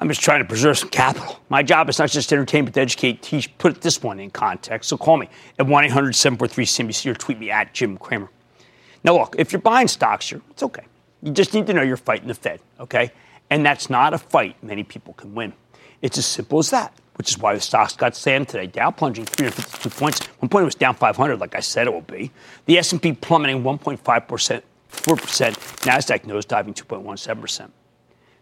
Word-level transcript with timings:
I'm 0.00 0.08
just 0.08 0.20
trying 0.20 0.40
to 0.40 0.44
preserve 0.44 0.78
some 0.78 0.90
capital. 0.90 1.40
My 1.48 1.62
job 1.62 1.88
is 1.88 1.98
not 1.98 2.10
just 2.10 2.28
to 2.28 2.36
entertain, 2.36 2.64
but 2.64 2.74
to 2.74 2.80
educate, 2.80 3.20
teach, 3.20 3.56
put 3.58 3.80
this 3.80 4.00
one 4.00 4.20
in 4.20 4.30
context. 4.30 4.88
So 4.88 4.96
call 4.96 5.16
me 5.16 5.28
at 5.58 5.66
1 5.66 5.84
800 5.86 6.14
743 6.14 6.64
CNBC 6.64 7.10
or 7.10 7.14
tweet 7.14 7.38
me 7.38 7.50
at 7.50 7.74
Jim 7.74 7.98
Cramer. 7.98 8.30
Now, 9.02 9.14
look, 9.14 9.34
if 9.38 9.52
you're 9.52 9.60
buying 9.60 9.88
stocks 9.88 10.30
here, 10.30 10.40
it's 10.50 10.62
okay. 10.62 10.84
You 11.22 11.32
just 11.32 11.52
need 11.52 11.66
to 11.66 11.72
know 11.72 11.82
you're 11.82 11.96
fighting 11.96 12.28
the 12.28 12.34
Fed, 12.34 12.60
okay? 12.78 13.10
And 13.50 13.66
that's 13.66 13.90
not 13.90 14.14
a 14.14 14.18
fight 14.18 14.54
many 14.62 14.84
people 14.84 15.14
can 15.14 15.34
win. 15.34 15.52
It's 16.00 16.16
as 16.16 16.26
simple 16.26 16.60
as 16.60 16.70
that, 16.70 16.92
which 17.16 17.30
is 17.30 17.38
why 17.38 17.54
the 17.54 17.60
stocks 17.60 17.96
got 17.96 18.14
slammed 18.14 18.48
today. 18.48 18.68
Dow 18.68 18.92
plunging 18.92 19.24
352 19.24 19.90
points. 19.90 20.24
One 20.38 20.48
point 20.48 20.62
it 20.62 20.66
was 20.66 20.74
down 20.76 20.94
500, 20.94 21.40
like 21.40 21.56
I 21.56 21.60
said 21.60 21.88
it 21.88 21.92
will 21.92 22.02
be. 22.02 22.30
The 22.66 22.78
S&P 22.78 23.14
plummeting 23.14 23.64
1.5 23.64 24.28
percent, 24.28 24.64
4 24.88 25.16
percent. 25.16 25.56
Nasdaq 25.58 26.22
nosediving 26.22 26.74
2.17 26.74 27.40
percent. 27.40 27.72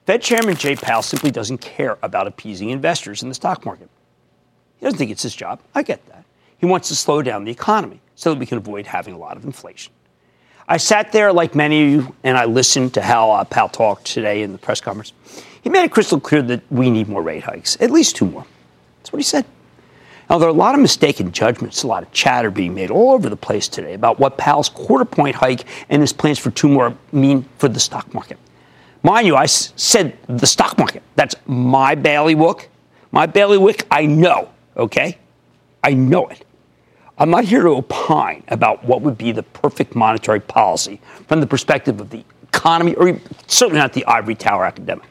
Fed 0.06 0.22
Chairman 0.22 0.54
Jay 0.54 0.76
Powell 0.76 1.02
simply 1.02 1.32
doesn't 1.32 1.58
care 1.58 1.98
about 2.00 2.28
appeasing 2.28 2.70
investors 2.70 3.24
in 3.24 3.28
the 3.28 3.34
stock 3.34 3.64
market. 3.64 3.88
He 4.78 4.86
doesn't 4.86 4.98
think 4.98 5.10
it's 5.10 5.24
his 5.24 5.34
job. 5.34 5.60
I 5.74 5.82
get 5.82 6.06
that. 6.06 6.24
He 6.58 6.66
wants 6.66 6.88
to 6.88 6.94
slow 6.94 7.22
down 7.22 7.42
the 7.42 7.50
economy 7.50 8.00
so 8.14 8.32
that 8.32 8.38
we 8.38 8.46
can 8.46 8.56
avoid 8.56 8.86
having 8.86 9.14
a 9.14 9.18
lot 9.18 9.36
of 9.36 9.44
inflation. 9.44 9.92
I 10.68 10.76
sat 10.76 11.10
there, 11.10 11.32
like 11.32 11.56
many 11.56 11.82
of 11.82 11.90
you, 11.90 12.16
and 12.22 12.38
I 12.38 12.44
listened 12.44 12.94
to 12.94 13.02
how 13.02 13.32
uh, 13.32 13.44
Powell 13.44 13.68
talked 13.68 14.06
today 14.06 14.42
in 14.42 14.52
the 14.52 14.58
press 14.58 14.80
conference. 14.80 15.12
He 15.62 15.70
made 15.70 15.82
it 15.82 15.90
crystal 15.90 16.20
clear 16.20 16.42
that 16.42 16.62
we 16.70 16.88
need 16.88 17.08
more 17.08 17.22
rate 17.22 17.42
hikes, 17.42 17.76
at 17.80 17.90
least 17.90 18.14
two 18.14 18.26
more. 18.26 18.46
That's 18.98 19.12
what 19.12 19.18
he 19.18 19.24
said. 19.24 19.44
Now, 20.30 20.38
there 20.38 20.48
are 20.48 20.52
a 20.52 20.54
lot 20.54 20.76
of 20.76 20.80
mistaken 20.80 21.32
judgments, 21.32 21.82
a 21.82 21.88
lot 21.88 22.04
of 22.04 22.12
chatter 22.12 22.52
being 22.52 22.74
made 22.74 22.92
all 22.92 23.12
over 23.12 23.28
the 23.28 23.36
place 23.36 23.66
today 23.66 23.94
about 23.94 24.20
what 24.20 24.38
Powell's 24.38 24.68
quarter 24.68 25.04
point 25.04 25.34
hike 25.34 25.64
and 25.88 26.00
his 26.00 26.12
plans 26.12 26.38
for 26.38 26.52
two 26.52 26.68
more 26.68 26.96
mean 27.10 27.44
for 27.58 27.68
the 27.68 27.80
stock 27.80 28.12
market. 28.14 28.38
Mind 29.06 29.28
you, 29.28 29.36
I 29.36 29.46
said 29.46 30.18
the 30.26 30.48
stock 30.48 30.78
market. 30.78 31.00
That's 31.14 31.36
my 31.46 31.94
bailiwick. 31.94 32.68
My 33.12 33.26
bailiwick, 33.26 33.86
I 33.88 34.04
know, 34.04 34.50
okay? 34.76 35.18
I 35.84 35.94
know 35.94 36.26
it. 36.26 36.44
I'm 37.16 37.30
not 37.30 37.44
here 37.44 37.62
to 37.62 37.68
opine 37.68 38.42
about 38.48 38.84
what 38.84 39.02
would 39.02 39.16
be 39.16 39.30
the 39.30 39.44
perfect 39.44 39.94
monetary 39.94 40.40
policy 40.40 41.00
from 41.28 41.38
the 41.38 41.46
perspective 41.46 42.00
of 42.00 42.10
the 42.10 42.24
economy, 42.42 42.96
or 42.96 43.20
certainly 43.46 43.78
not 43.78 43.92
the 43.92 44.04
ivory 44.06 44.34
tower 44.34 44.64
academic. 44.64 45.06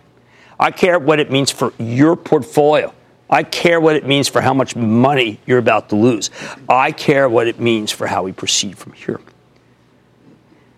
I 0.60 0.72
care 0.72 1.00
what 1.00 1.22
it 1.22 1.32
means 1.32 1.50
for 1.50 1.72
your 1.80 2.18
portfolio. 2.18 2.94
I 3.30 3.44
care 3.44 3.80
what 3.80 3.96
it 3.96 4.06
means 4.06 4.28
for 4.28 4.42
how 4.42 4.54
much 4.54 4.76
money 4.76 5.40
you're 5.46 5.58
about 5.58 5.88
to 5.88 5.96
lose. 5.96 6.32
I 6.68 6.92
care 6.92 7.30
what 7.30 7.48
it 7.48 7.62
means 7.62 7.94
for 7.94 8.08
how 8.08 8.24
we 8.24 8.34
proceed 8.34 8.78
from 8.78 8.92
here. 8.92 9.22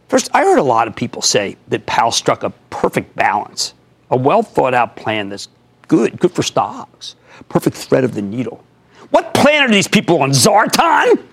First, 0.08 0.30
I 0.34 0.44
heard 0.44 0.58
a 0.58 0.64
lot 0.64 0.88
of 0.88 0.96
people 0.96 1.22
say 1.22 1.58
that 1.68 1.86
Powell 1.86 2.12
struck 2.12 2.44
a 2.44 2.52
perfect 2.70 3.16
balance, 3.16 3.74
a 4.10 4.18
well 4.18 4.42
thought 4.42 4.74
out 4.74 4.96
plan 4.96 5.30
that's 5.30 5.50
good, 5.88 6.18
good 6.20 6.32
for 6.32 6.44
stocks, 6.44 7.16
perfect 7.50 7.76
thread 7.76 8.04
of 8.04 8.14
the 8.14 8.22
needle. 8.22 8.64
What 9.10 9.34
plan 9.34 9.64
are 9.64 9.72
these 9.72 9.88
people 9.88 10.22
on 10.22 10.32
Zartan? 10.32 11.24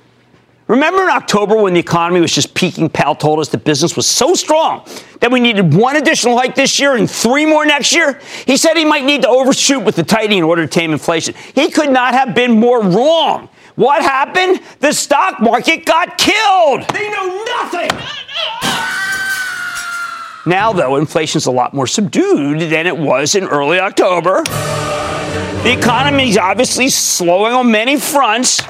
Remember 0.67 1.03
in 1.03 1.11
October 1.11 1.57
when 1.57 1.75
the 1.75 1.81
economy 1.81 2.21
was 2.21 2.35
just 2.35 2.55
peaking, 2.55 2.89
Powell 2.89 3.15
told 3.15 3.39
us 3.39 3.49
that 3.51 3.65
business 3.65 3.97
was 3.97 4.07
so 4.07 4.33
strong 4.33 4.87
that 5.21 5.31
we 5.31 5.39
needed 5.39 5.75
one 5.75 5.97
additional 5.97 6.39
hike 6.39 6.55
this 6.55 6.81
year 6.81 6.97
and 6.97 7.11
three 7.11 7.45
more 7.45 7.67
next 7.67 7.95
year? 7.95 8.19
He 8.47 8.57
said 8.57 8.75
he 8.75 8.85
might 8.85 9.05
need 9.05 9.23
to 9.23 9.29
overshoot 9.29 9.85
with 9.85 9.95
the 9.95 10.03
tightening 10.03 10.39
in 10.39 10.45
order 10.45 10.63
to 10.63 10.69
tame 10.69 10.93
inflation. 10.93 11.35
He 11.55 11.71
could 11.71 11.91
not 11.91 12.15
have 12.15 12.35
been 12.35 12.59
more 12.59 12.83
wrong. 12.83 13.51
What 13.77 14.03
happened? 14.03 14.61
The 14.81 14.93
stock 14.93 15.41
market 15.41 15.85
got 15.85 16.17
killed. 16.17 16.89
They 16.89 17.11
know 17.11 17.45
nothing. 17.45 17.91
Now, 20.47 20.73
though, 20.73 20.97
inflation's 20.97 21.47
a 21.47 21.51
lot 21.51 21.73
more 21.73 21.87
subdued 21.87 22.61
than 22.61 22.87
it 22.87 22.97
was 22.97 23.35
in 23.35 23.45
early 23.45 23.79
October. 23.81 24.43
The 24.45 25.75
economy 25.77 26.29
is 26.29 26.37
obviously 26.37 26.91
slowing 26.91 27.55
on 27.55 27.71
many 27.71 27.97
fronts, 27.97 28.63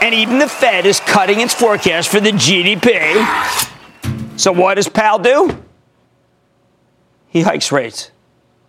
and 0.00 0.12
even 0.12 0.40
the 0.40 0.48
Fed 0.48 0.84
is 0.84 0.98
cutting 0.98 1.40
its 1.40 1.54
forecast 1.54 2.08
for 2.08 2.18
the 2.18 2.32
GDP. 2.32 3.14
So, 4.36 4.50
what 4.50 4.74
does 4.74 4.88
Powell 4.88 5.20
do? 5.20 5.56
He 7.28 7.42
hikes 7.42 7.70
rates. 7.70 8.10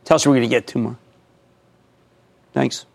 Tell 0.06 0.16
us 0.16 0.28
we're 0.28 0.34
going 0.34 0.44
to 0.44 0.47
get 0.47 0.67
two 0.67 0.79
more. 0.79 0.97
Thanks. 2.53 2.85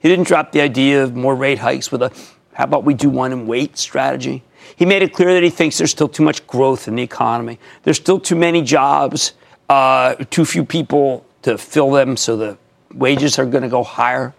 He 0.00 0.08
didn't 0.08 0.26
drop 0.26 0.52
the 0.52 0.60
idea 0.60 1.04
of 1.04 1.14
more 1.14 1.34
rate 1.34 1.58
hikes 1.58 1.92
with 1.92 2.02
a 2.02 2.12
how 2.54 2.64
about 2.64 2.84
we 2.84 2.94
do 2.94 3.08
one 3.08 3.32
and 3.32 3.46
wait 3.46 3.78
strategy. 3.78 4.42
He 4.76 4.84
made 4.84 5.02
it 5.02 5.14
clear 5.14 5.32
that 5.32 5.42
he 5.42 5.50
thinks 5.50 5.78
there's 5.78 5.90
still 5.90 6.08
too 6.08 6.22
much 6.22 6.46
growth 6.46 6.88
in 6.88 6.96
the 6.96 7.02
economy. 7.02 7.58
There's 7.84 7.96
still 7.96 8.20
too 8.20 8.36
many 8.36 8.62
jobs, 8.62 9.32
uh, 9.68 10.16
too 10.30 10.44
few 10.44 10.64
people 10.64 11.24
to 11.42 11.56
fill 11.56 11.90
them, 11.90 12.16
so 12.16 12.36
the 12.36 12.58
wages 12.92 13.38
are 13.38 13.46
going 13.46 13.62
to 13.62 13.68
go 13.68 13.82
higher. 13.82 14.34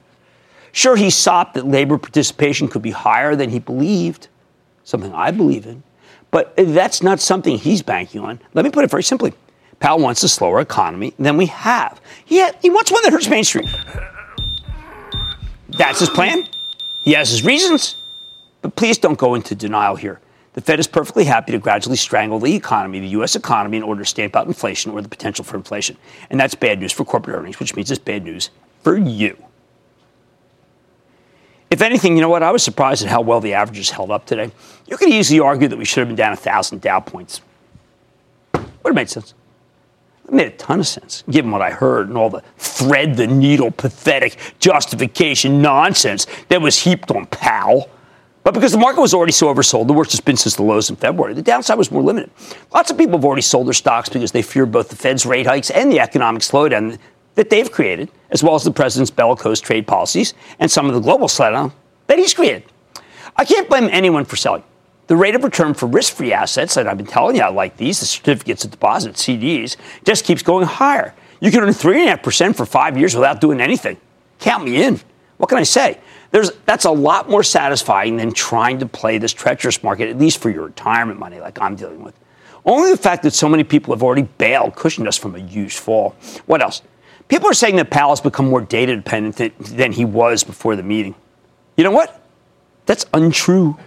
Sure, 0.72 0.96
he 0.96 1.10
sopped 1.10 1.56
that 1.56 1.66
labor 1.66 1.98
participation 1.98 2.68
could 2.68 2.82
be 2.82 2.92
higher 2.92 3.36
than 3.36 3.50
he 3.50 3.60
believed, 3.60 4.28
something 4.84 5.14
I 5.14 5.32
believe 5.32 5.66
in, 5.66 5.84
but 6.30 6.54
that's 6.56 7.02
not 7.02 7.20
something 7.20 7.58
he's 7.58 7.82
banking 7.82 8.22
on. 8.22 8.40
Let 8.54 8.66
me 8.66 8.72
put 8.72 8.84
it 8.84 8.92
very 8.92 9.04
simply. 9.04 9.34
Powell 9.80 10.00
wants 10.00 10.22
a 10.22 10.30
slower 10.30 10.62
economy 10.62 11.14
than 11.18 11.38
we 11.38 11.48
have. 11.48 12.00
He, 12.24 12.40
ha- 12.40 12.54
he 12.62 12.70
wants 12.70 12.92
one 12.92 13.02
that 13.04 13.12
hurts 13.12 13.28
Main 13.28 13.44
Street. 13.44 13.68
That's 15.72 16.00
his 16.00 16.10
plan. 16.10 16.48
He 17.04 17.14
has 17.14 17.30
his 17.30 17.44
reasons. 17.44 17.96
But 18.62 18.76
please 18.76 18.98
don't 18.98 19.18
go 19.18 19.36
into 19.36 19.56
denial 19.56 19.96
here. 19.96 20.20
The 20.54 20.62
Fed 20.62 20.80
is 20.80 20.88
perfectly 20.88 21.24
happy 21.24 21.54
to 21.54 21.60
gradually 21.60 21.96
strangle 21.96 22.38
the 22.38 22.54
economy, 22.54 23.00
the 23.00 23.08
U.S. 23.08 23.36
economy, 23.36 23.78
in 23.78 23.84
order 23.84 24.02
to 24.02 24.10
stamp 24.10 24.36
out 24.36 24.48
inflation 24.48 24.92
or 24.92 25.02
the 25.02 25.08
potential 25.08 25.46
for 25.46 25.56
inflation. 25.56 25.98
And 26.30 26.40
that's 26.40 26.56
bad 26.56 26.80
news 26.80 26.92
for 26.92 27.06
corporate 27.06 27.38
earnings, 27.38 27.60
which 27.60 27.76
means 27.76 27.90
it's 27.90 28.00
bad 28.00 28.24
news 28.24 28.50
for 28.84 28.98
you. 28.98 29.38
If 31.70 31.82
anything, 31.82 32.16
you 32.16 32.22
know 32.22 32.28
what? 32.28 32.44
I 32.44 32.52
was 32.52 32.64
surprised 32.64 33.02
at 33.04 33.10
how 33.10 33.22
well 33.22 33.40
the 33.40 33.54
averages 33.54 33.90
held 33.92 34.12
up 34.12 34.26
today. 34.26 34.52
You 34.88 34.98
could 34.98 35.08
easily 35.08 35.40
argue 35.40 35.70
that 35.70 35.78
we 35.78 35.86
should 35.86 36.00
have 36.00 36.10
been 36.10 36.18
down 36.18 36.32
1,000 36.32 36.82
Dow 36.82 37.00
points. 37.00 37.42
Would 38.54 38.64
have 38.88 38.96
made 38.96 39.10
sense. 39.10 39.34
It 40.32 40.36
made 40.36 40.48
a 40.48 40.52
ton 40.52 40.80
of 40.80 40.88
sense, 40.88 41.26
given 41.30 41.52
what 41.52 41.62
I 41.62 41.72
heard 41.72 42.08
and 42.08 42.18
all 42.18 42.30
the 42.30 42.42
thread 42.58 43.18
the 43.18 43.28
needle, 43.28 43.70
pathetic 43.70 44.38
justification 44.60 45.62
nonsense 45.62 46.26
that 46.48 46.62
was 46.62 46.80
heaped 46.80 47.12
on 47.12 47.26
Powell. 47.26 47.90
But 48.46 48.54
because 48.54 48.72
the 48.72 48.78
market 48.78 49.02
was 49.02 49.14
already 49.14 49.34
so 49.34 49.54
oversold, 49.54 49.88
the 49.88 49.94
worst 49.94 50.14
it's 50.14 50.22
been 50.22 50.38
since 50.38 50.56
the 50.56 50.64
lows 50.64 50.90
in 50.90 50.96
February, 50.96 51.34
the 51.34 51.42
downside 51.42 51.78
was 51.78 51.92
more 51.92 52.02
limited. 52.02 52.32
Lots 52.74 52.90
of 52.90 52.98
people 52.98 53.18
have 53.18 53.26
already 53.26 53.42
sold 53.42 53.68
their 53.68 53.74
stocks 53.74 54.08
because 54.08 54.32
they 54.32 54.42
fear 54.42 54.66
both 54.66 54.88
the 54.88 54.96
Fed's 54.96 55.26
rate 55.26 55.46
hikes 55.46 55.70
and 55.70 55.92
the 55.92 56.00
economic 56.00 56.44
slowdown 56.44 56.98
that 57.36 57.50
they've 57.50 57.70
created, 57.70 58.10
as 58.30 58.42
well 58.42 58.56
as 58.56 58.64
the 58.64 58.72
president's 58.72 59.12
bellicose 59.12 59.60
trade 59.60 59.86
policies 59.86 60.34
and 60.60 60.72
some 60.72 60.88
of 60.88 60.94
the 60.94 61.02
global 61.02 61.28
slowdown 61.28 61.74
that 62.08 62.18
he's 62.18 62.34
created. 62.34 62.64
I 63.36 63.44
can't 63.44 63.68
blame 63.68 63.90
anyone 63.92 64.24
for 64.24 64.38
selling. 64.38 64.64
The 65.12 65.18
rate 65.18 65.36
of 65.36 65.44
return 65.44 65.74
for 65.74 65.88
risk 65.88 66.14
free 66.14 66.32
assets, 66.32 66.78
and 66.78 66.88
I've 66.88 66.96
been 66.96 67.06
telling 67.06 67.36
you 67.36 67.42
I 67.42 67.50
like 67.50 67.76
these, 67.76 68.00
the 68.00 68.06
certificates 68.06 68.64
of 68.64 68.72
deposit, 68.72 69.16
CDs, 69.16 69.76
just 70.06 70.24
keeps 70.24 70.42
going 70.42 70.66
higher. 70.66 71.14
You 71.42 71.52
can 71.52 71.60
earn 71.60 71.68
3.5% 71.72 72.56
for 72.56 72.66
five 72.66 72.98
years 72.98 73.14
without 73.14 73.42
doing 73.42 73.60
anything. 73.60 73.98
Count 74.40 74.64
me 74.64 74.82
in. 74.82 75.02
What 75.36 75.50
can 75.50 75.58
I 75.58 75.64
say? 75.64 76.00
There's, 76.32 76.52
that's 76.66 76.86
a 76.86 76.92
lot 76.92 77.30
more 77.30 77.44
satisfying 77.44 78.16
than 78.16 78.32
trying 78.32 78.80
to 78.80 78.86
play 78.86 79.18
this 79.18 79.34
treacherous 79.34 79.84
market, 79.84 80.08
at 80.08 80.18
least 80.18 80.42
for 80.42 80.50
your 80.50 80.64
retirement 80.64 81.20
money, 81.20 81.42
like 81.42 81.60
I'm 81.60 81.76
dealing 81.76 82.04
with. 82.04 82.18
Only 82.64 82.92
the 82.92 82.98
fact 82.98 83.24
that 83.24 83.34
so 83.34 83.50
many 83.50 83.66
people 83.66 83.94
have 83.94 84.04
already 84.04 84.30
bailed 84.38 84.76
cushioned 84.76 85.10
us 85.10 85.18
from 85.18 85.36
a 85.36 85.40
huge 85.40 85.76
fall. 85.76 86.16
What 86.46 86.62
else? 86.62 86.84
People 87.28 87.50
are 87.50 87.54
saying 87.54 87.76
that 87.76 87.90
Powell 87.90 88.12
has 88.12 88.22
become 88.22 88.48
more 88.48 88.62
data 88.62 88.96
dependent 88.96 89.36
than, 89.36 89.52
than 89.76 89.92
he 89.92 90.06
was 90.06 90.46
before 90.46 90.78
the 90.78 90.84
meeting. 90.84 91.16
You 91.76 91.84
know 91.84 91.92
what? 91.92 92.26
That's 92.86 93.06
untrue. 93.14 93.78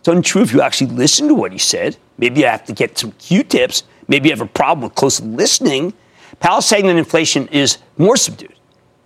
It's 0.00 0.08
untrue 0.08 0.40
if 0.40 0.54
you 0.54 0.62
actually 0.62 0.86
listen 0.92 1.28
to 1.28 1.34
what 1.34 1.52
he 1.52 1.58
said. 1.58 1.98
Maybe 2.16 2.40
you 2.40 2.46
have 2.46 2.64
to 2.64 2.72
get 2.72 2.96
some 2.96 3.12
Q-tips. 3.12 3.82
Maybe 4.08 4.30
you 4.30 4.32
have 4.32 4.40
a 4.40 4.50
problem 4.50 4.84
with 4.84 4.94
close 4.94 5.20
listening. 5.20 5.92
Powell's 6.38 6.64
saying 6.64 6.86
that 6.86 6.96
inflation 6.96 7.46
is 7.48 7.76
more 7.98 8.16
subdued, 8.16 8.54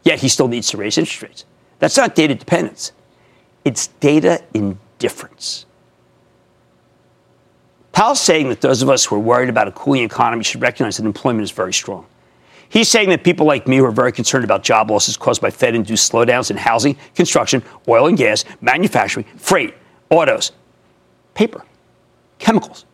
yet 0.05 0.21
he 0.21 0.29
still 0.29 0.47
needs 0.47 0.69
to 0.71 0.77
raise 0.77 0.97
interest 0.97 1.21
rates. 1.21 1.45
That's 1.81 1.97
not 1.97 2.15
data 2.15 2.37
dependence. 2.37 2.93
It's 3.65 3.89
data 3.89 4.45
indifference. 4.55 5.67
Powell's 7.91 8.21
saying 8.21 8.49
that 8.51 8.61
those 8.61 8.81
of 8.81 8.89
us 8.89 9.05
who 9.05 9.17
are 9.17 9.21
worried 9.21 9.49
about 9.49 9.67
a 9.67 9.73
cooling 9.73 10.05
economy 10.05 10.45
should 10.45 10.63
recognize 10.63 10.99
that 10.99 11.07
employment 11.07 11.43
is 11.43 11.51
very 11.51 11.73
strong. 11.73 12.07
He's 12.69 12.89
saying 12.89 13.09
that 13.09 13.25
people 13.25 13.47
like 13.47 13.67
me 13.67 13.79
who 13.79 13.85
are 13.85 13.91
very 13.91 14.13
concerned 14.13 14.45
about 14.45 14.63
job 14.63 14.93
losses 14.93 15.17
caused 15.17 15.43
by 15.43 15.51
Fed 15.51 15.75
induced 15.75 16.13
slowdowns 16.13 16.53
in 16.53 16.57
housing, 16.57 16.97
construction, 17.17 17.65
oil 17.89 18.07
and 18.07 18.17
gas, 18.17 18.45
manufacturing, 18.61 19.27
freight, 19.37 19.75
autos, 20.09 20.53
paper, 21.35 21.65
chemicals, 22.39 22.87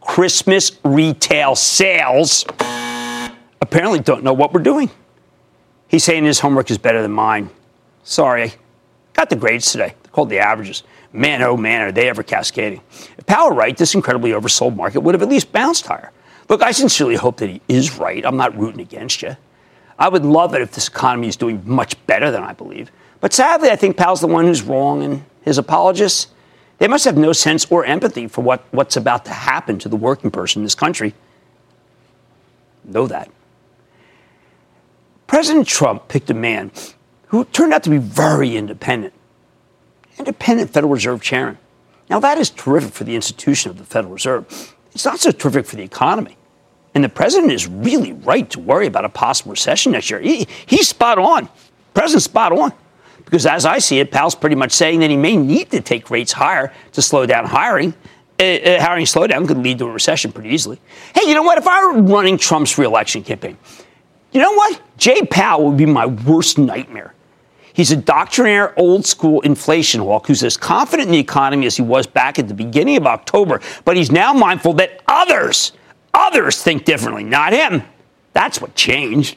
Christmas 0.00 0.72
retail 0.84 1.54
sales 1.54 2.44
apparently 3.60 4.00
don't 4.00 4.24
know 4.24 4.32
what 4.32 4.52
we're 4.52 4.62
doing. 4.62 4.90
He's 5.88 6.04
saying 6.04 6.24
his 6.24 6.40
homework 6.40 6.70
is 6.70 6.78
better 6.78 7.02
than 7.02 7.12
mine. 7.12 7.50
Sorry, 8.04 8.52
got 9.12 9.30
the 9.30 9.36
grades 9.36 9.70
today. 9.70 9.94
They're 10.02 10.12
called 10.12 10.30
the 10.30 10.38
averages. 10.38 10.82
Man, 11.12 11.42
oh 11.42 11.56
man, 11.56 11.82
are 11.82 11.92
they 11.92 12.08
ever 12.08 12.22
cascading. 12.22 12.80
If 13.16 13.26
Powell 13.26 13.50
right, 13.50 13.76
this 13.76 13.94
incredibly 13.94 14.32
oversold 14.32 14.76
market 14.76 15.00
would 15.00 15.14
have 15.14 15.22
at 15.22 15.28
least 15.28 15.52
bounced 15.52 15.86
higher. 15.86 16.12
Look, 16.48 16.62
I 16.62 16.72
sincerely 16.72 17.16
hope 17.16 17.38
that 17.38 17.48
he 17.48 17.60
is 17.68 17.98
right. 17.98 18.24
I'm 18.24 18.36
not 18.36 18.56
rooting 18.58 18.80
against 18.80 19.22
you. 19.22 19.36
I 19.98 20.08
would 20.08 20.24
love 20.24 20.54
it 20.54 20.62
if 20.62 20.72
this 20.72 20.88
economy 20.88 21.28
is 21.28 21.36
doing 21.36 21.62
much 21.64 21.94
better 22.06 22.30
than 22.30 22.42
I 22.42 22.52
believe. 22.52 22.90
But 23.20 23.32
sadly, 23.32 23.70
I 23.70 23.76
think 23.76 23.96
Powell's 23.96 24.20
the 24.20 24.26
one 24.26 24.46
who's 24.46 24.62
wrong, 24.62 25.02
and 25.02 25.24
his 25.42 25.58
apologists, 25.58 26.28
they 26.78 26.88
must 26.88 27.04
have 27.04 27.16
no 27.16 27.32
sense 27.32 27.66
or 27.70 27.84
empathy 27.84 28.28
for 28.28 28.42
what, 28.42 28.64
what's 28.70 28.96
about 28.96 29.24
to 29.26 29.32
happen 29.32 29.78
to 29.80 29.88
the 29.88 29.96
working 29.96 30.30
person 30.30 30.60
in 30.60 30.64
this 30.64 30.74
country. 30.74 31.14
Know 32.84 33.06
that. 33.06 33.30
President 35.26 35.66
Trump 35.66 36.08
picked 36.08 36.30
a 36.30 36.34
man 36.34 36.70
who 37.26 37.44
turned 37.46 37.74
out 37.74 37.82
to 37.82 37.90
be 37.90 37.98
very 37.98 38.56
independent, 38.56 39.12
independent 40.18 40.70
Federal 40.70 40.92
Reserve 40.92 41.20
chairman. 41.20 41.58
Now, 42.08 42.20
that 42.20 42.38
is 42.38 42.48
terrific 42.48 42.94
for 42.94 43.04
the 43.04 43.14
institution 43.14 43.70
of 43.70 43.76
the 43.76 43.84
Federal 43.84 44.14
Reserve. 44.14 44.74
It's 44.92 45.04
not 45.04 45.20
so 45.20 45.30
terrific 45.30 45.66
for 45.66 45.76
the 45.76 45.82
economy. 45.82 46.36
And 46.94 47.04
the 47.04 47.08
president 47.10 47.52
is 47.52 47.66
really 47.68 48.14
right 48.14 48.48
to 48.50 48.58
worry 48.58 48.86
about 48.86 49.04
a 49.04 49.10
possible 49.10 49.50
recession 49.50 49.92
next 49.92 50.10
year. 50.10 50.20
He, 50.20 50.48
he's 50.64 50.88
spot 50.88 51.18
on. 51.18 51.48
President's 51.92 52.24
spot 52.24 52.52
on. 52.52 52.72
Because 53.28 53.44
as 53.44 53.66
I 53.66 53.78
see 53.78 53.98
it, 53.98 54.10
Powell's 54.10 54.34
pretty 54.34 54.56
much 54.56 54.72
saying 54.72 55.00
that 55.00 55.10
he 55.10 55.16
may 55.16 55.36
need 55.36 55.70
to 55.72 55.82
take 55.82 56.10
rates 56.10 56.32
higher 56.32 56.72
to 56.92 57.02
slow 57.02 57.26
down 57.26 57.44
hiring. 57.44 57.92
Uh, 58.40 58.44
uh, 58.44 58.80
hiring 58.80 59.04
slowdown 59.04 59.46
could 59.46 59.58
lead 59.58 59.78
to 59.78 59.84
a 59.84 59.90
recession 59.90 60.32
pretty 60.32 60.48
easily. 60.48 60.80
Hey, 61.14 61.28
you 61.28 61.34
know 61.34 61.42
what? 61.42 61.58
If 61.58 61.68
I 61.68 61.84
were 61.84 62.00
running 62.00 62.38
Trump's 62.38 62.78
reelection 62.78 63.22
campaign, 63.22 63.58
you 64.32 64.40
know 64.40 64.52
what? 64.52 64.80
Jay 64.96 65.26
Powell 65.26 65.66
would 65.66 65.76
be 65.76 65.84
my 65.84 66.06
worst 66.06 66.56
nightmare. 66.56 67.12
He's 67.74 67.90
a 67.90 67.96
doctrinaire, 67.96 68.72
old 68.78 69.04
school 69.04 69.42
inflation 69.42 70.00
hawk 70.00 70.26
who's 70.26 70.42
as 70.42 70.56
confident 70.56 71.08
in 71.08 71.12
the 71.12 71.18
economy 71.18 71.66
as 71.66 71.76
he 71.76 71.82
was 71.82 72.06
back 72.06 72.38
at 72.38 72.48
the 72.48 72.54
beginning 72.54 72.96
of 72.96 73.06
October, 73.06 73.60
but 73.84 73.94
he's 73.94 74.10
now 74.10 74.32
mindful 74.32 74.72
that 74.74 75.02
others, 75.06 75.72
others 76.14 76.62
think 76.62 76.86
differently, 76.86 77.24
not 77.24 77.52
him. 77.52 77.82
That's 78.32 78.60
what 78.60 78.74
changed. 78.74 79.36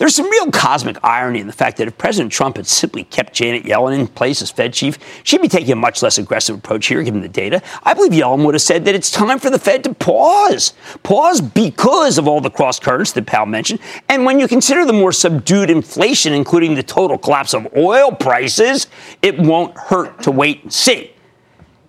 There's 0.00 0.14
some 0.14 0.30
real 0.30 0.50
cosmic 0.50 0.96
irony 1.04 1.40
in 1.40 1.46
the 1.46 1.52
fact 1.52 1.76
that 1.76 1.86
if 1.86 1.98
President 1.98 2.32
Trump 2.32 2.56
had 2.56 2.66
simply 2.66 3.04
kept 3.04 3.34
Janet 3.34 3.64
Yellen 3.64 3.98
in 3.98 4.06
place 4.06 4.40
as 4.40 4.50
Fed 4.50 4.72
chief, 4.72 4.98
she'd 5.24 5.42
be 5.42 5.46
taking 5.46 5.72
a 5.72 5.76
much 5.76 6.02
less 6.02 6.16
aggressive 6.16 6.56
approach 6.56 6.86
here, 6.86 7.02
given 7.02 7.20
the 7.20 7.28
data. 7.28 7.60
I 7.82 7.92
believe 7.92 8.12
Yellen 8.12 8.46
would 8.46 8.54
have 8.54 8.62
said 8.62 8.86
that 8.86 8.94
it's 8.94 9.10
time 9.10 9.38
for 9.38 9.50
the 9.50 9.58
Fed 9.58 9.84
to 9.84 9.92
pause. 9.92 10.72
Pause 11.02 11.42
because 11.42 12.16
of 12.16 12.26
all 12.26 12.40
the 12.40 12.48
cross 12.48 12.80
currents 12.80 13.12
that 13.12 13.26
Powell 13.26 13.44
mentioned. 13.44 13.80
And 14.08 14.24
when 14.24 14.40
you 14.40 14.48
consider 14.48 14.86
the 14.86 14.94
more 14.94 15.12
subdued 15.12 15.68
inflation, 15.68 16.32
including 16.32 16.76
the 16.76 16.82
total 16.82 17.18
collapse 17.18 17.52
of 17.52 17.68
oil 17.76 18.10
prices, 18.10 18.86
it 19.20 19.38
won't 19.38 19.76
hurt 19.76 20.22
to 20.22 20.30
wait 20.30 20.62
and 20.62 20.72
see. 20.72 21.12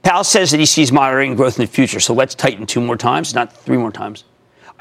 Powell 0.03 0.25
says 0.25 0.51
that 0.51 0.59
he 0.59 0.65
sees 0.65 0.91
moderating 0.91 1.37
growth 1.37 1.57
in 1.57 1.63
the 1.63 1.71
future, 1.71 2.01
so 2.01 2.13
let's 2.13 2.35
tighten 2.35 2.65
two 2.65 2.81
more 2.81 2.97
times, 2.97 3.33
not 3.33 3.55
three 3.55 3.77
more 3.77 3.93
times. 3.93 4.25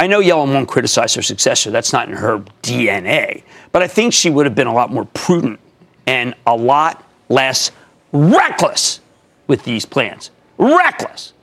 I 0.01 0.07
know 0.07 0.23
Yellen 0.23 0.55
won't 0.55 0.67
criticize 0.67 1.15
her 1.15 1.21
successor. 1.21 1.71
That's 1.71 1.93
not 1.93 2.09
in 2.09 2.15
her 2.15 2.39
DNA. 2.63 3.43
But 3.71 3.83
I 3.83 3.87
think 3.87 4.15
she 4.15 4.31
would 4.31 4.47
have 4.47 4.55
been 4.55 4.67
a 4.67 4.73
lot 4.73 4.91
more 4.91 5.05
prudent 5.05 5.61
and 6.07 6.35
a 6.47 6.57
lot 6.57 7.05
less 7.29 7.71
reckless 8.11 9.01
with 9.47 9.63
these 9.65 9.85
plans. 9.85 10.31
Reckless. 10.57 11.35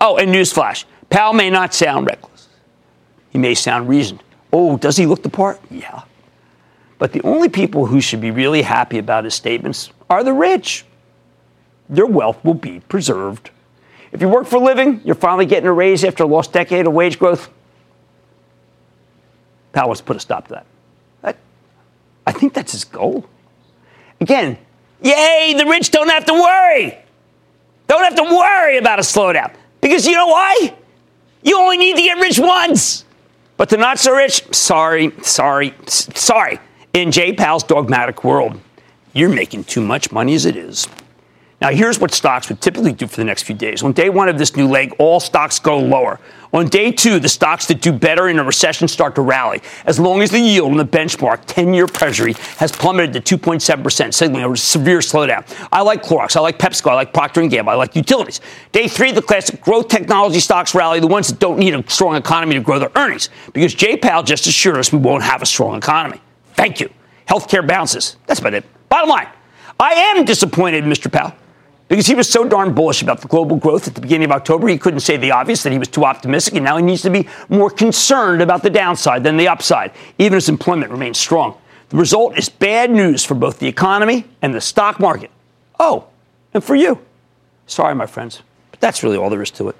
Oh, 0.00 0.16
and 0.16 0.34
newsflash 0.34 0.86
Powell 1.08 1.34
may 1.34 1.50
not 1.50 1.72
sound 1.72 2.08
reckless. 2.08 2.48
He 3.30 3.38
may 3.38 3.54
sound 3.54 3.88
reasoned. 3.88 4.24
Oh, 4.52 4.76
does 4.76 4.96
he 4.96 5.06
look 5.06 5.22
the 5.22 5.28
part? 5.28 5.60
Yeah. 5.70 6.02
But 6.98 7.12
the 7.12 7.22
only 7.22 7.48
people 7.48 7.86
who 7.86 8.00
should 8.00 8.20
be 8.20 8.32
really 8.32 8.62
happy 8.62 8.98
about 8.98 9.22
his 9.22 9.34
statements 9.34 9.90
are 10.10 10.24
the 10.24 10.32
rich. 10.32 10.84
Their 11.88 12.06
wealth 12.06 12.44
will 12.44 12.54
be 12.54 12.80
preserved. 12.88 13.50
If 14.10 14.20
you 14.20 14.28
work 14.28 14.48
for 14.48 14.56
a 14.56 14.64
living, 14.64 15.00
you're 15.04 15.14
finally 15.14 15.46
getting 15.46 15.68
a 15.68 15.72
raise 15.72 16.02
after 16.02 16.24
a 16.24 16.26
lost 16.26 16.52
decade 16.52 16.88
of 16.88 16.92
wage 16.92 17.20
growth. 17.20 17.50
Powell 19.74 19.88
wants 19.88 20.00
to 20.00 20.06
put 20.06 20.16
a 20.16 20.20
stop 20.20 20.48
to 20.48 20.54
that. 20.54 20.66
that. 21.22 21.36
I 22.26 22.32
think 22.32 22.54
that's 22.54 22.72
his 22.72 22.84
goal. 22.84 23.28
Again, 24.20 24.56
yay, 25.02 25.54
the 25.58 25.66
rich 25.66 25.90
don't 25.90 26.08
have 26.08 26.24
to 26.26 26.32
worry. 26.32 26.96
Don't 27.88 28.04
have 28.04 28.14
to 28.16 28.22
worry 28.22 28.78
about 28.78 28.98
a 28.98 29.02
slowdown. 29.02 29.52
Because 29.80 30.06
you 30.06 30.14
know 30.14 30.28
why? 30.28 30.74
You 31.42 31.58
only 31.58 31.76
need 31.76 31.96
to 31.96 32.02
get 32.02 32.18
rich 32.18 32.38
once. 32.38 33.04
But 33.56 33.68
the 33.68 33.76
not 33.76 33.98
so 33.98 34.14
rich, 34.14 34.42
sorry, 34.54 35.12
sorry, 35.22 35.74
sorry. 35.86 36.58
In 36.94 37.10
Jay 37.10 37.32
Powell's 37.32 37.64
dogmatic 37.64 38.24
world, 38.24 38.58
you're 39.12 39.28
making 39.28 39.64
too 39.64 39.80
much 39.80 40.10
money 40.10 40.34
as 40.34 40.46
it 40.46 40.56
is. 40.56 40.88
Now, 41.60 41.70
here's 41.70 41.98
what 41.98 42.12
stocks 42.12 42.48
would 42.48 42.60
typically 42.60 42.92
do 42.92 43.06
for 43.06 43.16
the 43.16 43.24
next 43.24 43.42
few 43.42 43.54
days. 43.54 43.82
On 43.82 43.92
day 43.92 44.10
one 44.10 44.28
of 44.28 44.38
this 44.38 44.56
new 44.56 44.68
leg, 44.68 44.94
all 44.98 45.20
stocks 45.20 45.58
go 45.58 45.78
lower. 45.78 46.18
On 46.54 46.68
day 46.68 46.92
two, 46.92 47.18
the 47.18 47.28
stocks 47.28 47.66
that 47.66 47.80
do 47.80 47.90
better 47.90 48.28
in 48.28 48.38
a 48.38 48.44
recession 48.44 48.86
start 48.86 49.16
to 49.16 49.22
rally, 49.22 49.60
as 49.86 49.98
long 49.98 50.22
as 50.22 50.30
the 50.30 50.38
yield 50.38 50.70
on 50.70 50.76
the 50.76 50.84
benchmark 50.84 51.42
10 51.46 51.74
year 51.74 51.88
Treasury 51.88 52.34
has 52.58 52.70
plummeted 52.70 53.24
to 53.24 53.38
2.7%, 53.38 54.14
signaling 54.14 54.52
a 54.52 54.56
severe 54.56 55.00
slowdown. 55.00 55.44
I 55.72 55.82
like 55.82 56.04
Clorox, 56.04 56.36
I 56.36 56.40
like 56.40 56.56
PepsiCo, 56.56 56.92
I 56.92 56.94
like 56.94 57.12
Procter 57.12 57.44
& 57.46 57.48
Gamble, 57.48 57.72
I 57.72 57.74
like 57.74 57.96
utilities. 57.96 58.40
Day 58.70 58.86
three, 58.86 59.10
the 59.10 59.20
classic 59.20 59.60
growth 59.60 59.88
technology 59.88 60.38
stocks 60.38 60.76
rally, 60.76 61.00
the 61.00 61.08
ones 61.08 61.26
that 61.26 61.40
don't 61.40 61.58
need 61.58 61.74
a 61.74 61.82
strong 61.90 62.14
economy 62.14 62.54
to 62.54 62.60
grow 62.60 62.78
their 62.78 62.92
earnings, 62.94 63.30
because 63.52 63.74
Powell 64.00 64.22
just 64.22 64.46
assured 64.46 64.76
us 64.76 64.92
we 64.92 64.98
won't 65.00 65.24
have 65.24 65.42
a 65.42 65.46
strong 65.46 65.76
economy. 65.76 66.20
Thank 66.52 66.78
you. 66.78 66.88
Healthcare 67.28 67.66
bounces. 67.66 68.16
That's 68.26 68.38
about 68.38 68.54
it. 68.54 68.64
Bottom 68.88 69.10
line, 69.10 69.28
I 69.80 69.94
am 69.94 70.24
disappointed, 70.24 70.84
Mr. 70.84 71.10
Powell 71.10 71.34
because 71.94 72.08
he 72.08 72.16
was 72.16 72.28
so 72.28 72.42
darn 72.42 72.74
bullish 72.74 73.02
about 73.02 73.20
the 73.20 73.28
global 73.28 73.56
growth 73.56 73.86
at 73.86 73.94
the 73.94 74.00
beginning 74.00 74.24
of 74.24 74.32
October, 74.32 74.66
he 74.66 74.76
couldn't 74.76 74.98
say 74.98 75.16
the 75.16 75.30
obvious 75.30 75.62
that 75.62 75.70
he 75.70 75.78
was 75.78 75.86
too 75.86 76.04
optimistic, 76.04 76.56
and 76.56 76.64
now 76.64 76.76
he 76.76 76.82
needs 76.82 77.02
to 77.02 77.10
be 77.10 77.28
more 77.48 77.70
concerned 77.70 78.42
about 78.42 78.64
the 78.64 78.70
downside 78.70 79.22
than 79.22 79.36
the 79.36 79.46
upside, 79.46 79.92
even 80.18 80.36
as 80.36 80.48
employment 80.48 80.90
remains 80.90 81.18
strong. 81.18 81.56
The 81.90 81.96
result 81.96 82.36
is 82.36 82.48
bad 82.48 82.90
news 82.90 83.24
for 83.24 83.36
both 83.36 83.60
the 83.60 83.68
economy 83.68 84.24
and 84.42 84.52
the 84.52 84.60
stock 84.60 84.98
market. 84.98 85.30
Oh, 85.78 86.08
and 86.52 86.64
for 86.64 86.74
you. 86.74 86.98
Sorry, 87.68 87.94
my 87.94 88.06
friends, 88.06 88.42
but 88.72 88.80
that's 88.80 89.04
really 89.04 89.16
all 89.16 89.30
there 89.30 89.42
is 89.42 89.52
to 89.52 89.68
it. 89.68 89.76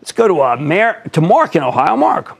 Let's 0.00 0.12
go 0.12 0.28
to 0.28 0.42
uh, 0.42 0.56
Mayor, 0.58 1.02
to 1.10 1.20
Mark 1.20 1.56
in 1.56 1.64
Ohio. 1.64 1.96
Mark. 1.96 2.38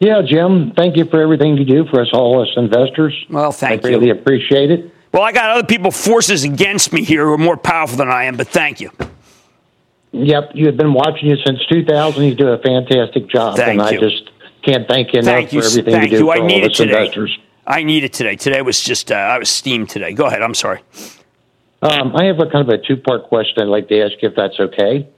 Yeah, 0.00 0.22
Jim, 0.26 0.72
thank 0.76 0.96
you 0.96 1.04
for 1.04 1.22
everything 1.22 1.56
you 1.56 1.64
do 1.64 1.86
for 1.86 2.00
us 2.00 2.08
all 2.12 2.42
as 2.42 2.48
investors. 2.56 3.14
Well, 3.30 3.52
thank 3.52 3.84
I 3.84 3.88
you. 3.90 3.94
I 3.94 3.98
really 3.98 4.10
appreciate 4.10 4.72
it. 4.72 4.93
Well, 5.14 5.22
I 5.22 5.30
got 5.30 5.48
other 5.56 5.64
people, 5.64 5.92
forces 5.92 6.42
against 6.42 6.92
me 6.92 7.04
here 7.04 7.24
who 7.24 7.34
are 7.34 7.38
more 7.38 7.56
powerful 7.56 7.96
than 7.96 8.08
I 8.08 8.24
am, 8.24 8.36
but 8.36 8.48
thank 8.48 8.80
you. 8.80 8.90
Yep, 10.10 10.50
you 10.54 10.66
have 10.66 10.76
been 10.76 10.92
watching 10.92 11.28
you 11.30 11.36
since 11.46 11.64
2000. 11.66 12.20
You 12.24 12.34
do 12.34 12.48
a 12.48 12.58
fantastic 12.58 13.28
job, 13.28 13.56
Thank 13.56 13.80
and 13.80 13.90
you. 13.92 13.96
I 14.06 14.10
just 14.10 14.28
can't 14.64 14.88
thank 14.88 15.12
you 15.12 15.20
enough 15.20 15.32
Thank 15.34 15.52
you. 15.52 15.60
for 15.62 15.66
everything 15.68 15.92
Thank 15.94 16.04
you 16.10 16.18
do 16.18 16.24
you. 16.24 16.30
for 16.32 16.36
I 16.36 16.40
all 16.40 16.46
need 16.46 16.64
of 16.64 16.72
it 16.72 16.74
today. 16.74 16.98
investors. 17.02 17.38
I 17.64 17.84
need 17.84 18.02
it 18.02 18.12
today. 18.12 18.34
Today 18.34 18.60
was 18.62 18.80
just, 18.80 19.12
uh, 19.12 19.14
I 19.14 19.38
was 19.38 19.48
steamed 19.48 19.88
today. 19.88 20.14
Go 20.14 20.26
ahead. 20.26 20.42
I'm 20.42 20.52
sorry. 20.54 20.80
Um, 21.80 22.16
I 22.16 22.24
have 22.24 22.40
a 22.40 22.50
kind 22.50 22.68
of 22.68 22.70
a 22.70 22.78
two-part 22.78 23.28
question 23.28 23.62
I'd 23.62 23.68
like 23.68 23.86
to 23.90 24.00
ask 24.00 24.14
you, 24.20 24.30
if 24.30 24.34
that's 24.34 24.58
okay. 24.58 25.08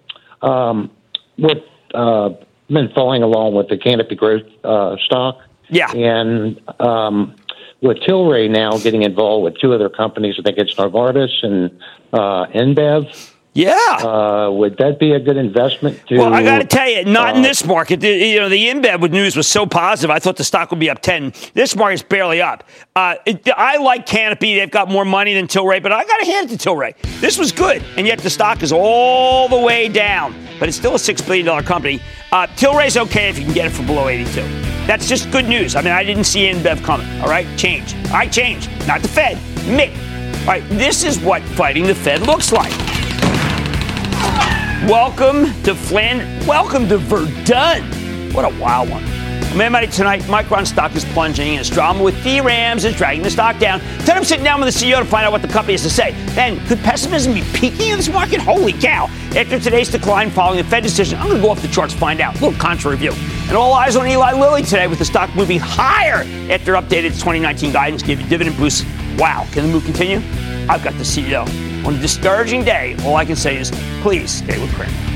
Um, 0.42 0.90
with 1.38 1.62
uh, 1.94 2.30
been 2.68 2.90
following 2.94 3.22
along 3.22 3.54
with 3.54 3.68
the 3.68 3.78
Canopy 3.78 4.14
Growth 4.16 4.42
uh, 4.62 4.96
stock, 5.06 5.38
Yeah. 5.70 5.90
and 5.92 6.60
um, 6.80 7.34
with 7.80 7.98
Tilray 7.98 8.50
now 8.50 8.78
getting 8.78 9.02
involved 9.02 9.44
with 9.44 9.58
two 9.58 9.72
other 9.72 9.88
companies, 9.88 10.36
I 10.38 10.42
think 10.42 10.58
it's 10.58 10.74
Novartis 10.74 11.30
and 11.42 11.70
uh, 12.12 12.46
InBev. 12.46 13.32
Yeah. 13.56 13.72
Uh, 13.72 14.50
would 14.50 14.76
that 14.76 14.98
be 14.98 15.12
a 15.12 15.18
good 15.18 15.38
investment? 15.38 16.06
To, 16.08 16.18
Well, 16.18 16.34
I 16.34 16.42
got 16.42 16.58
to 16.58 16.66
tell 16.66 16.90
you, 16.90 17.06
not 17.06 17.36
in 17.36 17.40
uh, 17.40 17.48
this 17.48 17.64
market. 17.64 18.00
The, 18.00 18.10
you 18.10 18.38
know, 18.38 18.50
the 18.50 18.68
InBev 18.68 19.00
with 19.00 19.12
news 19.12 19.34
was 19.34 19.48
so 19.48 19.64
positive. 19.64 20.10
I 20.10 20.18
thought 20.18 20.36
the 20.36 20.44
stock 20.44 20.70
would 20.70 20.78
be 20.78 20.90
up 20.90 21.00
ten. 21.00 21.32
This 21.54 21.74
market's 21.74 22.02
barely 22.02 22.42
up. 22.42 22.64
Uh, 22.94 23.14
it, 23.24 23.48
I 23.56 23.78
like 23.78 24.04
Canopy. 24.04 24.56
They've 24.58 24.70
got 24.70 24.90
more 24.90 25.06
money 25.06 25.32
than 25.32 25.46
Tilray, 25.46 25.82
but 25.82 25.90
I 25.90 26.04
got 26.04 26.18
to 26.18 26.26
hand 26.26 26.52
it 26.52 26.60
to 26.60 26.68
Tilray. 26.68 26.96
This 27.20 27.38
was 27.38 27.50
good, 27.50 27.82
and 27.96 28.06
yet 28.06 28.18
the 28.18 28.28
stock 28.28 28.62
is 28.62 28.72
all 28.72 29.48
the 29.48 29.58
way 29.58 29.88
down. 29.88 30.34
But 30.60 30.68
it's 30.68 30.76
still 30.76 30.94
a 30.94 30.98
six 30.98 31.22
billion 31.22 31.46
dollar 31.46 31.62
company. 31.62 32.02
Uh, 32.32 32.46
Tilray's 32.48 32.98
okay 32.98 33.30
if 33.30 33.38
you 33.38 33.46
can 33.46 33.54
get 33.54 33.64
it 33.64 33.70
for 33.70 33.84
below 33.84 34.08
eighty-two. 34.08 34.65
That's 34.86 35.08
just 35.08 35.32
good 35.32 35.48
news. 35.48 35.74
I 35.74 35.82
mean, 35.82 35.92
I 35.92 36.04
didn't 36.04 36.24
see 36.24 36.48
InBev 36.48 36.84
coming. 36.84 37.08
All 37.20 37.28
right, 37.28 37.44
change. 37.58 37.96
I 38.12 38.28
change, 38.28 38.68
not 38.86 39.02
the 39.02 39.08
Fed. 39.08 39.36
Me. 39.66 39.88
All 40.42 40.46
right, 40.46 40.62
this 40.68 41.02
is 41.02 41.18
what 41.18 41.42
fighting 41.42 41.88
the 41.88 41.94
Fed 41.94 42.20
looks 42.20 42.52
like. 42.52 42.70
Welcome 44.88 45.46
to 45.64 45.74
Flanders. 45.74 46.46
Welcome 46.46 46.88
to 46.88 46.98
Verdun. 46.98 47.82
What 48.32 48.44
a 48.44 48.60
wild 48.60 48.90
one. 48.90 49.15
Money 49.56 49.86
tonight, 49.86 50.20
Micron 50.24 50.66
stock 50.66 50.94
is 50.94 51.04
plunging, 51.06 51.52
and 51.52 51.60
its 51.60 51.70
drama 51.70 52.02
with 52.02 52.14
DRAMs 52.22 52.84
is 52.84 52.94
dragging 52.94 53.22
the 53.22 53.30
stock 53.30 53.58
down. 53.58 53.80
Then 54.00 54.18
I'm 54.18 54.22
sitting 54.22 54.44
down 54.44 54.60
with 54.60 54.72
the 54.72 54.78
CEO 54.78 54.98
to 54.98 55.04
find 55.06 55.24
out 55.24 55.32
what 55.32 55.40
the 55.40 55.48
company 55.48 55.72
has 55.72 55.82
to 55.82 55.90
say. 55.90 56.12
Then, 56.34 56.64
could 56.66 56.78
pessimism 56.80 57.32
be 57.32 57.42
peaking 57.54 57.88
in 57.88 57.96
this 57.96 58.10
market? 58.10 58.38
Holy 58.38 58.74
cow. 58.74 59.06
After 59.34 59.58
today's 59.58 59.90
decline 59.90 60.30
following 60.30 60.58
the 60.58 60.64
Fed 60.64 60.82
decision, 60.82 61.18
I'm 61.18 61.28
going 61.28 61.40
to 61.40 61.42
go 61.42 61.50
off 61.50 61.62
the 61.62 61.68
charts 61.68 61.94
to 61.94 61.98
find 61.98 62.20
out. 62.20 62.38
A 62.38 62.44
little 62.44 62.60
contra 62.60 62.90
review. 62.90 63.12
And 63.48 63.56
all 63.56 63.72
eyes 63.72 63.96
on 63.96 64.06
Eli 64.06 64.34
Lilly 64.34 64.62
today 64.62 64.88
with 64.88 64.98
the 64.98 65.06
stock 65.06 65.34
moving 65.34 65.58
higher 65.58 66.22
after 66.52 66.74
updated 66.74 67.14
2019 67.14 67.72
guidance, 67.72 68.02
gave 68.02 68.20
a 68.20 68.28
dividend 68.28 68.58
boost. 68.58 68.84
Wow, 69.16 69.46
can 69.52 69.66
the 69.66 69.72
move 69.72 69.84
continue? 69.84 70.18
I've 70.68 70.84
got 70.84 70.92
the 70.92 71.04
CEO. 71.04 71.46
On 71.86 71.94
a 71.94 71.98
discouraging 71.98 72.62
day, 72.62 72.94
all 73.04 73.16
I 73.16 73.24
can 73.24 73.36
say 73.36 73.56
is 73.56 73.70
please 74.02 74.30
stay 74.30 74.60
with 74.60 74.72
Cramer. 74.74 75.15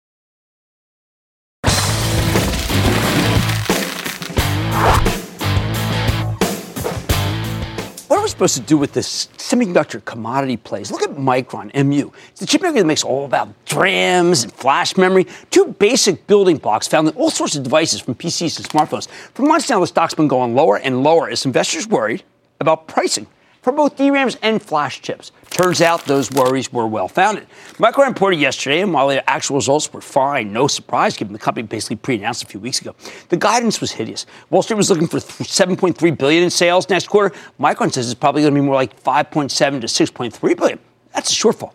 Are 8.21 8.25
we 8.25 8.29
supposed 8.29 8.55
to 8.55 8.61
do 8.61 8.77
with 8.77 8.93
this 8.93 9.29
semiconductor 9.37 10.03
commodity 10.05 10.55
plays? 10.55 10.91
Look 10.91 11.01
at 11.01 11.09
Micron, 11.15 11.73
MU. 11.73 12.11
It's 12.29 12.39
the 12.39 12.45
chip 12.45 12.61
maker 12.61 12.77
that 12.77 12.85
makes 12.85 13.03
all 13.03 13.25
about 13.25 13.49
DRAMs 13.65 14.43
and 14.43 14.53
flash 14.53 14.95
memory, 14.95 15.25
two 15.49 15.75
basic 15.79 16.27
building 16.27 16.57
blocks 16.57 16.87
found 16.87 17.07
in 17.07 17.15
all 17.15 17.31
sorts 17.31 17.55
of 17.55 17.63
devices 17.63 17.99
from 17.99 18.13
PCs 18.13 18.57
to 18.57 18.63
smartphones. 18.63 19.09
For 19.33 19.41
months 19.41 19.71
now, 19.71 19.79
the 19.79 19.87
stock's 19.87 20.13
been 20.13 20.27
going 20.27 20.53
lower 20.53 20.77
and 20.77 21.01
lower 21.01 21.31
as 21.31 21.47
investors 21.47 21.87
worried 21.87 22.21
about 22.59 22.87
pricing 22.87 23.25
for 23.61 23.71
both 23.71 23.95
DRAMs 23.95 24.37
and 24.41 24.61
flash 24.61 25.01
chips. 25.01 25.31
Turns 25.51 25.81
out 25.81 26.05
those 26.05 26.31
worries 26.31 26.71
were 26.71 26.87
well 26.87 27.07
founded. 27.07 27.47
Micron 27.73 28.07
reported 28.07 28.37
yesterday, 28.37 28.81
and 28.81 28.93
while 28.93 29.07
the 29.07 29.27
actual 29.29 29.57
results 29.57 29.91
were 29.93 30.01
fine, 30.01 30.51
no 30.51 30.67
surprise 30.67 31.15
given 31.15 31.33
the 31.33 31.39
company 31.39 31.67
basically 31.67 31.97
pre-announced 31.97 32.43
a 32.43 32.47
few 32.47 32.59
weeks 32.59 32.81
ago, 32.81 32.95
the 33.29 33.37
guidance 33.37 33.81
was 33.81 33.91
hideous. 33.91 34.25
Wall 34.49 34.61
Street 34.61 34.77
was 34.77 34.89
looking 34.89 35.07
for 35.07 35.17
7.3 35.17 36.17
billion 36.17 36.43
in 36.43 36.49
sales 36.49 36.89
next 36.89 37.07
quarter. 37.07 37.35
Micron 37.59 37.91
says 37.91 38.09
it's 38.09 38.19
probably 38.19 38.41
going 38.41 38.53
to 38.53 38.59
be 38.59 38.65
more 38.65 38.75
like 38.75 39.01
5.7 39.03 39.49
to 39.81 39.87
6.3 39.87 40.57
billion. 40.57 40.79
That's 41.13 41.31
a 41.31 41.35
shortfall. 41.35 41.73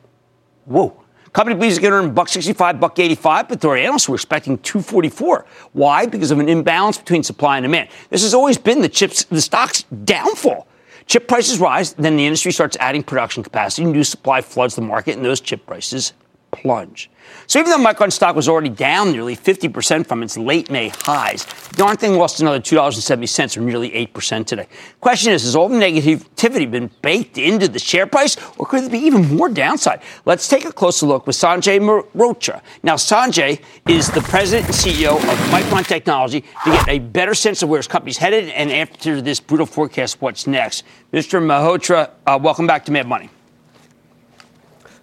Whoa. 0.65 1.03
Company 1.33 1.55
believes 1.55 1.77
it's 1.77 1.83
going 1.83 1.93
to 1.93 2.09
earn 2.09 2.15
buck 2.15 2.31
65, 2.31 2.81
buck 2.81 2.99
85, 2.99 3.49
but 3.49 3.61
their 3.61 3.77
analysts 3.77 4.09
were 4.09 4.15
expecting 4.15 4.57
244. 4.59 5.45
Why? 5.75 6.07
Because 6.07 6.31
of 6.31 6.39
an 6.39 6.49
imbalance 6.49 6.97
between 6.97 7.23
supply 7.23 7.59
and 7.59 7.65
demand. 7.65 7.91
This 8.09 8.23
has 8.23 8.33
always 8.33 8.57
been 8.57 8.81
the 8.81 8.89
chips, 8.89 9.25
the 9.25 9.43
stock's 9.43 9.83
downfall. 9.83 10.67
Chip 11.07 11.29
prices 11.29 11.61
rise, 11.61 11.93
then 11.95 12.17
the 12.17 12.27
industry 12.27 12.51
starts 12.51 12.77
adding 12.81 13.03
production 13.03 13.43
capacity, 13.43 13.87
new 13.87 14.05
supply 14.05 14.41
floods 14.41 14.75
the 14.75 14.83
market, 14.83 15.17
and 15.17 15.25
those 15.25 15.41
chip 15.41 15.65
prices 15.67 16.13
plunge. 16.51 17.11
So 17.47 17.61
even 17.61 17.71
though 17.71 17.79
Micron 17.79 18.13
stock 18.13 18.35
was 18.35 18.49
already 18.49 18.69
down 18.69 19.13
nearly 19.13 19.37
50% 19.37 20.07
from 20.07 20.23
its 20.23 20.37
late 20.37 20.71
May 20.71 20.89
highs, 20.89 21.47
darn 21.73 21.97
thing 21.97 22.15
lost 22.15 22.41
another 22.41 22.59
$2.70 22.59 23.57
or 23.57 23.61
nearly 23.61 23.91
8% 23.91 24.47
today. 24.47 24.67
Question 25.01 25.33
is, 25.33 25.45
has 25.45 25.55
all 25.55 25.69
the 25.69 25.77
negativity 25.77 26.71
been 26.71 26.91
baked 27.03 27.39
into 27.39 27.69
the 27.69 27.79
share 27.79 28.07
price 28.07 28.37
or 28.59 28.67
could 28.67 28.83
there 28.83 28.91
be 28.91 28.99
even 28.99 29.37
more 29.37 29.49
downside? 29.49 30.03
Let's 30.25 30.49
take 30.49 30.65
a 30.65 30.73
closer 30.73 31.07
look 31.07 31.27
with 31.27 31.37
Sanjay 31.37 31.79
Mehrotra. 31.79 32.63
Now, 32.83 32.97
Sanjay 32.97 33.61
is 33.89 34.11
the 34.11 34.23
president 34.23 34.67
and 34.67 34.75
CEO 34.75 35.17
of 35.17 35.39
Micron 35.51 35.87
Technology 35.87 36.41
to 36.41 36.71
get 36.71 36.89
a 36.89 36.99
better 36.99 37.35
sense 37.35 37.63
of 37.63 37.69
where 37.69 37.79
his 37.79 37.89
company's 37.89 38.19
headed 38.19 38.49
and 38.51 38.73
after 38.73 39.21
this 39.21 39.39
brutal 39.39 39.67
forecast, 39.67 40.21
what's 40.21 40.47
next. 40.47 40.85
Mr. 41.13 41.41
Mehrotra, 41.41 42.11
uh, 42.27 42.39
welcome 42.43 42.67
back 42.67 42.85
to 42.85 42.93
Mad 42.93 43.07
Money. 43.07 43.31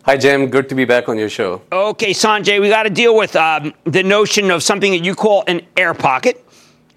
Hi, 0.06 0.18
Jim. 0.18 0.48
Good 0.50 0.68
to 0.68 0.76
be 0.76 0.84
back 0.84 1.08
on 1.08 1.18
your 1.18 1.30
show. 1.30 1.62
Okay, 1.72 2.12
Sanjay, 2.12 2.60
we 2.60 2.68
got 2.68 2.84
to 2.84 2.90
deal 2.90 3.16
with 3.16 3.38
um, 3.38 3.74
the 3.86 4.04
notion 4.04 4.52
of 4.52 4.62
something 4.62 4.92
that 4.92 5.06
you 5.06 5.16
call 5.16 5.46
an 5.48 5.62
air 5.78 5.94
pocket. 5.94 6.46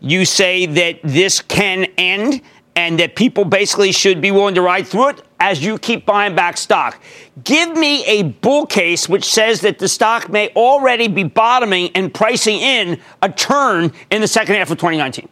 You 0.00 0.24
say 0.24 0.66
that 0.66 0.98
this 1.04 1.40
can 1.40 1.84
end 1.96 2.42
and 2.74 2.98
that 2.98 3.14
people 3.14 3.44
basically 3.44 3.92
should 3.92 4.20
be 4.20 4.32
willing 4.32 4.56
to 4.56 4.62
ride 4.62 4.88
through 4.88 5.10
it 5.10 5.22
as 5.38 5.64
you 5.64 5.78
keep 5.78 6.04
buying 6.04 6.34
back 6.34 6.56
stock. 6.56 7.00
Give 7.44 7.76
me 7.76 8.04
a 8.06 8.24
bull 8.24 8.66
case 8.66 9.08
which 9.08 9.24
says 9.24 9.60
that 9.60 9.78
the 9.78 9.86
stock 9.86 10.28
may 10.28 10.48
already 10.56 11.06
be 11.06 11.22
bottoming 11.22 11.90
and 11.94 12.12
pricing 12.12 12.58
in 12.58 13.00
a 13.22 13.28
turn 13.28 13.92
in 14.10 14.20
the 14.20 14.28
second 14.28 14.56
half 14.56 14.68
of 14.72 14.78
2019. 14.78 15.28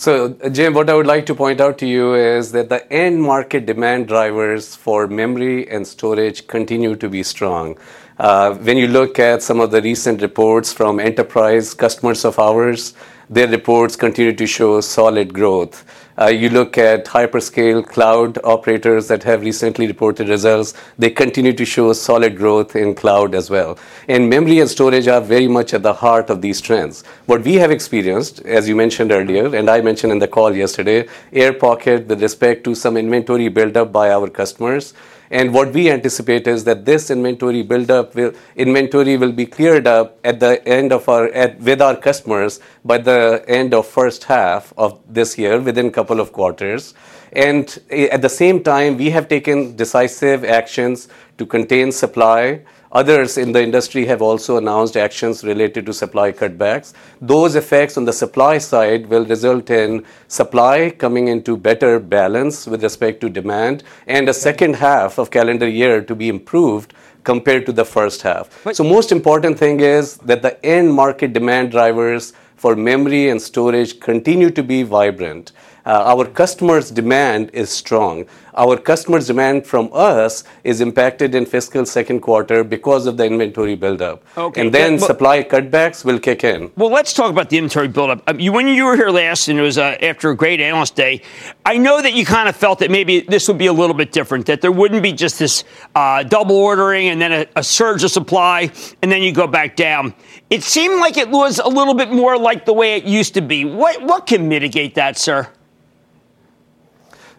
So, 0.00 0.28
Jim, 0.52 0.74
what 0.74 0.88
I 0.88 0.94
would 0.94 1.08
like 1.08 1.26
to 1.26 1.34
point 1.34 1.60
out 1.60 1.76
to 1.78 1.86
you 1.86 2.14
is 2.14 2.52
that 2.52 2.68
the 2.68 2.88
end 2.92 3.20
market 3.20 3.66
demand 3.66 4.06
drivers 4.06 4.76
for 4.76 5.08
memory 5.08 5.68
and 5.68 5.84
storage 5.84 6.46
continue 6.46 6.94
to 6.94 7.08
be 7.08 7.24
strong. 7.24 7.76
Uh, 8.16 8.54
when 8.54 8.76
you 8.76 8.86
look 8.86 9.18
at 9.18 9.42
some 9.42 9.58
of 9.58 9.72
the 9.72 9.82
recent 9.82 10.22
reports 10.22 10.72
from 10.72 11.00
enterprise 11.00 11.74
customers 11.74 12.24
of 12.24 12.38
ours, 12.38 12.94
their 13.28 13.48
reports 13.48 13.96
continue 13.96 14.32
to 14.34 14.46
show 14.46 14.80
solid 14.80 15.34
growth. 15.34 15.84
Uh, 16.20 16.26
you 16.26 16.48
look 16.48 16.76
at 16.76 17.04
hyperscale 17.04 17.86
cloud 17.86 18.38
operators 18.42 19.06
that 19.06 19.22
have 19.22 19.40
recently 19.42 19.86
reported 19.86 20.28
results, 20.28 20.74
they 20.98 21.08
continue 21.08 21.52
to 21.52 21.64
show 21.64 21.92
solid 21.92 22.36
growth 22.36 22.74
in 22.74 22.92
cloud 22.92 23.36
as 23.36 23.48
well. 23.50 23.78
And 24.08 24.28
memory 24.28 24.58
and 24.58 24.68
storage 24.68 25.06
are 25.06 25.20
very 25.20 25.46
much 25.46 25.74
at 25.74 25.84
the 25.84 25.92
heart 25.92 26.28
of 26.28 26.42
these 26.42 26.60
trends. 26.60 27.04
What 27.26 27.44
we 27.44 27.54
have 27.54 27.70
experienced, 27.70 28.40
as 28.40 28.68
you 28.68 28.74
mentioned 28.74 29.12
earlier, 29.12 29.54
and 29.54 29.70
I 29.70 29.80
mentioned 29.80 30.10
in 30.10 30.18
the 30.18 30.26
call 30.26 30.56
yesterday, 30.56 31.06
air 31.32 31.52
pocket 31.52 32.08
with 32.08 32.20
respect 32.20 32.64
to 32.64 32.74
some 32.74 32.96
inventory 32.96 33.46
buildup 33.46 33.92
by 33.92 34.10
our 34.10 34.28
customers. 34.28 34.94
And 35.30 35.52
what 35.52 35.72
we 35.72 35.90
anticipate 35.90 36.46
is 36.46 36.64
that 36.64 36.84
this 36.84 37.10
inventory 37.10 37.62
buildup 37.62 38.14
will 38.14 38.32
inventory 38.56 39.16
will 39.16 39.32
be 39.32 39.44
cleared 39.46 39.86
up 39.86 40.18
at 40.24 40.40
the 40.40 40.66
end 40.66 40.92
of 40.92 41.08
our 41.08 41.26
at, 41.28 41.60
with 41.60 41.82
our 41.82 41.96
customers 41.96 42.60
by 42.84 42.98
the 42.98 43.44
end 43.46 43.74
of 43.74 43.86
first 43.86 44.24
half 44.24 44.72
of 44.78 44.98
this 45.08 45.36
year 45.36 45.60
within 45.60 45.90
couple 45.90 46.20
of 46.20 46.32
quarters. 46.32 46.94
And 47.32 47.78
eh, 47.90 48.08
at 48.10 48.22
the 48.22 48.28
same 48.28 48.62
time, 48.62 48.96
we 48.96 49.10
have 49.10 49.28
taken 49.28 49.76
decisive 49.76 50.44
actions 50.44 51.08
to 51.36 51.44
contain 51.44 51.92
supply 51.92 52.60
Others 52.92 53.36
in 53.36 53.52
the 53.52 53.62
industry 53.62 54.06
have 54.06 54.22
also 54.22 54.56
announced 54.56 54.96
actions 54.96 55.44
related 55.44 55.84
to 55.86 55.92
supply 55.92 56.32
cutbacks. 56.32 56.94
Those 57.20 57.54
effects 57.54 57.98
on 57.98 58.06
the 58.06 58.12
supply 58.12 58.56
side 58.58 59.06
will 59.08 59.26
result 59.26 59.68
in 59.68 60.06
supply 60.28 60.90
coming 60.90 61.28
into 61.28 61.56
better 61.56 62.00
balance 62.00 62.66
with 62.66 62.82
respect 62.82 63.20
to 63.20 63.28
demand 63.28 63.82
and 64.06 64.28
a 64.28 64.34
second 64.34 64.76
half 64.76 65.18
of 65.18 65.30
calendar 65.30 65.68
year 65.68 66.00
to 66.00 66.14
be 66.14 66.30
improved 66.30 66.94
compared 67.24 67.66
to 67.66 67.72
the 67.72 67.84
first 67.84 68.22
half. 68.22 68.66
So 68.72 68.82
most 68.82 69.12
important 69.12 69.58
thing 69.58 69.80
is 69.80 70.16
that 70.18 70.40
the 70.40 70.64
end 70.64 70.94
market 70.94 71.34
demand 71.34 71.70
drivers 71.70 72.32
for 72.56 72.74
memory 72.74 73.28
and 73.28 73.40
storage 73.40 74.00
continue 74.00 74.50
to 74.50 74.62
be 74.62 74.82
vibrant. 74.82 75.52
Uh, 75.88 76.14
our 76.14 76.26
customers' 76.26 76.90
demand 76.90 77.48
is 77.54 77.70
strong. 77.70 78.26
Our 78.54 78.76
customers' 78.76 79.26
demand 79.26 79.66
from 79.66 79.88
us 79.94 80.44
is 80.62 80.82
impacted 80.82 81.34
in 81.34 81.46
fiscal 81.46 81.86
second 81.86 82.20
quarter 82.20 82.62
because 82.62 83.06
of 83.06 83.16
the 83.16 83.24
inventory 83.24 83.74
buildup. 83.74 84.22
Okay, 84.36 84.60
and 84.60 84.74
then 84.74 84.98
supply 84.98 85.42
cutbacks 85.42 86.04
will 86.04 86.18
kick 86.18 86.44
in. 86.44 86.70
Well, 86.76 86.90
let's 86.90 87.14
talk 87.14 87.30
about 87.30 87.48
the 87.48 87.56
inventory 87.56 87.88
buildup. 87.88 88.22
Um, 88.28 88.38
you, 88.38 88.52
when 88.52 88.68
you 88.68 88.84
were 88.84 88.96
here 88.96 89.08
last, 89.08 89.48
and 89.48 89.58
it 89.58 89.62
was 89.62 89.78
uh, 89.78 89.96
after 90.02 90.28
a 90.28 90.36
great 90.36 90.60
analyst 90.60 90.94
day, 90.94 91.22
I 91.64 91.78
know 91.78 92.02
that 92.02 92.12
you 92.12 92.26
kind 92.26 92.50
of 92.50 92.56
felt 92.56 92.80
that 92.80 92.90
maybe 92.90 93.20
this 93.20 93.48
would 93.48 93.56
be 93.56 93.68
a 93.68 93.72
little 93.72 93.96
bit 93.96 94.12
different, 94.12 94.44
that 94.44 94.60
there 94.60 94.72
wouldn't 94.72 95.02
be 95.02 95.14
just 95.14 95.38
this 95.38 95.64
uh, 95.94 96.22
double 96.22 96.56
ordering 96.56 97.08
and 97.08 97.18
then 97.18 97.32
a, 97.32 97.46
a 97.56 97.62
surge 97.62 98.04
of 98.04 98.10
supply, 98.10 98.70
and 99.00 99.10
then 99.10 99.22
you 99.22 99.32
go 99.32 99.46
back 99.46 99.74
down. 99.74 100.12
It 100.50 100.62
seemed 100.62 101.00
like 101.00 101.16
it 101.16 101.30
was 101.30 101.58
a 101.58 101.68
little 101.68 101.94
bit 101.94 102.10
more 102.10 102.36
like 102.36 102.66
the 102.66 102.74
way 102.74 102.96
it 102.96 103.04
used 103.04 103.32
to 103.34 103.40
be. 103.40 103.64
What, 103.64 104.02
what 104.02 104.26
can 104.26 104.48
mitigate 104.50 104.96
that, 104.96 105.16
sir? 105.16 105.48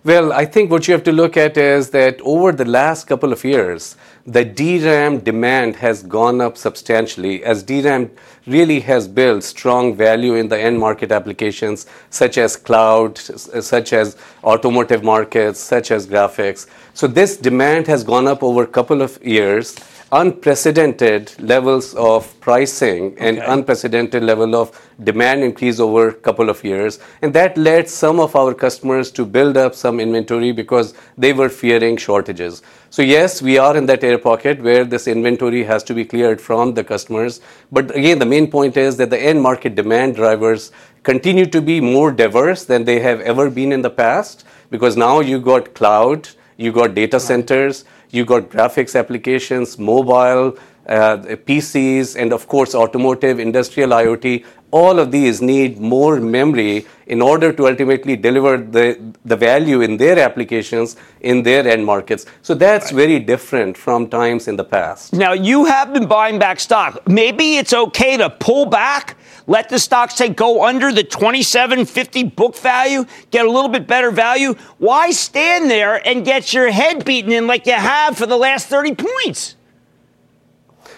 Well, 0.05 0.31
I 0.31 0.45
think 0.45 0.71
what 0.71 0.87
you 0.87 0.93
have 0.93 1.03
to 1.03 1.11
look 1.11 1.35
at 1.35 1.57
is 1.57 1.89
that 1.89 2.21
over 2.21 2.53
the 2.53 2.63
last 2.63 3.05
couple 3.05 3.33
of 3.33 3.43
years, 3.43 3.97
the 4.25 4.45
DRAM 4.45 5.19
demand 5.19 5.75
has 5.75 6.03
gone 6.03 6.39
up 6.39 6.57
substantially 6.57 7.43
as 7.43 7.63
DRAM 7.63 8.09
really 8.47 8.79
has 8.79 9.09
built 9.09 9.43
strong 9.43 9.93
value 9.93 10.35
in 10.35 10.47
the 10.47 10.57
end 10.57 10.79
market 10.79 11.11
applications 11.11 11.85
such 12.11 12.37
as 12.37 12.55
cloud, 12.55 13.17
such 13.17 13.91
as 13.91 14.15
automotive 14.41 15.03
markets, 15.03 15.59
such 15.59 15.91
as 15.91 16.07
graphics. 16.07 16.67
So 16.93 17.05
this 17.05 17.35
demand 17.35 17.87
has 17.87 18.05
gone 18.05 18.25
up 18.25 18.41
over 18.41 18.63
a 18.63 18.67
couple 18.67 19.01
of 19.01 19.21
years 19.21 19.75
unprecedented 20.11 21.31
levels 21.39 21.93
of 21.93 22.39
pricing 22.39 23.13
okay. 23.13 23.27
and 23.27 23.37
unprecedented 23.39 24.23
level 24.23 24.55
of 24.55 24.89
demand 25.03 25.43
increase 25.43 25.79
over 25.79 26.09
a 26.09 26.13
couple 26.13 26.49
of 26.49 26.63
years. 26.63 26.99
And 27.21 27.33
that 27.35 27.57
led 27.57 27.87
some 27.87 28.19
of 28.19 28.35
our 28.35 28.53
customers 28.53 29.11
to 29.11 29.25
build 29.25 29.55
up 29.55 29.75
some 29.75 29.99
inventory 29.99 30.51
because 30.51 30.95
they 31.17 31.31
were 31.31 31.49
fearing 31.49 31.95
shortages. 31.95 32.63
So 32.89 33.03
yes 33.03 33.41
we 33.41 33.57
are 33.59 33.77
in 33.77 33.85
that 33.85 34.03
air 34.03 34.17
pocket 34.17 34.61
where 34.61 34.83
this 34.83 35.07
inventory 35.07 35.63
has 35.63 35.83
to 35.83 35.93
be 35.93 36.05
cleared 36.05 36.41
from 36.41 36.73
the 36.73 36.83
customers. 36.83 37.41
But 37.71 37.95
again 37.95 38.17
the 38.17 38.25
main 38.25 38.49
point 38.49 38.77
is 38.77 38.97
that 38.97 39.11
the 39.11 39.21
end 39.21 39.41
market 39.41 39.75
demand 39.75 40.15
drivers 40.15 40.71
continue 41.03 41.45
to 41.45 41.61
be 41.61 41.79
more 41.79 42.11
diverse 42.11 42.65
than 42.65 42.83
they 42.83 42.99
have 42.99 43.21
ever 43.21 43.49
been 43.49 43.71
in 43.71 43.83
the 43.83 43.89
past 43.89 44.43
because 44.71 44.97
now 44.97 45.19
you 45.19 45.39
got 45.39 45.73
cloud 45.75 46.29
you 46.57 46.73
got 46.73 46.93
data 46.93 47.19
centers 47.19 47.85
you 48.11 48.25
got 48.25 48.49
graphics 48.49 48.97
applications, 48.97 49.77
mobile, 49.77 50.57
uh, 50.87 51.17
PCs, 51.17 52.15
and 52.19 52.33
of 52.33 52.47
course, 52.47 52.73
automotive, 52.73 53.39
industrial 53.39 53.91
IoT. 53.91 54.43
All 54.71 54.99
of 54.99 55.11
these 55.11 55.41
need 55.41 55.79
more 55.79 56.19
memory 56.19 56.85
in 57.07 57.21
order 57.21 57.51
to 57.53 57.67
ultimately 57.67 58.15
deliver 58.15 58.57
the, 58.57 58.99
the 59.25 59.35
value 59.35 59.81
in 59.81 59.97
their 59.97 60.19
applications 60.19 60.95
in 61.21 61.43
their 61.43 61.67
end 61.67 61.85
markets. 61.85 62.25
So 62.41 62.53
that's 62.53 62.91
right. 62.91 62.95
very 62.97 63.19
different 63.19 63.77
from 63.77 64.09
times 64.09 64.47
in 64.47 64.55
the 64.55 64.63
past. 64.63 65.13
Now, 65.13 65.33
you 65.33 65.65
have 65.65 65.93
been 65.93 66.07
buying 66.07 66.39
back 66.39 66.59
stock. 66.59 67.07
Maybe 67.07 67.57
it's 67.57 67.73
okay 67.73 68.17
to 68.17 68.29
pull 68.29 68.65
back 68.65 69.15
let 69.49 69.67
the 69.67 69.79
stock 69.79 70.11
say 70.11 70.29
go 70.29 70.63
under 70.63 70.91
the 70.91 71.03
2750 71.03 72.23
book 72.23 72.55
value, 72.55 73.03
get 73.31 73.47
a 73.47 73.51
little 73.51 73.67
bit 73.67 73.87
better 73.87 74.11
value. 74.11 74.53
Why 74.77 75.09
stand 75.09 75.71
there 75.71 76.07
and 76.07 76.23
get 76.23 76.53
your 76.53 76.69
head 76.69 77.03
beaten 77.03 77.31
in 77.31 77.47
like 77.47 77.65
you 77.65 77.73
have 77.73 78.15
for 78.15 78.27
the 78.27 78.37
last 78.37 78.67
30 78.67 78.93
points? 78.93 79.55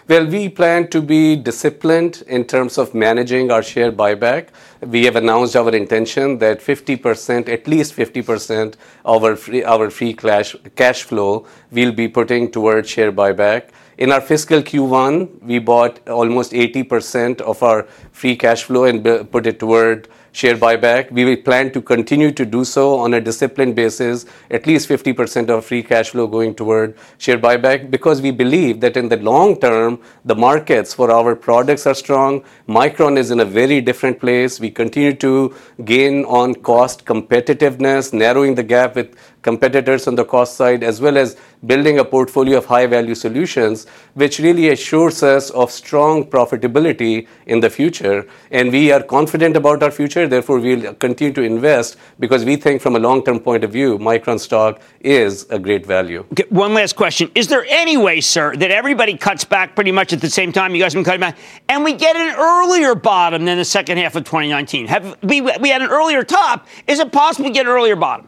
Well, 0.10 0.26
we 0.26 0.50
plan 0.50 0.90
to 0.90 1.02
be 1.02 1.38
disciplined 1.38 2.24
in 2.28 2.44
terms 2.44 2.78
of 2.78 2.94
managing 2.94 3.52
our 3.52 3.64
share 3.64 3.94
buyback. 3.94 4.48
We 4.82 5.06
have 5.06 5.16
announced 5.16 5.56
our 5.56 5.74
intention 5.74 6.40
that 6.40 6.60
50%, 6.60 7.48
at 7.48 7.68
least 7.70 7.96
50% 7.96 8.76
of 9.06 9.24
our 9.24 9.38
free, 9.38 9.64
our 9.64 9.90
free 9.90 10.14
cash, 10.14 10.58
cash 10.76 11.04
flow 11.04 11.48
we'll 11.72 11.94
be 11.94 12.10
putting 12.10 12.52
towards 12.52 12.90
share 12.90 13.14
buyback. 13.14 13.70
In 14.02 14.12
our 14.12 14.20
fiscal 14.20 14.64
Q1, 14.64 15.44
we 15.44 15.60
bought 15.60 16.10
almost 16.10 16.54
80% 16.54 17.40
of 17.42 17.62
our 17.62 17.84
free 18.12 18.36
cash 18.36 18.64
flow 18.64 18.86
and 18.86 19.04
put 19.32 19.46
it 19.46 19.60
toward 19.60 20.08
share 20.32 20.56
buyback. 20.56 21.12
We 21.12 21.36
plan 21.36 21.72
to 21.74 21.82
continue 21.84 22.32
to 22.32 22.44
do 22.44 22.66
so 22.66 22.98
on 22.98 23.14
a 23.14 23.22
disciplined 23.22 23.76
basis, 23.76 24.26
at 24.50 24.66
least 24.66 24.90
50% 24.90 25.50
of 25.50 25.66
free 25.66 25.84
cash 25.84 26.10
flow 26.10 26.26
going 26.26 26.56
toward 26.56 26.98
share 27.20 27.38
buyback, 27.38 27.92
because 27.92 28.24
we 28.24 28.32
believe 28.32 28.80
that 28.80 28.98
in 28.98 29.08
the 29.08 29.18
long 29.18 29.60
term, 29.60 30.02
the 30.26 30.34
markets 30.34 30.96
for 30.96 31.12
our 31.12 31.36
products 31.36 31.86
are 31.86 31.94
strong. 31.94 32.44
Micron 32.68 33.18
is 33.20 33.30
in 33.30 33.42
a 33.42 33.46
very 33.46 33.82
different 33.82 34.20
place. 34.20 34.60
We 34.60 34.72
continue 34.72 35.14
to 35.18 35.54
gain 35.86 36.26
on 36.26 36.56
cost 36.56 37.06
competitiveness, 37.06 38.14
narrowing 38.14 38.56
the 38.56 38.64
gap 38.64 38.96
with 38.96 39.16
competitors 39.42 40.08
on 40.08 40.16
the 40.16 40.26
cost 40.26 40.56
side, 40.56 40.84
as 40.84 41.02
well 41.02 41.18
as 41.18 41.38
building 41.66 42.00
a 42.00 42.06
portfolio 42.06 42.58
of 42.58 42.66
high-value 42.66 43.16
solutions, 43.16 43.86
which 44.14 44.40
really 44.40 44.70
assures 44.70 45.22
us 45.24 45.50
of 45.52 45.72
strong 45.72 46.26
profitability 46.26 47.28
in 47.46 47.60
the 47.60 47.70
future. 47.70 48.28
And 48.50 48.72
we 48.72 48.92
are 48.92 49.04
confident 49.04 49.56
about 49.56 49.84
our 49.84 49.92
future. 49.92 50.28
Therefore, 50.28 50.60
we'll 50.60 50.94
continue 50.96 51.34
to 51.34 51.42
invest 51.42 51.98
because 52.20 52.46
we 52.46 52.56
think 52.56 52.82
from 52.82 52.96
a 52.96 53.00
long-term 53.00 53.40
point 53.42 53.64
of 53.64 53.72
view, 53.72 53.98
Micron 54.00 54.40
stock 54.40 54.82
is 55.02 55.46
a 55.50 55.60
great 55.60 55.86
value. 55.86 56.26
Okay, 56.32 56.46
one 56.50 56.74
last 56.74 56.96
question. 56.96 57.30
Is 57.36 57.48
there 57.48 57.66
any 57.70 57.98
way, 57.98 58.22
sir, 58.22 58.56
that 58.56 58.72
everybody 58.72 59.18
cuts 59.18 59.44
back 59.44 59.76
pretty 59.76 59.92
much 59.92 60.14
at 60.14 60.22
the 60.22 60.30
same 60.30 60.52
time 60.52 60.74
you 60.76 60.82
guys 60.82 60.94
have 60.94 61.00
been 61.00 61.06
cutting 61.06 61.22
back, 61.22 61.38
and 61.70 61.84
we 61.84 61.94
get 61.94 62.16
an 62.16 62.36
earlier 62.38 62.96
bottom 62.96 63.46
than 63.46 63.58
the 63.58 63.66
second 63.66 63.98
half 63.98 64.16
of 64.16 64.24
2019? 64.24 64.88
Have 64.88 65.18
we, 65.24 65.42
we 65.42 65.70
had 65.70 65.82
an 65.82 65.90
earlier 65.90 66.24
top. 66.24 66.68
Is 66.88 67.00
it 67.00 67.12
possible 67.12 67.50
to 67.50 67.54
get 67.54 67.66
an 67.66 67.72
earlier 67.72 67.96
bottom? 67.96 68.28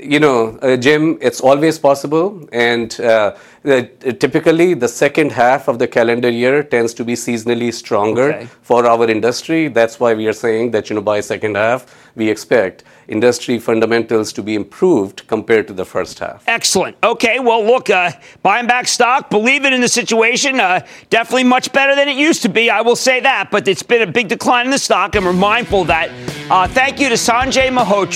You 0.00 0.20
know, 0.20 0.58
uh, 0.62 0.76
Jim, 0.76 1.18
it's 1.20 1.40
always 1.40 1.78
possible. 1.78 2.48
And 2.52 2.98
uh, 3.00 3.36
typically, 3.62 4.74
the 4.74 4.88
second 4.88 5.32
half 5.32 5.68
of 5.68 5.78
the 5.78 5.86
calendar 5.86 6.28
year 6.28 6.62
tends 6.62 6.92
to 6.94 7.04
be 7.04 7.14
seasonally 7.14 7.72
stronger 7.72 8.32
okay. 8.32 8.48
for 8.62 8.86
our 8.86 9.08
industry. 9.08 9.68
That's 9.68 10.00
why 10.00 10.14
we 10.14 10.26
are 10.26 10.32
saying 10.32 10.72
that, 10.72 10.90
you 10.90 10.96
know, 10.96 11.02
by 11.02 11.20
second 11.20 11.56
half, 11.56 11.86
we 12.16 12.28
expect 12.28 12.84
industry 13.08 13.58
fundamentals 13.58 14.32
to 14.32 14.42
be 14.42 14.54
improved 14.54 15.26
compared 15.28 15.66
to 15.68 15.72
the 15.72 15.84
first 15.84 16.18
half. 16.18 16.44
Excellent. 16.46 16.96
Okay, 17.04 17.38
well, 17.38 17.64
look, 17.64 17.88
uh, 17.88 18.10
buying 18.42 18.66
back 18.66 18.88
stock, 18.88 19.30
believe 19.30 19.64
it 19.64 19.72
in 19.72 19.80
the 19.80 19.88
situation, 19.88 20.58
uh, 20.58 20.84
definitely 21.10 21.44
much 21.44 21.72
better 21.72 21.94
than 21.94 22.08
it 22.08 22.16
used 22.16 22.42
to 22.42 22.48
be. 22.48 22.70
I 22.70 22.80
will 22.80 22.96
say 22.96 23.20
that, 23.20 23.50
but 23.50 23.68
it's 23.68 23.82
been 23.82 24.02
a 24.02 24.10
big 24.10 24.28
decline 24.28 24.66
in 24.66 24.70
the 24.70 24.78
stock, 24.78 25.14
and 25.14 25.24
we're 25.24 25.32
mindful 25.32 25.82
of 25.82 25.86
that. 25.88 26.10
Uh, 26.50 26.66
thank 26.66 27.00
you 27.00 27.08
to 27.08 27.14
Sanjay 27.14 27.72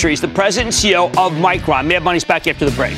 he's 0.09 0.21
the 0.21 0.27
president 0.27 0.83
and 0.83 0.93
CEO 0.93 1.09
of 1.17 1.31
Micron. 1.33 1.87
Mad 1.87 2.03
Money's 2.03 2.25
back 2.25 2.47
after 2.47 2.65
the 2.65 2.75
break. 2.75 2.97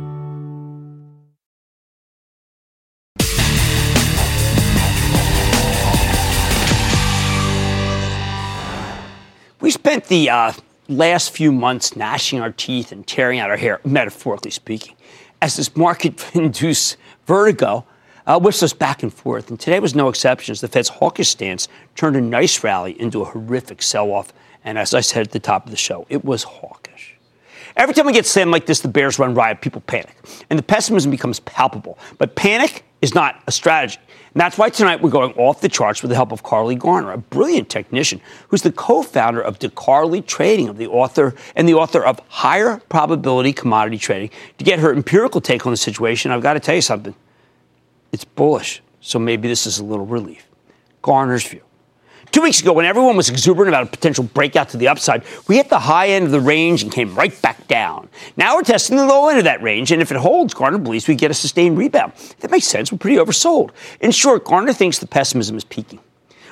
We 9.71 9.75
spent 9.75 10.07
the 10.07 10.29
uh, 10.29 10.51
last 10.89 11.31
few 11.31 11.53
months 11.53 11.95
gnashing 11.95 12.41
our 12.41 12.51
teeth 12.51 12.91
and 12.91 13.07
tearing 13.07 13.39
out 13.39 13.49
our 13.49 13.55
hair, 13.55 13.79
metaphorically 13.85 14.51
speaking, 14.51 14.97
as 15.41 15.55
this 15.55 15.77
market 15.77 16.25
induced 16.35 16.97
vertigo 17.25 17.85
uh, 18.27 18.37
whisked 18.37 18.63
us 18.63 18.73
back 18.73 19.01
and 19.01 19.13
forth. 19.13 19.49
And 19.49 19.57
today 19.57 19.79
was 19.79 19.95
no 19.95 20.09
exception 20.09 20.51
as 20.51 20.59
the 20.59 20.67
Fed's 20.67 20.89
hawkish 20.89 21.29
stance 21.29 21.69
turned 21.95 22.17
a 22.17 22.21
nice 22.21 22.65
rally 22.65 22.99
into 22.99 23.21
a 23.21 23.23
horrific 23.23 23.81
sell 23.81 24.11
off. 24.11 24.33
And 24.65 24.77
as 24.77 24.93
I 24.93 24.99
said 24.99 25.27
at 25.27 25.31
the 25.31 25.39
top 25.39 25.63
of 25.63 25.71
the 25.71 25.77
show, 25.77 26.05
it 26.09 26.25
was 26.25 26.43
hawkish. 26.43 27.15
Every 27.77 27.95
time 27.95 28.05
we 28.05 28.11
get 28.11 28.25
slammed 28.25 28.51
like 28.51 28.65
this, 28.65 28.81
the 28.81 28.89
bears 28.89 29.19
run 29.19 29.33
riot, 29.33 29.61
people 29.61 29.79
panic. 29.79 30.17
And 30.49 30.59
the 30.59 30.63
pessimism 30.63 31.11
becomes 31.11 31.39
palpable. 31.39 31.97
But 32.17 32.35
panic 32.35 32.83
is 33.01 33.15
not 33.15 33.41
a 33.47 33.51
strategy. 33.51 33.99
And 34.33 34.39
that's 34.39 34.57
why 34.57 34.69
tonight 34.69 35.01
we're 35.01 35.09
going 35.09 35.33
off 35.33 35.59
the 35.59 35.67
charts 35.67 36.01
with 36.01 36.09
the 36.09 36.15
help 36.15 36.31
of 36.31 36.43
Carley 36.43 36.75
Garner, 36.75 37.11
a 37.11 37.17
brilliant 37.17 37.69
technician 37.69 38.21
who's 38.47 38.61
the 38.61 38.71
co-founder 38.71 39.41
of 39.41 39.59
DeCarley 39.59 40.25
Trading, 40.25 40.69
of 40.69 40.77
the 40.77 40.87
author 40.87 41.35
and 41.55 41.67
the 41.67 41.73
author 41.73 42.01
of 42.03 42.21
Higher 42.29 42.81
Probability 42.87 43.51
Commodity 43.51 43.97
Trading. 43.97 44.29
To 44.57 44.63
get 44.63 44.79
her 44.79 44.93
empirical 44.93 45.41
take 45.41 45.65
on 45.65 45.73
the 45.73 45.77
situation, 45.77 46.31
I've 46.31 46.41
got 46.41 46.53
to 46.53 46.61
tell 46.61 46.75
you 46.75 46.81
something. 46.81 47.15
It's 48.13 48.23
bullish, 48.23 48.81
so 49.01 49.19
maybe 49.19 49.47
this 49.47 49.67
is 49.67 49.79
a 49.79 49.83
little 49.83 50.05
relief. 50.05 50.47
Garner's 51.01 51.45
view. 51.45 51.61
Two 52.31 52.41
weeks 52.41 52.61
ago, 52.61 52.71
when 52.71 52.85
everyone 52.85 53.17
was 53.17 53.29
exuberant 53.29 53.67
about 53.67 53.83
a 53.83 53.89
potential 53.89 54.23
breakout 54.23 54.69
to 54.69 54.77
the 54.77 54.87
upside, 54.87 55.23
we 55.49 55.57
hit 55.57 55.67
the 55.67 55.79
high 55.79 56.07
end 56.07 56.25
of 56.25 56.31
the 56.31 56.39
range 56.39 56.81
and 56.81 56.89
came 56.89 57.13
right 57.13 57.39
back 57.41 57.67
down. 57.67 58.07
Now 58.37 58.55
we're 58.55 58.61
testing 58.61 58.95
the 58.95 59.05
low 59.05 59.27
end 59.27 59.37
of 59.37 59.43
that 59.43 59.61
range, 59.61 59.91
and 59.91 60.01
if 60.01 60.11
it 60.11 60.17
holds, 60.17 60.53
Garner 60.53 60.77
believes 60.77 61.09
we 61.09 61.15
get 61.15 61.29
a 61.29 61.33
sustained 61.33 61.77
rebound. 61.77 62.13
That 62.39 62.49
makes 62.49 62.67
sense. 62.67 62.89
We're 62.89 62.99
pretty 62.99 63.17
oversold. 63.17 63.71
In 63.99 64.11
short, 64.11 64.45
Garner 64.45 64.71
thinks 64.71 64.99
the 64.99 65.07
pessimism 65.07 65.57
is 65.57 65.65
peaking. 65.65 65.99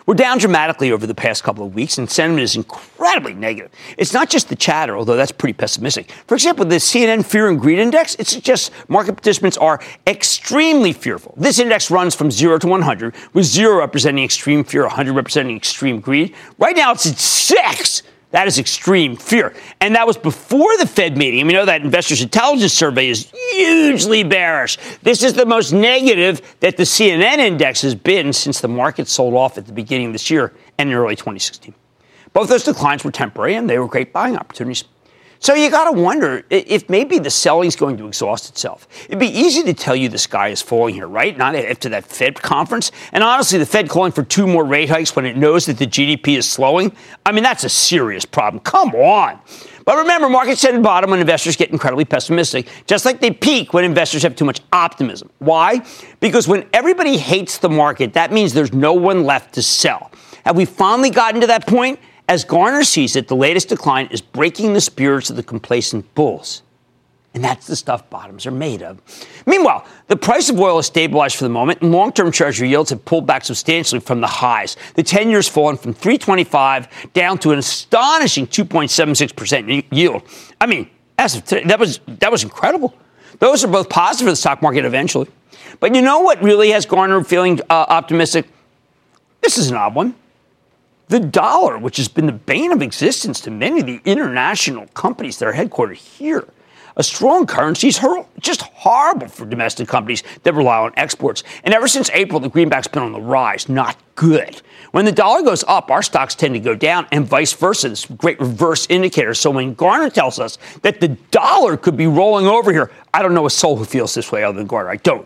We're 0.10 0.16
down 0.16 0.40
dramatically 0.40 0.92
over 0.92 1.06
the 1.06 1.14
past 1.14 1.44
couple 1.44 1.64
of 1.64 1.76
weeks, 1.76 2.00
and 2.00 2.10
sentiment 2.10 2.42
is 2.42 2.56
incredibly 2.56 3.36
negative. 3.36 3.70
It's 3.96 4.12
not 4.12 4.28
just 4.28 4.50
the 4.50 4.56
chatter, 4.56 4.98
although 4.98 5.16
that's 5.16 5.32
pretty 5.32 5.54
pessimistic. 5.54 6.10
For 6.26 6.34
example, 6.34 6.66
the 6.66 6.78
CNN 6.78 7.24
Fear 7.24 7.50
and 7.50 7.62
Greed 7.62 7.78
Index, 7.78 8.16
it 8.16 8.26
suggests 8.26 8.72
market 8.88 9.14
participants 9.14 9.56
are 9.58 9.80
extremely 10.08 10.94
fearful. 10.94 11.36
This 11.38 11.60
index 11.60 11.92
runs 11.92 12.16
from 12.16 12.32
0 12.32 12.58
to 12.58 12.68
100, 12.68 13.14
with 13.34 13.46
0 13.46 13.78
representing 13.78 14.24
extreme 14.24 14.64
fear, 14.64 14.82
100 14.82 15.14
representing 15.14 15.56
extreme 15.56 16.00
greed. 16.00 16.34
Right 16.58 16.76
now, 16.76 16.92
it's 16.92 17.06
at 17.06 17.20
6. 17.20 18.02
That 18.32 18.48
is 18.48 18.58
extreme 18.58 19.16
fear. 19.16 19.54
And 19.80 19.94
that 19.94 20.08
was 20.08 20.18
before 20.18 20.76
the 20.78 20.88
Fed 20.88 21.18
meeting. 21.18 21.46
We 21.46 21.54
know 21.54 21.66
that 21.66 21.82
investors' 21.82 22.24
intelligence 22.24 22.74
survey 22.74 23.10
is 23.10 23.32
hugely 23.60 24.24
bearish. 24.24 24.78
This 25.02 25.24
is 25.24 25.34
the 25.34 25.46
most 25.46 25.74
negative 25.74 26.42
that 26.62 26.78
the 26.78 26.84
CNN 26.84 27.40
index 27.40 27.82
has 27.82 27.96
been 27.96 28.32
since 28.32 28.62
the 28.62 28.68
market 28.68 29.08
sold 29.08 29.34
off 29.34 29.58
at 29.58 29.66
the 29.66 29.74
beginning 29.74 30.08
of 30.08 30.14
this 30.14 30.30
year 30.30 30.54
and 30.78 30.90
in 30.90 30.96
early 30.96 31.16
2016. 31.16 31.74
Both 32.32 32.50
those 32.50 32.64
declines 32.64 33.04
were 33.04 33.12
temporary 33.12 33.56
and 33.56 33.70
they 33.70 33.80
were 33.80 33.88
great 33.88 34.14
buying 34.14 34.38
opportunities. 34.38 34.86
So 35.42 35.54
you 35.54 35.70
got 35.72 35.90
to 35.92 36.00
wonder 36.00 36.44
if 36.50 36.90
maybe 36.90 37.18
the 37.18 37.30
selling's 37.30 37.78
going 37.78 37.96
to 37.98 38.08
exhaust 38.08 38.50
itself. 38.50 38.88
It'd 39.06 39.20
be 39.20 39.28
easy 39.28 39.64
to 39.64 39.74
tell 39.74 39.96
you 39.96 40.10
the 40.10 40.18
sky 40.18 40.50
is 40.50 40.62
falling 40.62 40.96
here, 40.96 41.08
right? 41.08 41.38
Not 41.38 41.56
after 41.56 41.88
that 41.90 42.06
Fed 42.06 42.36
conference. 42.36 42.92
And 43.14 43.24
honestly, 43.24 43.58
the 43.58 43.66
Fed 43.66 43.88
calling 43.88 44.12
for 44.12 44.24
two 44.24 44.46
more 44.46 44.66
rate 44.66 44.90
hikes 44.90 45.16
when 45.16 45.26
it 45.26 45.38
knows 45.38 45.66
that 45.68 45.78
the 45.78 45.88
GDP 45.88 46.38
is 46.38 46.50
slowing. 46.50 46.94
I 47.26 47.32
mean, 47.32 47.44
that's 47.44 47.64
a 47.64 47.70
serious 47.70 48.26
problem. 48.26 48.62
Come 48.64 48.90
on. 48.96 49.40
But 49.90 49.98
remember, 49.98 50.30
markets 50.30 50.62
to 50.62 50.80
bottom 50.82 51.10
when 51.10 51.20
investors 51.20 51.56
get 51.56 51.72
incredibly 51.72 52.06
pessimistic, 52.06 52.68
just 52.86 53.06
like 53.06 53.22
they 53.22 53.32
peak 53.32 53.74
when 53.74 53.84
investors 53.84 54.22
have 54.22 54.36
too 54.36 54.46
much 54.46 54.62
optimism. 54.72 55.32
Why? 55.40 55.84
Because 56.20 56.48
when 56.48 56.70
everybody 56.74 57.18
hates 57.18 57.58
the 57.58 57.70
market, 57.70 58.14
that 58.14 58.32
means 58.32 58.54
there's 58.54 58.72
no 58.72 58.94
one 58.94 59.24
left 59.24 59.56
to 59.56 59.64
sell. 59.64 60.12
Have 60.46 60.56
we 60.56 60.66
finally 60.66 61.10
gotten 61.10 61.42
to 61.42 61.48
that 61.48 61.66
point? 61.66 62.00
As 62.28 62.44
Garner 62.44 62.84
sees 62.84 63.16
it, 63.16 63.28
the 63.28 63.36
latest 63.36 63.70
decline 63.70 64.06
is 64.12 64.22
breaking 64.22 64.74
the 64.74 64.82
spirits 64.82 65.32
of 65.32 65.38
the 65.38 65.42
complacent 65.42 66.14
bulls. 66.14 66.62
And 67.34 67.44
that's 67.44 67.68
the 67.68 67.76
stuff 67.76 68.10
bottoms 68.10 68.48
are 68.48 68.52
made 68.52 68.82
of. 68.82 69.00
Meanwhile, 69.46 69.86
the 70.08 70.16
price 70.16 70.50
of 70.50 70.60
oil 70.60 70.78
has 70.78 70.88
stabilized 70.88 71.36
for 71.36 71.44
the 71.44 71.50
moment, 71.50 71.82
and 71.82 71.92
long 71.92 72.12
term 72.12 72.32
treasury 72.32 72.70
yields 72.70 72.90
have 72.90 73.06
pulled 73.06 73.28
back 73.28 73.46
substantially 73.46 74.02
from 74.02 74.20
the 74.20 74.28
highs. 74.28 74.78
The 74.96 75.04
10 75.04 75.30
years 75.30 75.48
fallen 75.48 75.78
from 75.78 75.94
325 75.94 77.14
down 77.14 77.38
to 77.40 77.52
an 77.52 77.60
astonishing 77.60 78.48
2.76% 78.48 79.86
yield. 79.92 80.24
I 80.60 80.66
mean, 80.66 80.90
as 81.20 81.36
of 81.36 81.46
today, 81.46 81.66
that 81.66 81.80
was, 81.80 82.00
that 82.08 82.32
was 82.32 82.44
incredible. 82.44 82.96
Those 83.38 83.64
are 83.64 83.68
both 83.68 83.90
positive 83.90 84.26
for 84.26 84.32
the 84.32 84.36
stock 84.36 84.62
market 84.62 84.86
eventually. 84.86 85.28
But 85.80 85.96
you 85.96 86.02
know 86.02 86.22
what 86.22 86.42
really 86.42 86.72
has 86.72 86.86
Garner 86.86 87.24
feeling 87.24 87.60
uh, 87.70 87.86
optimistic? 87.90 88.48
This 89.42 89.58
is 89.58 89.70
an 89.70 89.78
odd 89.78 89.96
one. 89.96 90.16
The 91.08 91.20
dollar, 91.20 91.78
which 91.78 91.98
has 91.98 92.08
been 92.08 92.26
the 92.26 92.32
bane 92.32 92.72
of 92.72 92.82
existence 92.82 93.40
to 93.42 93.52
many 93.52 93.80
of 93.80 93.86
the 93.86 94.02
international 94.06 94.88
companies 94.88 95.40
that 95.40 95.48
are 95.48 95.54
headquartered 95.54 95.96
here, 95.96 96.48
a 97.00 97.04
strong 97.04 97.48
currency 97.48 97.88
is 97.88 98.00
just 98.40 98.62
horrible 98.62 99.30
for 99.30 99.46
domestic 99.46 99.88
companies 99.88 100.22
that 100.44 100.54
rely 100.54 100.80
on 100.80 100.92
exports. 100.98 101.44
And 101.64 101.74
ever 101.74 101.88
since 101.88 102.10
April, 102.10 102.42
the 102.42 102.50
greenback's 102.50 102.90
been 102.90 103.02
on 103.02 103.14
the 103.14 103.22
rise. 103.22 103.70
Not 103.70 103.96
good. 104.16 104.62
When 104.92 105.06
the 105.06 105.14
dollar 105.14 105.42
goes 105.42 105.64
up, 105.66 105.90
our 105.92 106.04
stocks 106.04 106.36
tend 106.36 106.56
to 106.56 106.60
go 106.60 106.76
down, 106.76 107.08
and 107.14 107.26
vice 107.26 107.54
versa. 107.54 107.88
This 107.88 108.06
great 108.06 108.38
reverse 108.42 108.86
indicator. 108.90 109.34
So 109.34 109.50
when 109.50 109.76
Garner 109.76 110.10
tells 110.10 110.40
us 110.40 110.58
that 110.82 111.00
the 111.00 111.10
dollar 111.32 111.78
could 111.78 111.96
be 111.96 112.08
rolling 112.08 112.48
over 112.48 112.74
here, 112.74 112.92
I 113.14 113.22
don't 113.22 113.34
know 113.34 113.46
a 113.46 113.50
soul 113.50 113.78
who 113.78 113.86
feels 113.86 114.14
this 114.14 114.30
way 114.30 114.44
other 114.44 114.58
than 114.58 114.68
Garner. 114.68 114.90
I 114.90 114.98
don't. 114.98 115.26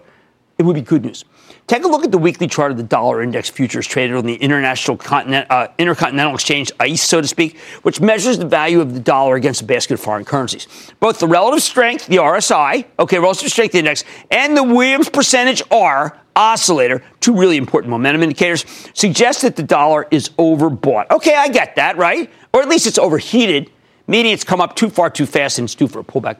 It 0.57 0.63
would 0.63 0.75
be 0.75 0.81
good 0.81 1.03
news. 1.03 1.25
Take 1.65 1.83
a 1.83 1.87
look 1.87 2.03
at 2.03 2.11
the 2.11 2.17
weekly 2.17 2.47
chart 2.47 2.71
of 2.71 2.77
the 2.77 2.83
dollar 2.83 3.23
index 3.23 3.49
futures 3.49 3.87
traded 3.87 4.15
on 4.15 4.25
the 4.25 4.35
international 4.35 4.97
continent, 4.97 5.47
uh, 5.49 5.69
intercontinental 5.77 6.35
exchange, 6.35 6.71
ICE, 6.79 7.01
so 7.01 7.21
to 7.21 7.27
speak, 7.27 7.57
which 7.81 7.99
measures 7.99 8.37
the 8.37 8.45
value 8.45 8.79
of 8.81 8.93
the 8.93 8.99
dollar 8.99 9.35
against 9.35 9.61
a 9.61 9.65
basket 9.65 9.95
of 9.95 9.99
foreign 9.99 10.25
currencies. 10.25 10.67
Both 10.99 11.19
the 11.19 11.27
relative 11.27 11.63
strength, 11.63 12.07
the 12.07 12.17
RSI, 12.17 12.85
okay, 12.99 13.17
relative 13.17 13.49
strength 13.49 13.73
index, 13.75 14.03
and 14.29 14.55
the 14.55 14.63
Williams 14.63 15.09
percentage 15.09 15.63
R 15.71 16.19
oscillator, 16.35 17.03
two 17.19 17.33
really 17.33 17.57
important 17.57 17.91
momentum 17.91 18.23
indicators, 18.23 18.65
suggest 18.93 19.41
that 19.41 19.55
the 19.55 19.63
dollar 19.63 20.07
is 20.11 20.29
overbought. 20.37 21.09
Okay, 21.11 21.35
I 21.35 21.47
get 21.47 21.75
that, 21.77 21.97
right? 21.97 22.29
Or 22.53 22.61
at 22.61 22.69
least 22.69 22.87
it's 22.87 22.97
overheated, 22.97 23.71
meaning 24.07 24.33
it's 24.33 24.43
come 24.43 24.61
up 24.61 24.75
too 24.75 24.89
far 24.89 25.09
too 25.09 25.25
fast 25.25 25.59
and 25.59 25.65
it's 25.65 25.75
due 25.75 25.87
for 25.87 25.99
a 25.99 26.03
pullback. 26.03 26.37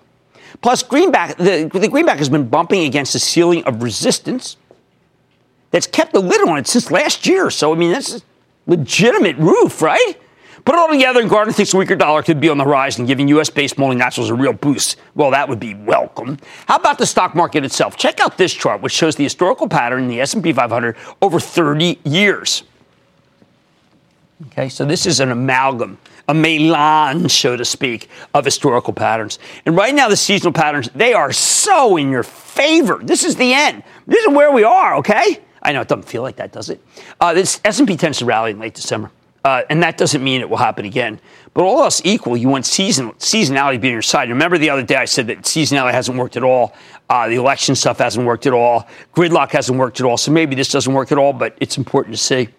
Plus, 0.62 0.84
greenback, 0.84 1.38
the, 1.38 1.70
the 1.74 1.88
greenback 1.88 2.18
has 2.18 2.30
been 2.30 2.48
bumping 2.48 2.84
against 2.84 3.14
the 3.14 3.20
ceiling 3.20 3.64
of 3.66 3.82
resistance 3.84 4.58
that's 5.72 5.88
kept 5.88 6.14
the 6.14 6.20
lid 6.20 6.48
on 6.48 6.58
it 6.58 6.68
since 6.68 6.92
last 6.92 7.26
year. 7.26 7.50
So, 7.50 7.74
I 7.74 7.76
mean, 7.76 7.92
that's 7.92 8.18
a 8.18 8.22
legitimate 8.68 9.38
roof, 9.38 9.82
right? 9.82 10.16
Put 10.66 10.76
it 10.76 10.80
all 10.80 10.88
together, 10.88 11.20
and 11.20 11.30
Garner 11.30 11.52
thinks 11.52 11.74
a 11.74 11.78
weaker 11.78 11.96
dollar 11.96 12.24
could 12.24 12.40
be 12.40 12.48
on 12.48 12.58
the 12.58 12.94
and 12.98 13.06
giving 13.06 13.28
U.S. 13.30 13.50
based 13.50 13.76
multinationals 13.76 14.30
a 14.30 14.34
real 14.34 14.54
boost. 14.54 14.96
Well, 15.14 15.32
that 15.32 15.50
would 15.50 15.60
be 15.60 15.74
welcome. 15.74 16.38
How 16.68 16.78
about 16.78 17.00
the 17.00 17.06
stock 17.06 17.36
market 17.36 17.66
itself? 17.66 17.98
Check 17.98 18.22
out 18.22 18.38
this 18.38 18.54
chart, 18.54 18.82
which 18.82 18.94
shows 18.94 19.18
the 19.18 19.24
historical 19.24 19.68
pattern 19.68 20.04
in 20.04 20.10
the 20.10 20.22
S&P 20.22 20.54
500 20.54 20.96
over 21.22 21.40
30 21.40 22.00
years. 22.06 22.64
Okay, 24.48 24.70
so 24.70 24.86
this 24.86 25.06
is 25.06 25.20
an 25.20 25.32
amalgam, 25.32 25.98
a 26.28 26.34
melange, 26.34 27.32
so 27.32 27.58
to 27.58 27.66
speak, 27.66 28.10
of 28.34 28.46
historical 28.46 28.94
patterns. 28.94 29.40
And 29.66 29.76
right 29.76 29.94
now, 29.94 30.08
the 30.08 30.16
seasonal 30.16 30.54
patterns, 30.54 30.90
they 30.96 31.14
are 31.14 31.32
so 31.34 31.98
in 31.98 32.10
your 32.10 32.24
favor. 32.24 33.00
This 33.04 33.24
is 33.24 33.36
the 33.36 33.54
end. 33.54 33.84
This 34.08 34.24
is 34.26 34.34
where 34.34 34.52
we 34.52 34.64
are, 34.64 34.96
okay? 34.98 35.40
I 35.62 35.72
know 35.72 35.82
it 35.82 35.88
doesn't 35.88 36.04
feel 36.04 36.22
like 36.22 36.38
that, 36.38 36.52
does 36.52 36.70
it? 36.70 36.82
Uh, 37.20 37.34
this 37.34 37.60
S&P 37.64 37.98
tends 37.98 38.20
to 38.20 38.26
rally 38.26 38.52
in 38.52 38.60
late 38.60 38.74
December, 38.74 39.12
uh, 39.46 39.64
and 39.70 39.82
that 39.84 39.98
doesn't 39.98 40.24
mean 40.24 40.42
it 40.42 40.50
will 40.50 40.58
happen 40.58 40.86
again. 40.86 41.20
But 41.54 41.64
all 41.64 41.84
else 41.84 42.02
equal, 42.04 42.36
you 42.36 42.50
want 42.50 42.66
season, 42.66 43.12
seasonality 43.14 43.74
to 43.74 43.80
be 43.80 43.88
on 43.90 43.94
your 43.94 44.02
side. 44.02 44.30
Remember 44.30 44.58
the 44.58 44.70
other 44.70 44.84
day 44.84 44.96
I 44.96 45.06
said 45.06 45.28
that 45.28 45.44
seasonality 45.44 45.92
hasn't 45.92 46.18
worked 46.18 46.36
at 46.36 46.44
all. 46.44 46.74
Uh, 47.10 47.28
the 47.28 47.36
election 47.36 47.76
stuff 47.76 48.00
hasn't 48.00 48.26
worked 48.26 48.48
at 48.48 48.54
all. 48.54 48.88
Gridlock 49.16 49.52
hasn't 49.52 49.78
worked 49.78 50.00
at 50.00 50.06
all. 50.06 50.18
So 50.18 50.32
maybe 50.32 50.56
this 50.56 50.72
doesn't 50.72 50.94
work 50.94 51.12
at 51.12 51.18
all, 51.18 51.32
but 51.32 51.56
it's 51.60 51.78
important 51.78 52.16
to 52.16 52.22
see. 52.22 52.50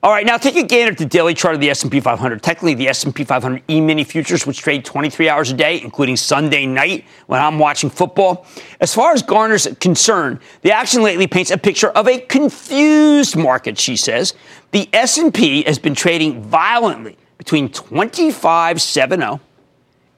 All 0.00 0.12
right, 0.12 0.24
now 0.24 0.36
take 0.36 0.54
a 0.54 0.62
gander 0.62 0.92
at 0.92 0.98
the 0.98 1.04
daily 1.04 1.34
chart 1.34 1.56
of 1.56 1.60
the 1.60 1.70
S&P 1.70 1.98
500. 1.98 2.40
Technically, 2.40 2.74
the 2.74 2.86
S&P 2.88 3.24
500 3.24 3.62
E-mini 3.68 4.04
futures, 4.04 4.46
which 4.46 4.58
trade 4.58 4.84
23 4.84 5.28
hours 5.28 5.50
a 5.50 5.54
day, 5.54 5.80
including 5.82 6.16
Sunday 6.16 6.66
night 6.66 7.04
when 7.26 7.40
I'm 7.40 7.58
watching 7.58 7.90
football. 7.90 8.46
As 8.80 8.94
far 8.94 9.12
as 9.12 9.22
Garner's 9.22 9.66
concerned, 9.80 10.38
the 10.62 10.70
action 10.70 11.02
lately 11.02 11.26
paints 11.26 11.50
a 11.50 11.58
picture 11.58 11.90
of 11.90 12.06
a 12.06 12.20
confused 12.20 13.34
market. 13.34 13.76
She 13.76 13.96
says 13.96 14.34
the 14.70 14.88
S&P 14.92 15.64
has 15.64 15.80
been 15.80 15.96
trading 15.96 16.44
violently 16.44 17.18
between 17.36 17.68
25.70 17.68 19.40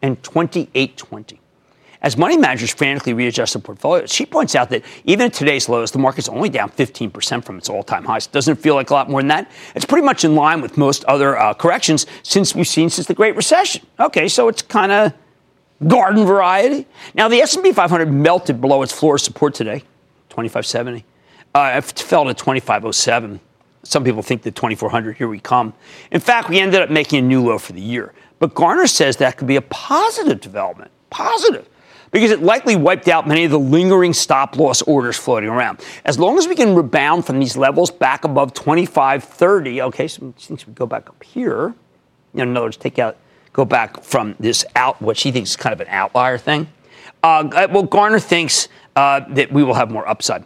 and 0.03 0.23
28.20 0.23 1.40
as 2.03 2.17
money 2.17 2.37
managers 2.37 2.71
frantically 2.71 3.13
readjust 3.13 3.55
their 3.55 3.61
portfolios. 3.61 4.13
She 4.13 4.25
points 4.25 4.55
out 4.55 4.71
that 4.71 4.85
even 5.05 5.27
at 5.27 5.33
today's 5.33 5.69
lows, 5.69 5.91
the 5.91 5.99
market's 5.99 6.29
only 6.29 6.49
down 6.49 6.71
15% 6.71 7.45
from 7.45 7.59
its 7.59 7.69
all 7.69 7.83
time 7.83 8.05
highs. 8.05 8.27
It 8.27 8.33
Doesn't 8.33 8.57
feel 8.57 8.75
like 8.75 8.91
a 8.91 8.95
lot 8.95 9.11
more 9.11 9.21
than 9.21 9.29
that. 9.29 9.51
It's 9.75 9.85
pretty 9.85 10.05
much 10.05 10.25
in 10.25 10.35
line 10.35 10.61
with 10.61 10.79
most 10.79 11.05
other 11.05 11.37
uh, 11.37 11.55
corrections 11.55 12.07
since 12.23 12.55
we've 12.55 12.67
seen 12.67 12.89
since 12.89 13.07
the 13.07 13.15
Great 13.15 13.37
Recession. 13.37 13.87
Okay, 13.99 14.29
so 14.29 14.49
it's 14.49 14.63
kind 14.63 14.93
of 14.93 15.13
garden 15.87 16.25
variety. 16.25 16.87
Now, 17.15 17.29
the 17.29 17.41
S&P 17.41 17.73
500 17.73 18.11
melted 18.11 18.61
below 18.61 18.83
its 18.83 18.93
floor 18.93 19.19
support 19.19 19.55
today, 19.55 19.81
2570. 20.31 21.05
Uh, 21.55 21.73
it 21.77 21.85
fell 21.99 22.25
to 22.25 22.35
2507. 22.35 23.41
Some 23.83 24.05
people 24.05 24.23
think 24.23 24.43
the 24.43 24.51
2400, 24.51 25.17
here 25.17 25.29
we 25.29 25.41
come. 25.41 25.73
In 26.11 26.21
fact, 26.21 26.49
we 26.49 26.61
ended 26.61 26.81
up 26.81 26.91
making 26.91 27.19
a 27.19 27.23
new 27.23 27.43
low 27.43 27.59
for 27.59 27.73
the 27.73 27.81
year. 27.81 28.13
But 28.39 28.55
Garner 28.55 28.87
says 28.87 29.17
that 29.17 29.37
could 29.37 29.47
be 29.47 29.57
a 29.57 29.63
positive 29.63 30.41
development. 30.41 30.91
Positive 31.09 31.69
because 32.11 32.31
it 32.31 32.43
likely 32.43 32.77
wiped 32.77 33.09
out 33.09 33.29
many 33.29 33.45
of 33.45 33.51
the 33.51 33.59
lingering 33.59 34.13
stop 34.13 34.57
loss 34.57 34.83
orders 34.83 35.17
floating 35.17 35.49
around. 35.49 35.81
As 36.05 36.19
long 36.19 36.39
as 36.39 36.49
we 36.49 36.55
can 36.55 36.75
rebound 36.75 37.25
from 37.25 37.39
these 37.39 37.57
levels 37.57 37.91
back 37.91 38.25
above 38.25 38.55
2530, 38.55 39.83
okay, 39.83 40.09
so 40.09 40.35
since 40.37 40.67
we 40.67 40.73
go 40.73 40.87
back 40.87 41.09
up 41.09 41.23
here, 41.23 41.75
you 42.35 42.39
know, 42.39 42.43
in 42.43 42.57
other 42.57 42.67
words, 42.67 42.77
take 42.77 42.99
out, 42.99 43.17
go 43.53 43.65
back 43.65 44.03
from 44.03 44.35
this 44.41 44.65
out, 44.77 45.01
what 45.01 45.17
she 45.17 45.31
thinks 45.31 45.51
is 45.51 45.57
kind 45.57 45.73
of 45.73 45.81
an 45.81 45.89
outlier 45.89 46.39
thing. 46.39 46.69
Uh, 47.23 47.69
well, 47.71 47.83
Garner 47.83 48.21
thinks 48.21 48.69
uh, 48.97 49.21
that 49.31 49.53
we 49.53 49.63
will 49.63 49.75
have 49.75 49.91
more 49.91 50.09
upside 50.09 50.45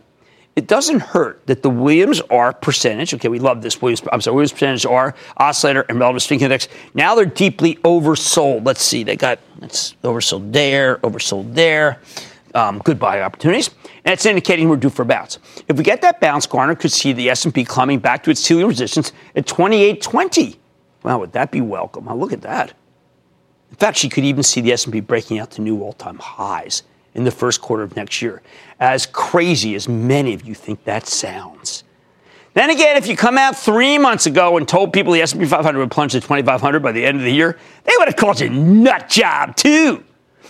it 0.57 0.69
doesn't 0.69 1.01
hurt 1.01 1.45
that 1.47 1.63
the 1.63 1.71
Williams 1.71 2.21
R 2.31 2.53
percentage, 2.53 3.13
okay, 3.15 3.29
we 3.29 3.41
love 3.41 3.61
this 3.61 3.83
Williams, 3.83 4.03
I'm 4.13 4.21
sorry, 4.21 4.35
Williams 4.35 4.53
percentage 4.53 4.87
R, 4.87 5.15
oscillator, 5.37 5.85
and 5.89 5.99
relative 5.99 6.23
strength 6.23 6.43
index. 6.43 6.69
Now 6.95 7.15
they're 7.15 7.25
deeply 7.25 7.77
oversold. 7.77 8.65
Let's 8.65 8.83
see, 8.83 9.03
they 9.03 9.17
got 9.17 9.41
it's 9.63 9.95
oversold 10.05 10.53
there, 10.53 10.99
oversold 10.99 11.55
there. 11.55 12.01
Um, 12.55 12.79
good 12.79 13.01
buy 13.01 13.21
opportunities, 13.21 13.71
and 14.05 14.13
it's 14.13 14.25
indicating 14.27 14.69
we're 14.69 14.77
due 14.77 14.89
for 14.89 15.03
a 15.03 15.05
bounce. 15.05 15.41
If 15.67 15.77
we 15.77 15.83
get 15.83 16.03
that 16.03 16.21
bounce, 16.21 16.47
Garner 16.47 16.77
could 16.77 16.93
see 16.93 17.13
the 17.13 17.29
S&P 17.31 17.65
climbing 17.65 17.99
back 17.99 18.23
to 18.23 18.31
its 18.31 18.41
ceiling 18.41 18.69
resistance 18.69 19.11
at 19.35 19.49
2820. 19.49 20.61
Wow, 21.03 21.19
would 21.19 21.33
that 21.33 21.51
be 21.51 21.61
welcome? 21.61 22.05
Well, 22.05 22.17
look 22.17 22.33
at 22.33 22.43
that. 22.43 22.75
In 23.71 23.77
fact, 23.77 23.97
she 23.97 24.09
could 24.09 24.23
even 24.23 24.45
see 24.45 24.61
the 24.61 24.73
S&P 24.73 25.01
breaking 25.01 25.41
out 25.41 25.51
to 25.53 25.63
new 25.63 25.83
all-time 25.83 26.21
highs 26.21 26.85
in 27.15 27.25
the 27.25 27.31
first 27.31 27.61
quarter 27.61 27.83
of 27.83 27.97
next 27.97 28.21
year. 28.23 28.43
As 28.81 29.07
crazy 29.07 29.75
as 29.75 29.89
many 29.89 30.35
of 30.35 30.45
you 30.45 30.55
think 30.55 30.85
that 30.85 31.07
sounds. 31.07 31.85
Then 32.55 32.71
again, 32.71 32.97
if 32.97 33.09
you 33.09 33.17
come 33.17 33.37
out 33.37 33.57
three 33.57 33.99
months 33.99 34.27
ago 34.27 34.57
and 34.57 34.67
told 34.67 34.93
people 34.93 35.13
the 35.13 35.23
S&P 35.23 35.45
500 35.45 35.79
would 35.79 35.91
plunge 35.91 36.13
to 36.13 36.21
2,500 36.21 36.81
by 36.81 36.93
the 36.93 37.05
end 37.05 37.19
of 37.19 37.25
the 37.25 37.33
year, 37.33 37.59
they 37.85 37.93
would 37.99 38.07
have 38.07 38.17
called 38.17 38.39
you 38.41 38.49
nut 38.49 39.09
job 39.09 39.57
too. 39.57 40.05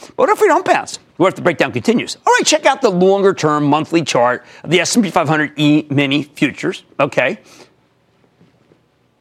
But 0.08 0.16
what 0.16 0.28
if 0.28 0.40
we 0.40 0.48
don't 0.48 0.66
bounce? 0.66 0.98
What 1.16 1.28
if 1.28 1.36
the 1.36 1.42
breakdown 1.42 1.72
continues? 1.72 2.16
All 2.26 2.32
right, 2.32 2.44
check 2.44 2.66
out 2.66 2.82
the 2.82 2.90
longer-term 2.90 3.64
monthly 3.64 4.02
chart 4.02 4.44
of 4.62 4.70
the 4.70 4.80
S&P 4.80 5.10
500 5.10 5.52
E-mini 5.56 6.24
futures. 6.24 6.84
Okay, 7.00 7.38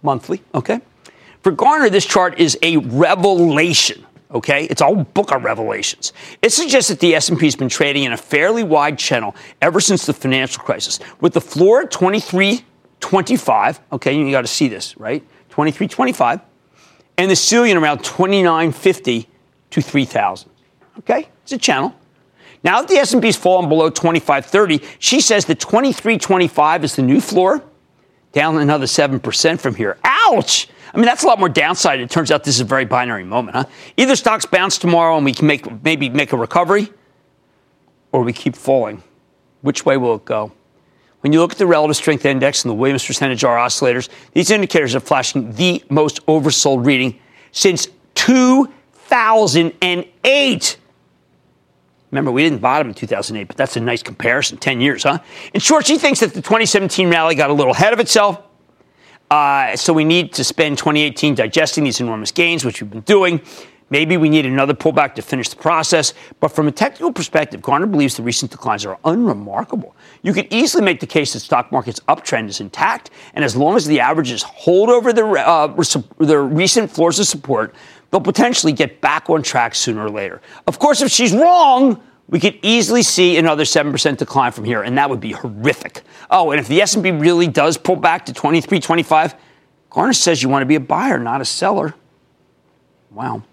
monthly. 0.01 0.41
Okay, 0.53 0.81
for 1.41 1.51
Garner, 1.51 1.89
this 1.89 2.05
chart 2.05 2.37
is 2.37 2.57
a 2.61 2.77
revelation. 2.77 4.05
Okay, 4.33 4.65
it's 4.65 4.81
all 4.81 4.95
book 4.95 5.31
of 5.31 5.43
revelations. 5.43 6.11
It 6.41 6.51
suggests 6.51 6.89
that 6.89 6.99
the 6.99 7.13
S&P 7.13 7.45
has 7.45 7.55
been 7.55 7.69
trading 7.69 8.03
in 8.03 8.13
a 8.13 8.17
fairly 8.17 8.63
wide 8.63 8.97
channel 8.97 9.35
ever 9.61 9.79
since 9.79 10.07
the 10.07 10.13
financial 10.13 10.63
crisis, 10.63 10.99
with 11.21 11.33
the 11.33 11.41
floor 11.41 11.83
at 11.83 11.91
23.25. 11.91 13.79
Okay, 13.91 14.17
you 14.17 14.31
got 14.31 14.41
to 14.41 14.47
see 14.47 14.67
this, 14.67 14.97
right? 14.97 15.23
23.25, 15.51 16.41
and 17.19 17.29
the 17.29 17.35
ceiling 17.35 17.77
around 17.77 17.99
29.50 17.99 19.27
to 19.69 19.81
3,000. 19.81 20.49
Okay, 20.99 21.29
it's 21.43 21.51
a 21.51 21.57
channel. 21.59 21.93
Now 22.63 22.79
that 22.79 22.87
the 22.87 22.95
S&P's 22.95 23.35
fallen 23.35 23.69
below 23.69 23.91
25.30, 23.91 24.83
she 24.97 25.21
says 25.21 25.45
that 25.45 25.59
23.25 25.59 26.83
is 26.83 26.95
the 26.95 27.03
new 27.03 27.21
floor, 27.21 27.63
down 28.31 28.57
another 28.57 28.87
7% 28.87 29.59
from 29.59 29.75
here. 29.75 29.99
Ouch! 30.03 30.67
I 30.93 30.97
mean, 30.97 31.05
that's 31.05 31.23
a 31.23 31.27
lot 31.27 31.39
more 31.39 31.49
downside. 31.49 31.99
It 31.99 32.11
turns 32.11 32.29
out 32.29 32.43
this 32.43 32.53
is 32.55 32.61
a 32.61 32.65
very 32.65 32.85
binary 32.85 33.23
moment, 33.23 33.57
huh? 33.57 33.65
Either 33.97 34.15
stocks 34.15 34.45
bounce 34.45 34.77
tomorrow 34.77 35.17
and 35.17 35.25
we 35.25 35.33
can 35.33 35.47
make 35.47 35.83
maybe 35.83 36.07
make 36.09 36.33
a 36.33 36.37
recovery, 36.37 36.93
or 38.11 38.21
we 38.21 38.31
keep 38.31 38.55
falling. 38.55 39.01
Which 39.61 39.83
way 39.85 39.97
will 39.97 40.15
it 40.15 40.25
go? 40.25 40.51
When 41.21 41.33
you 41.33 41.39
look 41.39 41.53
at 41.53 41.57
the 41.57 41.65
relative 41.65 41.95
strength 41.95 42.25
index 42.25 42.63
and 42.63 42.69
the 42.69 42.75
Williams 42.75 43.03
percentage 43.05 43.43
R 43.43 43.57
oscillators, 43.57 44.09
these 44.33 44.51
indicators 44.51 44.93
are 44.93 44.99
flashing 44.99 45.51
the 45.53 45.83
most 45.89 46.23
oversold 46.27 46.85
reading 46.85 47.19
since 47.51 47.87
2008. 48.15 50.77
Remember, 52.11 52.31
we 52.31 52.43
didn't 52.43 52.59
bottom 52.59 52.89
in 52.89 52.93
2008, 52.93 53.47
but 53.47 53.57
that's 53.57 53.75
a 53.77 53.79
nice 53.79 54.03
comparison. 54.03 54.57
10 54.57 54.81
years, 54.81 55.03
huh? 55.03 55.17
In 55.53 55.59
short, 55.59 55.87
she 55.87 55.97
thinks 55.97 56.19
that 56.19 56.35
the 56.35 56.41
2017 56.41 57.09
rally 57.09 57.33
got 57.33 57.49
a 57.49 57.53
little 57.53 57.73
ahead 57.73 57.93
of 57.93 57.99
itself 57.99 58.39
uh, 59.33 59.75
so 59.75 59.91
we 59.91 60.05
need 60.05 60.31
to 60.31 60.43
spend 60.43 60.77
2018 60.77 61.33
digesting 61.33 61.83
these 61.83 61.99
enormous 61.99 62.31
gains, 62.31 62.63
which 62.63 62.79
we've 62.79 62.91
been 62.91 63.01
doing. 63.01 63.41
Maybe 63.89 64.15
we 64.15 64.29
need 64.29 64.45
another 64.45 64.75
pullback 64.75 65.15
to 65.15 65.23
finish 65.23 65.49
the 65.49 65.55
process, 65.55 66.13
but 66.39 66.49
from 66.49 66.67
a 66.67 66.71
technical 66.71 67.11
perspective, 67.11 67.59
Garner 67.59 67.87
believes 67.87 68.15
the 68.15 68.21
recent 68.21 68.51
declines 68.51 68.85
are 68.85 68.99
unremarkable. 69.03 69.95
You 70.21 70.33
could 70.33 70.53
easily 70.53 70.83
make 70.83 70.99
the 70.99 71.07
case 71.07 71.33
that 71.33 71.39
stock 71.39 71.71
market's 71.71 71.99
uptrend 72.01 72.47
is 72.47 72.61
intact, 72.61 73.09
and 73.33 73.43
as 73.43 73.55
long 73.55 73.75
as 73.75 73.87
the 73.87 73.99
averages 73.99 74.43
hold 74.43 74.89
over 74.89 75.11
the, 75.11 75.25
uh, 75.25 75.65
the 76.19 76.39
recent 76.39 76.91
floors 76.91 77.17
of 77.17 77.25
support, 77.25 77.73
they'll 78.11 78.21
potentially 78.21 78.71
get 78.71 79.01
back 79.01 79.31
on 79.31 79.41
track 79.41 79.73
sooner 79.73 80.05
or 80.05 80.11
later. 80.11 80.41
Of 80.67 80.77
course, 80.77 81.01
if 81.01 81.09
she's 81.09 81.33
wrong, 81.33 81.99
we 82.29 82.39
could 82.39 82.57
easily 82.61 83.03
see 83.03 83.37
another 83.37 83.63
7% 83.63 84.17
decline 84.17 84.51
from 84.51 84.63
here, 84.63 84.81
and 84.81 84.97
that 84.97 85.09
would 85.09 85.19
be 85.19 85.31
horrific. 85.31 86.01
Oh, 86.29 86.51
and 86.51 86.59
if 86.59 86.67
the 86.67 86.81
S&P 86.81 87.11
really 87.11 87.47
does 87.47 87.77
pull 87.77 87.95
back 87.95 88.25
to 88.25 88.33
23.25, 88.33 89.35
Garner 89.89 90.13
says 90.13 90.41
you 90.41 90.49
want 90.49 90.61
to 90.61 90.65
be 90.65 90.75
a 90.75 90.79
buyer, 90.79 91.19
not 91.19 91.41
a 91.41 91.45
seller. 91.45 91.93
Wow. 93.11 93.43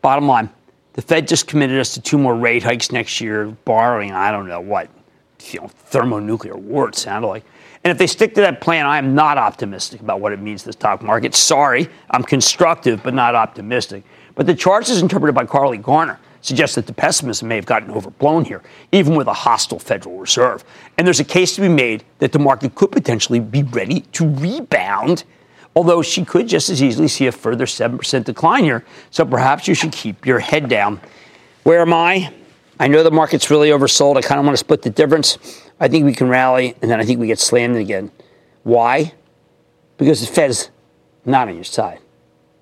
Bottom 0.00 0.26
line, 0.26 0.48
the 0.94 1.02
Fed 1.02 1.28
just 1.28 1.46
committed 1.46 1.78
us 1.78 1.94
to 1.94 2.00
two 2.00 2.16
more 2.16 2.34
rate 2.34 2.62
hikes 2.62 2.90
next 2.90 3.20
year, 3.20 3.46
borrowing, 3.64 4.12
I 4.12 4.32
don't 4.32 4.48
know 4.48 4.60
what, 4.60 4.88
you 5.50 5.60
know, 5.60 5.68
thermonuclear 5.68 6.56
war, 6.56 6.88
it 6.88 6.94
sounded 6.94 7.28
like. 7.28 7.44
And 7.84 7.90
if 7.90 7.98
they 7.98 8.06
stick 8.06 8.34
to 8.34 8.40
that 8.42 8.60
plan, 8.60 8.86
I 8.86 8.98
am 8.98 9.14
not 9.14 9.38
optimistic 9.38 10.00
about 10.00 10.20
what 10.20 10.32
it 10.32 10.40
means 10.40 10.62
to 10.62 10.66
the 10.68 10.72
stock 10.72 11.02
market. 11.02 11.34
Sorry, 11.34 11.88
I'm 12.10 12.22
constructive, 12.22 13.02
but 13.02 13.14
not 13.14 13.34
optimistic. 13.34 14.04
But 14.34 14.46
the 14.46 14.54
charts, 14.54 14.90
is 14.90 15.02
interpreted 15.02 15.34
by 15.34 15.46
Carley 15.46 15.78
Garner, 15.78 16.18
suggests 16.40 16.74
that 16.74 16.86
the 16.86 16.92
pessimism 16.92 17.48
may 17.48 17.56
have 17.56 17.66
gotten 17.66 17.90
overblown 17.90 18.44
here, 18.44 18.62
even 18.92 19.14
with 19.14 19.26
a 19.26 19.32
hostile 19.32 19.78
Federal 19.78 20.18
Reserve. 20.18 20.64
And 20.96 21.06
there's 21.06 21.20
a 21.20 21.24
case 21.24 21.54
to 21.56 21.60
be 21.60 21.68
made 21.68 22.04
that 22.18 22.32
the 22.32 22.38
market 22.38 22.74
could 22.74 22.92
potentially 22.92 23.40
be 23.40 23.62
ready 23.62 24.00
to 24.12 24.28
rebound 24.28 25.24
although 25.76 26.02
she 26.02 26.24
could 26.24 26.48
just 26.48 26.68
as 26.68 26.82
easily 26.82 27.08
see 27.08 27.26
a 27.26 27.32
further 27.32 27.64
7% 27.64 28.24
decline 28.24 28.64
here. 28.64 28.84
So 29.10 29.24
perhaps 29.24 29.68
you 29.68 29.74
should 29.74 29.92
keep 29.92 30.26
your 30.26 30.38
head 30.38 30.68
down. 30.68 31.00
Where 31.62 31.80
am 31.80 31.92
I? 31.92 32.32
I 32.78 32.88
know 32.88 33.02
the 33.02 33.10
market's 33.10 33.50
really 33.50 33.68
oversold. 33.68 34.16
I 34.16 34.22
kind 34.22 34.38
of 34.38 34.46
want 34.46 34.54
to 34.54 34.64
split 34.64 34.82
the 34.82 34.90
difference. 34.90 35.38
I 35.78 35.88
think 35.88 36.04
we 36.04 36.14
can 36.14 36.28
rally, 36.28 36.74
and 36.80 36.90
then 36.90 37.00
I 37.00 37.04
think 37.04 37.20
we 37.20 37.26
get 37.26 37.38
slammed 37.38 37.76
again. 37.76 38.10
Why? 38.62 39.12
Because 39.96 40.20
the 40.20 40.26
Fed's 40.26 40.70
not 41.24 41.48
on 41.48 41.54
your 41.54 41.64
side. 41.64 42.00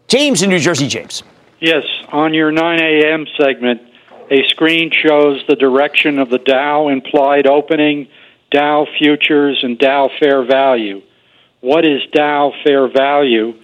James 0.09 0.43
in 0.43 0.51
New 0.51 0.59
Jersey, 0.59 0.89
James. 0.89 1.23
Yes, 1.61 1.85
on 2.09 2.35
your 2.35 2.53
9 2.53 2.81
a.m. 2.81 3.27
segment, 3.41 3.83
a 4.31 4.47
screen 4.49 4.91
shows 4.93 5.43
the 5.49 5.57
direction 5.57 6.19
of 6.19 6.31
the 6.31 6.39
Dow 6.39 6.89
implied 6.89 7.47
opening, 7.47 8.09
Dow 8.51 8.87
futures, 8.99 9.61
and 9.63 9.79
Dow 9.79 10.09
fair 10.21 10.45
value 10.45 11.03
what 11.61 11.85
is 11.85 12.01
Dow 12.13 12.53
fair 12.65 12.89
value? 12.89 13.55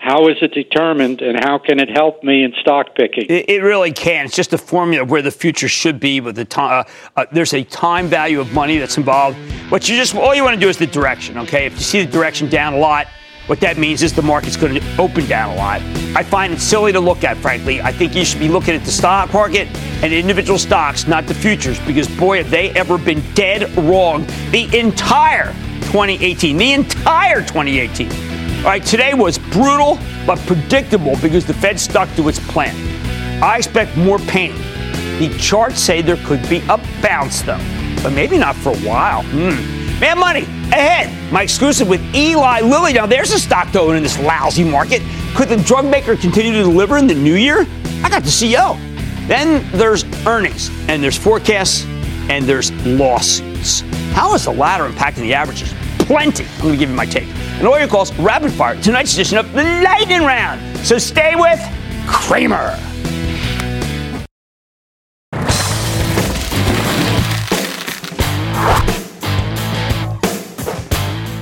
How 0.00 0.28
is 0.28 0.36
it 0.42 0.54
determined, 0.54 1.22
and 1.22 1.42
how 1.42 1.58
can 1.58 1.80
it 1.80 1.88
help 1.88 2.22
me 2.22 2.44
in 2.44 2.52
stock 2.60 2.94
picking? 2.94 3.26
It, 3.28 3.48
it 3.48 3.62
really 3.62 3.90
can. 3.90 4.26
It's 4.26 4.36
just 4.36 4.52
a 4.52 4.58
formula 4.58 5.04
where 5.04 5.22
the 5.22 5.32
future 5.32 5.66
should 5.66 5.98
be. 5.98 6.20
With 6.20 6.36
the 6.36 6.44
time, 6.44 6.84
uh, 7.16 7.20
uh, 7.20 7.26
there's 7.32 7.52
a 7.52 7.64
time 7.64 8.06
value 8.06 8.38
of 8.40 8.52
money 8.52 8.78
that's 8.78 8.96
involved. 8.96 9.36
What 9.70 9.88
you 9.88 9.96
just 9.96 10.14
all 10.14 10.34
you 10.36 10.44
want 10.44 10.54
to 10.54 10.60
do 10.60 10.68
is 10.68 10.78
the 10.78 10.86
direction. 10.86 11.36
Okay, 11.38 11.66
if 11.66 11.72
you 11.72 11.80
see 11.80 12.04
the 12.04 12.12
direction 12.12 12.48
down 12.48 12.74
a 12.74 12.78
lot, 12.78 13.08
what 13.48 13.60
that 13.60 13.78
means 13.78 14.02
is 14.02 14.12
the 14.12 14.20
market's 14.20 14.58
going 14.58 14.74
to 14.74 14.96
open 14.98 15.26
down 15.26 15.54
a 15.54 15.56
lot. 15.56 15.80
I 16.14 16.22
find 16.22 16.52
it 16.52 16.60
silly 16.60 16.92
to 16.92 17.00
look 17.00 17.24
at, 17.24 17.38
frankly. 17.38 17.80
I 17.80 17.90
think 17.92 18.14
you 18.14 18.22
should 18.22 18.40
be 18.40 18.48
looking 18.48 18.74
at 18.74 18.84
the 18.84 18.90
stock 18.90 19.32
market 19.32 19.68
and 20.02 20.12
individual 20.12 20.58
stocks, 20.58 21.06
not 21.06 21.26
the 21.26 21.32
futures, 21.32 21.80
because 21.86 22.06
boy, 22.18 22.42
have 22.42 22.50
they 22.50 22.70
ever 22.72 22.98
been 22.98 23.22
dead 23.32 23.74
wrong 23.78 24.26
the 24.50 24.68
entire 24.78 25.54
2018, 25.88 26.58
the 26.58 26.72
entire 26.74 27.40
2018. 27.40 28.10
All 28.58 28.64
right, 28.64 28.84
today 28.84 29.14
was 29.14 29.38
brutal 29.38 29.98
but 30.26 30.38
predictable 30.40 31.16
because 31.22 31.46
the 31.46 31.54
Fed 31.54 31.80
stuck 31.80 32.14
to 32.16 32.28
its 32.28 32.38
plan. 32.50 32.74
I 33.42 33.56
expect 33.56 33.96
more 33.96 34.18
pain. 34.18 34.54
The 35.18 35.34
charts 35.38 35.80
say 35.80 36.02
there 36.02 36.18
could 36.26 36.46
be 36.50 36.58
a 36.68 36.76
bounce, 37.00 37.40
though, 37.40 37.56
but 38.02 38.12
maybe 38.12 38.36
not 38.36 38.56
for 38.56 38.72
a 38.72 38.78
while. 38.78 39.22
Hmm. 39.22 40.00
Mad 40.00 40.18
Money 40.18 40.57
ahead. 40.72 41.32
My 41.32 41.42
exclusive 41.42 41.88
with 41.88 42.02
Eli 42.14 42.60
Lilly. 42.60 42.92
Now, 42.92 43.06
there's 43.06 43.32
a 43.32 43.38
stock 43.38 43.70
to 43.72 43.80
own 43.80 43.96
in 43.96 44.02
this 44.02 44.18
lousy 44.18 44.64
market. 44.64 45.02
Could 45.34 45.48
the 45.48 45.56
drug 45.56 45.84
maker 45.84 46.16
continue 46.16 46.52
to 46.52 46.62
deliver 46.62 46.98
in 46.98 47.06
the 47.06 47.14
new 47.14 47.34
year? 47.34 47.66
I 48.02 48.08
got 48.08 48.22
the 48.22 48.30
CEO. 48.30 48.78
Then 49.26 49.70
there's 49.72 50.04
earnings, 50.26 50.70
and 50.88 51.02
there's 51.02 51.16
forecasts, 51.18 51.84
and 52.30 52.44
there's 52.44 52.72
lawsuits. 52.86 53.80
How 54.12 54.34
is 54.34 54.44
the 54.44 54.52
latter 54.52 54.88
impacting 54.88 55.22
the 55.22 55.34
averages? 55.34 55.74
Plenty. 55.98 56.44
I'm 56.44 56.62
going 56.62 56.72
to 56.72 56.78
give 56.78 56.90
you 56.90 56.96
my 56.96 57.06
take. 57.06 57.28
And 57.58 57.66
all 57.66 57.78
your 57.78 57.88
calls, 57.88 58.16
rapid 58.18 58.52
fire, 58.52 58.80
tonight's 58.80 59.14
edition 59.14 59.36
of 59.36 59.52
the 59.52 59.62
Lightning 59.62 60.22
Round. 60.22 60.60
So 60.78 60.96
stay 60.96 61.34
with 61.36 61.60
Cramer. 62.06 62.78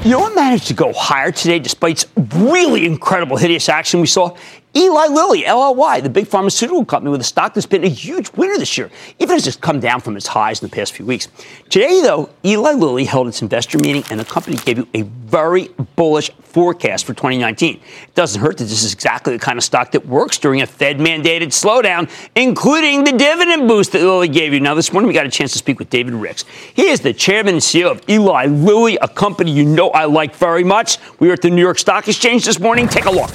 What 0.06 0.36
managed 0.36 0.68
to 0.68 0.74
go 0.74 0.92
higher 0.92 1.32
today 1.32 1.58
despite 1.58 2.06
really 2.36 2.86
incredible 2.86 3.36
hideous 3.36 3.68
action 3.68 4.00
we 4.00 4.06
saw? 4.06 4.36
Eli 4.76 5.06
Lilly, 5.06 5.42
LLY, 5.44 6.02
the 6.02 6.10
big 6.10 6.26
pharmaceutical 6.26 6.84
company 6.84 7.10
with 7.10 7.22
a 7.22 7.24
stock 7.24 7.54
that's 7.54 7.64
been 7.64 7.82
a 7.82 7.88
huge 7.88 8.30
winner 8.32 8.58
this 8.58 8.76
year, 8.76 8.90
even 9.18 9.34
as 9.34 9.46
it's 9.46 9.56
come 9.56 9.80
down 9.80 10.02
from 10.02 10.18
its 10.18 10.26
highs 10.26 10.62
in 10.62 10.68
the 10.68 10.76
past 10.76 10.92
few 10.92 11.06
weeks. 11.06 11.28
Today, 11.70 12.02
though, 12.02 12.28
Eli 12.44 12.72
Lilly 12.72 13.06
held 13.06 13.26
its 13.26 13.40
investor 13.40 13.78
meeting 13.78 14.04
and 14.10 14.20
the 14.20 14.24
company 14.26 14.58
gave 14.58 14.76
you 14.76 14.86
a 14.92 15.00
very 15.00 15.68
bullish 15.94 16.30
forecast 16.42 17.06
for 17.06 17.14
2019. 17.14 17.76
It 17.76 18.14
doesn't 18.14 18.38
hurt 18.38 18.58
that 18.58 18.64
this 18.64 18.84
is 18.84 18.92
exactly 18.92 19.32
the 19.32 19.38
kind 19.38 19.56
of 19.56 19.64
stock 19.64 19.92
that 19.92 20.06
works 20.06 20.36
during 20.36 20.60
a 20.60 20.66
Fed 20.66 20.98
mandated 20.98 21.54
slowdown, 21.54 22.10
including 22.34 23.04
the 23.04 23.12
dividend 23.12 23.68
boost 23.68 23.92
that 23.92 24.02
Lilly 24.02 24.28
gave 24.28 24.52
you. 24.52 24.60
Now, 24.60 24.74
this 24.74 24.92
morning 24.92 25.08
we 25.08 25.14
got 25.14 25.24
a 25.24 25.30
chance 25.30 25.52
to 25.52 25.58
speak 25.58 25.78
with 25.78 25.88
David 25.88 26.12
Ricks. 26.12 26.44
He 26.74 26.88
is 26.88 27.00
the 27.00 27.14
chairman 27.14 27.54
and 27.54 27.62
CEO 27.62 27.90
of 27.90 28.06
Eli 28.10 28.44
Lilly, 28.44 28.98
a 29.00 29.08
company 29.08 29.52
you 29.52 29.64
know 29.64 29.88
I 29.88 30.04
like 30.04 30.36
very 30.36 30.64
much. 30.64 30.98
We 31.18 31.28
were 31.28 31.32
at 31.32 31.40
the 31.40 31.48
New 31.48 31.62
York 31.62 31.78
Stock 31.78 32.06
Exchange 32.08 32.44
this 32.44 32.60
morning. 32.60 32.88
Take 32.88 33.06
a 33.06 33.10
look. 33.10 33.30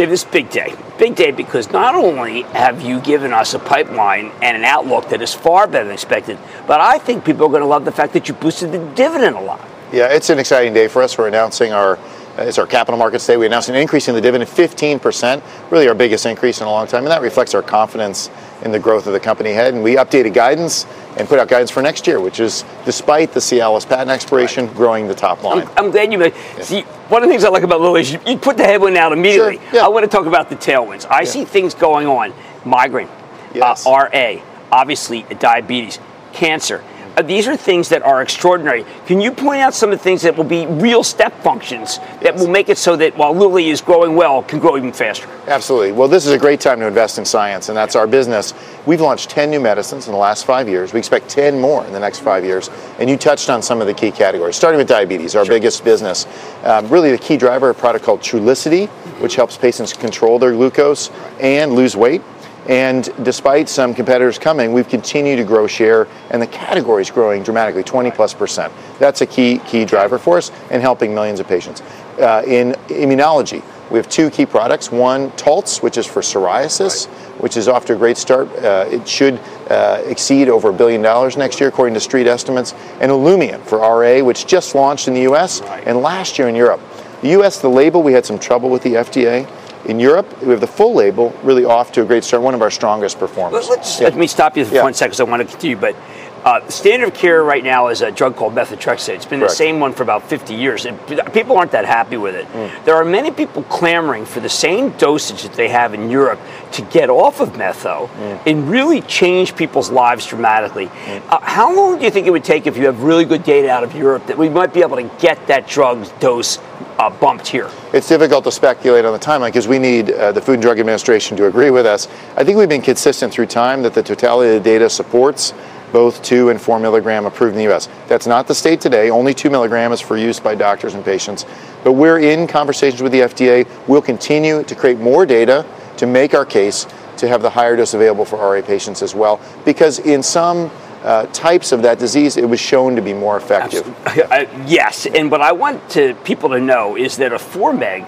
This 0.00 0.24
big 0.24 0.48
day. 0.48 0.74
Big 0.98 1.14
day 1.14 1.30
because 1.30 1.70
not 1.70 1.94
only 1.94 2.42
have 2.42 2.80
you 2.80 3.00
given 3.00 3.34
us 3.34 3.52
a 3.52 3.58
pipeline 3.58 4.32
and 4.40 4.56
an 4.56 4.64
outlook 4.64 5.10
that 5.10 5.20
is 5.20 5.34
far 5.34 5.66
better 5.66 5.84
than 5.84 5.92
expected, 5.92 6.38
but 6.66 6.80
I 6.80 6.98
think 6.98 7.24
people 7.24 7.44
are 7.46 7.50
going 7.50 7.60
to 7.60 7.66
love 7.66 7.84
the 7.84 7.92
fact 7.92 8.14
that 8.14 8.26
you 8.26 8.34
boosted 8.34 8.72
the 8.72 8.78
dividend 8.94 9.36
a 9.36 9.40
lot. 9.40 9.60
Yeah, 9.92 10.06
it's 10.06 10.30
an 10.30 10.38
exciting 10.38 10.72
day 10.72 10.88
for 10.88 11.02
us. 11.02 11.18
We're 11.18 11.28
announcing 11.28 11.72
our 11.72 11.98
it's 12.46 12.58
our 12.58 12.66
capital 12.66 12.98
markets 12.98 13.26
day. 13.26 13.36
We 13.36 13.46
announced 13.46 13.68
an 13.68 13.74
increase 13.74 14.08
in 14.08 14.14
the 14.14 14.20
dividend 14.20 14.48
15%, 14.50 15.42
really 15.70 15.88
our 15.88 15.94
biggest 15.94 16.24
increase 16.26 16.60
in 16.60 16.66
a 16.66 16.70
long 16.70 16.86
time, 16.86 17.04
and 17.04 17.10
that 17.10 17.22
reflects 17.22 17.54
our 17.54 17.62
confidence 17.62 18.30
in 18.62 18.72
the 18.72 18.78
growth 18.78 19.06
of 19.06 19.12
the 19.12 19.20
company 19.20 19.50
ahead. 19.50 19.74
And 19.74 19.82
we 19.82 19.96
updated 19.96 20.34
guidance 20.34 20.86
and 21.16 21.28
put 21.28 21.38
out 21.38 21.48
guidance 21.48 21.70
for 21.70 21.82
next 21.82 22.06
year, 22.06 22.20
which 22.20 22.40
is 22.40 22.64
despite 22.84 23.32
the 23.32 23.40
Cialis 23.40 23.88
patent 23.88 24.10
expiration, 24.10 24.66
right. 24.66 24.76
growing 24.76 25.08
the 25.08 25.14
top 25.14 25.42
line. 25.42 25.66
I'm, 25.76 25.86
I'm 25.86 25.90
glad 25.90 26.12
you 26.12 26.18
made. 26.18 26.34
Yeah. 26.56 26.62
See, 26.62 26.80
one 27.08 27.22
of 27.22 27.28
the 27.28 27.32
things 27.32 27.44
I 27.44 27.48
like 27.48 27.62
about 27.62 27.80
Lilly 27.80 28.02
is 28.02 28.12
you, 28.12 28.20
you 28.26 28.38
put 28.38 28.56
the 28.56 28.64
headwind 28.64 28.96
out 28.96 29.12
immediately. 29.12 29.56
Sure. 29.56 29.74
Yeah. 29.74 29.84
I 29.84 29.88
want 29.88 30.04
to 30.04 30.10
talk 30.10 30.26
about 30.26 30.48
the 30.48 30.56
tailwinds. 30.56 31.06
I 31.10 31.20
yeah. 31.20 31.24
see 31.24 31.44
things 31.44 31.74
going 31.74 32.06
on: 32.06 32.32
migraine, 32.64 33.08
yes. 33.54 33.86
uh, 33.86 33.90
RA, 33.90 34.36
obviously 34.72 35.22
diabetes, 35.38 35.98
cancer. 36.32 36.82
Uh, 37.20 37.22
these 37.22 37.46
are 37.46 37.54
things 37.54 37.90
that 37.90 38.02
are 38.02 38.22
extraordinary. 38.22 38.82
Can 39.04 39.20
you 39.20 39.30
point 39.30 39.60
out 39.60 39.74
some 39.74 39.92
of 39.92 39.98
the 39.98 40.02
things 40.02 40.22
that 40.22 40.34
will 40.34 40.44
be 40.44 40.64
real 40.64 41.04
step 41.04 41.38
functions 41.42 41.98
that 42.22 42.34
will 42.34 42.48
make 42.48 42.70
it 42.70 42.78
so 42.78 42.96
that 42.96 43.14
while 43.14 43.34
Lilly 43.34 43.68
is 43.68 43.82
growing 43.82 44.16
well, 44.16 44.42
can 44.42 44.58
grow 44.58 44.78
even 44.78 44.90
faster? 44.90 45.28
Absolutely. 45.46 45.92
Well, 45.92 46.08
this 46.08 46.24
is 46.24 46.32
a 46.32 46.38
great 46.38 46.60
time 46.60 46.80
to 46.80 46.86
invest 46.86 47.18
in 47.18 47.26
science, 47.26 47.68
and 47.68 47.76
that's 47.76 47.94
our 47.94 48.06
business. 48.06 48.54
We've 48.86 49.02
launched 49.02 49.28
10 49.28 49.50
new 49.50 49.60
medicines 49.60 50.06
in 50.06 50.12
the 50.12 50.18
last 50.18 50.46
five 50.46 50.66
years. 50.66 50.94
We 50.94 50.98
expect 50.98 51.28
10 51.28 51.60
more 51.60 51.84
in 51.84 51.92
the 51.92 52.00
next 52.00 52.20
five 52.20 52.42
years. 52.42 52.70
And 52.98 53.10
you 53.10 53.18
touched 53.18 53.50
on 53.50 53.60
some 53.60 53.82
of 53.82 53.86
the 53.86 53.92
key 53.92 54.12
categories, 54.12 54.56
starting 54.56 54.78
with 54.78 54.88
diabetes, 54.88 55.36
our 55.36 55.44
sure. 55.44 55.56
biggest 55.56 55.84
business. 55.84 56.26
Um, 56.64 56.88
really, 56.88 57.10
the 57.10 57.18
key 57.18 57.36
driver, 57.36 57.68
a 57.68 57.74
product 57.74 58.02
called 58.02 58.20
Trulicity, 58.20 58.88
which 59.20 59.36
helps 59.36 59.58
patients 59.58 59.92
control 59.92 60.38
their 60.38 60.52
glucose 60.52 61.10
and 61.38 61.74
lose 61.74 61.94
weight. 61.94 62.22
And 62.68 63.08
despite 63.22 63.68
some 63.68 63.94
competitors 63.94 64.38
coming, 64.38 64.72
we've 64.72 64.88
continued 64.88 65.36
to 65.36 65.44
grow 65.44 65.66
share, 65.66 66.06
and 66.30 66.40
the 66.40 66.46
category 66.46 67.02
is 67.02 67.10
growing 67.10 67.42
dramatically, 67.42 67.82
20 67.82 68.10
plus 68.10 68.34
percent. 68.34 68.72
That's 68.98 69.22
a 69.22 69.26
key 69.26 69.58
key 69.66 69.84
driver 69.84 70.18
for 70.18 70.38
us 70.38 70.50
in 70.70 70.80
helping 70.80 71.14
millions 71.14 71.40
of 71.40 71.48
patients. 71.48 71.80
Uh, 72.18 72.42
in 72.46 72.72
immunology, 72.88 73.62
we 73.90 73.98
have 73.98 74.08
two 74.08 74.30
key 74.30 74.46
products. 74.46 74.92
One, 74.92 75.30
Taltz, 75.32 75.82
which 75.82 75.98
is 75.98 76.06
for 76.06 76.20
psoriasis, 76.20 77.06
which 77.40 77.56
is 77.56 77.66
off 77.66 77.86
to 77.86 77.94
a 77.94 77.96
great 77.96 78.16
start. 78.16 78.48
Uh, 78.56 78.86
it 78.88 79.08
should 79.08 79.40
uh, 79.68 80.02
exceed 80.06 80.48
over 80.48 80.70
a 80.70 80.72
billion 80.72 81.02
dollars 81.02 81.36
next 81.36 81.60
year, 81.60 81.68
according 81.68 81.94
to 81.94 82.00
street 82.00 82.26
estimates. 82.26 82.72
And 83.00 83.10
Olumiant 83.10 83.62
for 83.62 83.78
RA, 83.78 84.22
which 84.22 84.46
just 84.46 84.74
launched 84.74 85.08
in 85.08 85.14
the 85.14 85.22
U.S. 85.22 85.60
and 85.62 86.02
last 86.02 86.38
year 86.38 86.48
in 86.48 86.54
Europe. 86.54 86.80
The 87.22 87.30
U.S., 87.30 87.60
the 87.60 87.68
label, 87.68 88.02
we 88.02 88.12
had 88.12 88.24
some 88.24 88.38
trouble 88.38 88.70
with 88.70 88.82
the 88.82 88.94
FDA. 88.94 89.48
In 89.86 89.98
Europe, 89.98 90.42
we 90.42 90.48
have 90.50 90.60
the 90.60 90.66
full 90.66 90.94
label 90.94 91.34
really 91.42 91.64
off 91.64 91.90
to 91.92 92.02
a 92.02 92.04
great 92.04 92.22
start, 92.22 92.42
one 92.42 92.54
of 92.54 92.62
our 92.62 92.70
strongest 92.70 93.18
performers. 93.18 93.68
Let's, 93.68 93.98
yeah. 93.98 94.08
Let 94.08 94.16
me 94.16 94.26
stop 94.26 94.56
you 94.56 94.64
for 94.64 94.74
yeah. 94.74 94.82
one 94.82 94.92
second 94.92 95.10
because 95.10 95.20
I 95.20 95.24
want 95.24 95.40
to 95.40 95.48
continue. 95.48 95.76
But 95.76 95.96
Uh, 96.44 96.66
standard 96.70 97.08
of 97.08 97.14
care 97.14 97.42
right 97.44 97.62
now 97.62 97.88
is 97.88 98.00
a 98.00 98.10
drug 98.10 98.34
called 98.34 98.54
methotrexate. 98.54 99.14
It's 99.14 99.26
been 99.26 99.40
Correct. 99.40 99.52
the 99.52 99.56
same 99.56 99.78
one 99.78 99.92
for 99.92 100.02
about 100.02 100.22
50 100.26 100.54
years, 100.54 100.86
and 100.86 100.98
people 101.34 101.58
aren't 101.58 101.72
that 101.72 101.84
happy 101.84 102.16
with 102.16 102.34
it. 102.34 102.46
Mm. 102.48 102.84
There 102.86 102.94
are 102.94 103.04
many 103.04 103.30
people 103.30 103.62
clamoring 103.64 104.24
for 104.24 104.40
the 104.40 104.48
same 104.48 104.90
dosage 104.96 105.42
that 105.42 105.52
they 105.52 105.68
have 105.68 105.92
in 105.92 106.08
Europe 106.08 106.40
to 106.72 106.82
get 106.82 107.10
off 107.10 107.40
of 107.40 107.50
metho 107.54 108.08
Mm. 108.08 108.38
and 108.46 108.70
really 108.70 109.02
change 109.02 109.54
people's 109.54 109.90
lives 109.90 110.24
dramatically. 110.26 110.90
Uh, 111.28 111.40
how 111.42 111.74
long 111.74 111.98
do 111.98 112.04
you 112.04 112.10
think 112.10 112.26
it 112.26 112.30
would 112.30 112.44
take 112.44 112.66
if 112.66 112.76
you 112.76 112.86
have 112.86 113.02
really 113.02 113.26
good 113.26 113.42
data 113.44 113.68
out 113.70 113.82
of 113.84 113.94
Europe 113.94 114.26
that 114.26 114.38
we 114.38 114.48
might 114.48 114.72
be 114.72 114.80
able 114.80 114.96
to 114.96 115.10
get 115.20 115.46
that 115.48 115.66
drug 115.68 116.06
dose 116.20 116.58
uh, 116.98 117.10
bumped 117.10 117.48
here? 117.48 117.68
It's 117.92 118.08
difficult 118.08 118.44
to 118.44 118.52
speculate 118.52 119.04
on 119.04 119.12
the 119.12 119.18
timeline 119.18 119.48
because 119.48 119.68
we 119.68 119.78
need 119.78 120.10
uh, 120.10 120.32
the 120.32 120.40
Food 120.40 120.54
and 120.54 120.62
Drug 120.62 120.78
Administration 120.80 121.36
to 121.36 121.46
agree 121.46 121.70
with 121.70 121.84
us. 121.84 122.08
I 122.36 122.44
think 122.44 122.56
we've 122.56 122.68
been 122.68 122.80
consistent 122.82 123.30
through 123.32 123.46
time 123.46 123.82
that 123.82 123.92
the 123.92 124.02
totality 124.02 124.56
of 124.56 124.62
the 124.62 124.70
data 124.70 124.88
supports 124.88 125.52
both 125.92 126.22
2 126.22 126.50
and 126.50 126.60
4 126.60 126.78
milligram 126.78 127.26
approved 127.26 127.56
in 127.56 127.64
the 127.64 127.74
US. 127.74 127.88
That's 128.08 128.26
not 128.26 128.46
the 128.46 128.54
state 128.54 128.80
today. 128.80 129.10
Only 129.10 129.34
2 129.34 129.50
milligram 129.50 129.92
is 129.92 130.00
for 130.00 130.16
use 130.16 130.40
by 130.40 130.54
doctors 130.54 130.94
and 130.94 131.04
patients. 131.04 131.44
But 131.84 131.92
we're 131.92 132.20
in 132.20 132.46
conversations 132.46 133.02
with 133.02 133.12
the 133.12 133.20
FDA. 133.20 133.68
We'll 133.88 134.02
continue 134.02 134.62
to 134.64 134.74
create 134.74 134.98
more 134.98 135.26
data 135.26 135.66
to 135.96 136.06
make 136.06 136.34
our 136.34 136.46
case 136.46 136.86
to 137.18 137.28
have 137.28 137.42
the 137.42 137.50
higher 137.50 137.76
dose 137.76 137.94
available 137.94 138.24
for 138.24 138.36
RA 138.36 138.62
patients 138.62 139.02
as 139.02 139.14
well. 139.14 139.40
Because 139.64 139.98
in 139.98 140.22
some 140.22 140.70
uh, 141.02 141.26
types 141.26 141.72
of 141.72 141.82
that 141.82 141.98
disease, 141.98 142.36
it 142.36 142.48
was 142.48 142.60
shown 142.60 142.96
to 142.96 143.02
be 143.02 143.12
more 143.12 143.36
effective. 143.36 143.86
Uh, 144.06 144.46
yes, 144.66 145.06
and 145.06 145.30
what 145.30 145.40
I 145.40 145.52
want 145.52 145.88
to 145.90 146.14
people 146.24 146.50
to 146.50 146.60
know 146.60 146.96
is 146.96 147.16
that 147.18 147.32
a 147.32 147.38
4 147.38 147.72
meg 147.72 148.04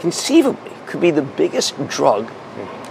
conceivably 0.00 0.70
could 0.86 1.00
be 1.00 1.10
the 1.10 1.22
biggest 1.22 1.76
drug. 1.88 2.30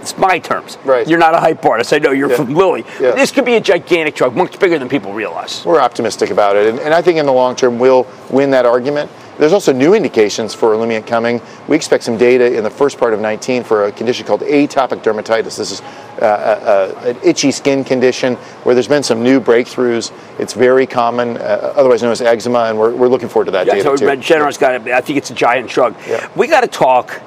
It's 0.00 0.16
my 0.16 0.38
terms. 0.38 0.78
Right. 0.84 1.06
You're 1.06 1.18
not 1.18 1.34
a 1.34 1.38
hype 1.38 1.64
artist. 1.64 1.92
I 1.92 1.98
know 1.98 2.10
you're 2.10 2.30
Yeah. 2.30 2.36
from 2.36 2.54
Lilly. 2.54 2.84
Yeah. 3.00 3.12
This 3.12 3.30
could 3.30 3.44
be 3.44 3.54
a 3.54 3.60
gigantic 3.60 4.14
drug, 4.14 4.34
much 4.34 4.58
bigger 4.58 4.78
than 4.78 4.88
people 4.88 5.12
realize. 5.12 5.64
We're 5.64 5.80
optimistic 5.80 6.30
about 6.30 6.56
it, 6.56 6.68
and, 6.68 6.78
and 6.80 6.94
I 6.94 7.02
think 7.02 7.18
in 7.18 7.26
the 7.26 7.32
long 7.32 7.54
term 7.56 7.78
we'll 7.78 8.06
win 8.30 8.50
that 8.52 8.66
argument. 8.66 9.10
There's 9.38 9.54
also 9.54 9.72
new 9.72 9.94
indications 9.94 10.52
for 10.52 10.74
Olumiant 10.74 11.06
coming. 11.06 11.40
We 11.66 11.74
expect 11.74 12.04
some 12.04 12.18
data 12.18 12.54
in 12.54 12.62
the 12.62 12.68
first 12.68 12.98
part 12.98 13.14
of 13.14 13.20
19 13.20 13.64
for 13.64 13.86
a 13.86 13.92
condition 13.92 14.26
called 14.26 14.42
atopic 14.42 15.02
dermatitis. 15.02 15.56
This 15.56 15.70
is 15.70 15.80
uh, 15.80 16.24
uh, 16.24 16.24
uh, 16.26 17.08
an 17.08 17.16
itchy 17.24 17.50
skin 17.50 17.82
condition 17.82 18.34
where 18.64 18.74
there's 18.74 18.88
been 18.88 19.02
some 19.02 19.22
new 19.22 19.40
breakthroughs. 19.40 20.12
It's 20.38 20.52
very 20.52 20.86
common, 20.86 21.38
uh, 21.38 21.72
otherwise 21.74 22.02
known 22.02 22.12
as 22.12 22.20
eczema, 22.20 22.64
and 22.64 22.78
we're, 22.78 22.94
we're 22.94 23.08
looking 23.08 23.30
forward 23.30 23.46
to 23.46 23.52
that 23.52 23.66
Yeah, 23.66 23.74
data 23.76 23.84
so 23.84 23.96
too. 23.96 24.04
Regeneron's 24.04 24.58
got 24.58 24.74
it. 24.74 24.92
I 24.92 25.00
think 25.00 25.16
it's 25.16 25.30
a 25.30 25.34
giant 25.34 25.70
drug. 25.70 25.94
We 26.36 26.46
got 26.46 26.60
to 26.60 26.68
talk 26.68 27.22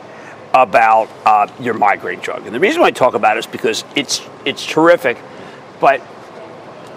about 0.53 1.09
uh, 1.25 1.47
your 1.59 1.73
migraine 1.73 2.19
drug, 2.19 2.45
and 2.45 2.53
the 2.53 2.59
reason 2.59 2.81
why 2.81 2.87
I 2.87 2.91
talk 2.91 3.13
about 3.13 3.37
it 3.37 3.39
is 3.39 3.45
because 3.47 3.83
it's 3.95 4.21
it's 4.45 4.65
terrific, 4.65 5.17
but 5.79 6.01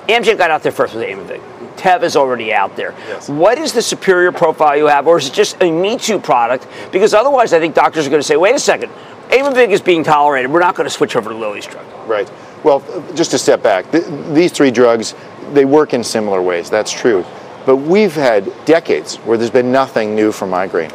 Amgen 0.08 0.38
got 0.38 0.50
out 0.50 0.62
there 0.62 0.72
first 0.72 0.94
with 0.94 1.02
Aimovig. 1.04 1.40
Teva's 1.76 2.16
already 2.16 2.52
out 2.52 2.76
there. 2.76 2.92
What 3.26 3.58
is 3.58 3.72
the 3.72 3.82
superior 3.82 4.32
profile 4.32 4.76
you 4.76 4.86
have, 4.86 5.06
or 5.06 5.18
is 5.18 5.28
it 5.28 5.34
just 5.34 5.60
a 5.62 5.70
Me 5.70 5.98
Too 5.98 6.18
product? 6.18 6.66
Because 6.92 7.12
otherwise, 7.14 7.52
I 7.52 7.60
think 7.60 7.74
doctors 7.74 8.06
are 8.06 8.10
going 8.10 8.20
to 8.20 8.26
say, 8.26 8.36
"Wait 8.36 8.54
a 8.54 8.58
second, 8.58 8.90
Aimovig 9.28 9.70
is 9.70 9.80
being 9.80 10.04
tolerated. 10.04 10.50
We're 10.50 10.60
not 10.60 10.74
going 10.74 10.86
to 10.86 10.94
switch 10.94 11.16
over 11.16 11.30
to 11.30 11.36
Lilly's 11.36 11.66
drug." 11.66 11.84
Right. 12.06 12.30
Well, 12.64 12.82
just 13.14 13.30
to 13.32 13.38
step 13.38 13.62
back, 13.62 13.90
th- 13.92 14.04
these 14.32 14.52
three 14.52 14.70
drugs, 14.70 15.14
they 15.52 15.64
work 15.64 15.94
in 15.94 16.02
similar 16.02 16.42
ways. 16.42 16.70
That's 16.70 16.92
true. 16.92 17.24
But 17.64 17.76
we've 17.76 18.14
had 18.14 18.52
decades 18.64 19.16
where 19.16 19.36
there's 19.36 19.50
been 19.50 19.72
nothing 19.72 20.14
new 20.14 20.30
for 20.30 20.46
migraine. 20.46 20.90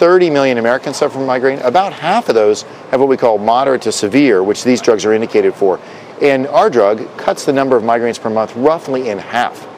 30 0.00 0.30
million 0.30 0.56
Americans 0.56 0.96
suffer 0.96 1.12
from 1.12 1.26
migraine. 1.26 1.58
About 1.58 1.92
half 1.92 2.30
of 2.30 2.34
those 2.34 2.62
have 2.90 3.00
what 3.00 3.08
we 3.10 3.18
call 3.18 3.36
moderate 3.36 3.82
to 3.82 3.92
severe, 3.92 4.42
which 4.42 4.64
these 4.64 4.80
drugs 4.80 5.04
are 5.04 5.12
indicated 5.12 5.54
for. 5.54 5.78
And 6.22 6.46
our 6.46 6.70
drug 6.70 7.06
cuts 7.18 7.44
the 7.44 7.52
number 7.52 7.76
of 7.76 7.82
migraines 7.82 8.18
per 8.18 8.30
month 8.30 8.56
roughly 8.56 9.10
in 9.10 9.18
half. 9.18 9.68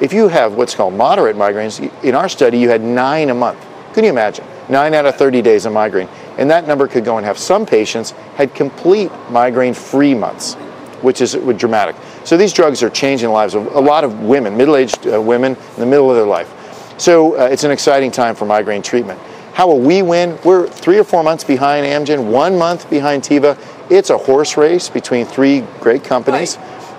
If 0.00 0.14
you 0.14 0.28
have 0.28 0.54
what's 0.54 0.74
called 0.74 0.94
moderate 0.94 1.36
migraines, 1.36 1.78
in 2.02 2.14
our 2.14 2.26
study 2.30 2.58
you 2.58 2.70
had 2.70 2.80
nine 2.80 3.28
a 3.28 3.34
month. 3.34 3.62
Can 3.92 4.04
you 4.04 4.08
imagine? 4.08 4.46
Nine 4.70 4.94
out 4.94 5.04
of 5.04 5.16
30 5.16 5.42
days 5.42 5.66
of 5.66 5.74
migraine. 5.74 6.08
And 6.38 6.50
that 6.50 6.66
number 6.66 6.88
could 6.88 7.04
go 7.04 7.18
and 7.18 7.26
have 7.26 7.36
some 7.36 7.66
patients 7.66 8.12
had 8.36 8.54
complete 8.54 9.12
migraine 9.28 9.74
free 9.74 10.14
months, 10.14 10.54
which 11.02 11.20
is 11.20 11.34
dramatic. 11.58 11.96
So 12.24 12.38
these 12.38 12.54
drugs 12.54 12.82
are 12.82 12.88
changing 12.88 13.28
the 13.28 13.34
lives 13.34 13.54
of 13.54 13.66
a 13.76 13.80
lot 13.80 14.04
of 14.04 14.20
women, 14.20 14.56
middle 14.56 14.76
aged 14.76 15.06
uh, 15.06 15.20
women 15.20 15.54
in 15.54 15.80
the 15.80 15.86
middle 15.86 16.08
of 16.08 16.16
their 16.16 16.24
life. 16.24 16.50
So 16.98 17.38
uh, 17.38 17.44
it's 17.44 17.64
an 17.64 17.70
exciting 17.70 18.10
time 18.10 18.34
for 18.34 18.46
migraine 18.46 18.80
treatment. 18.80 19.20
How 19.60 19.66
will 19.66 19.80
we 19.80 20.00
win? 20.00 20.38
We're 20.42 20.66
three 20.66 20.96
or 20.96 21.04
four 21.04 21.22
months 21.22 21.44
behind 21.44 21.84
Amgen, 21.84 22.32
one 22.32 22.56
month 22.56 22.88
behind 22.88 23.22
Teva. 23.22 23.58
It's 23.90 24.08
a 24.08 24.16
horse 24.16 24.56
race 24.56 24.88
between 24.88 25.26
three 25.26 25.60
great 25.80 26.02
companies. 26.02 26.56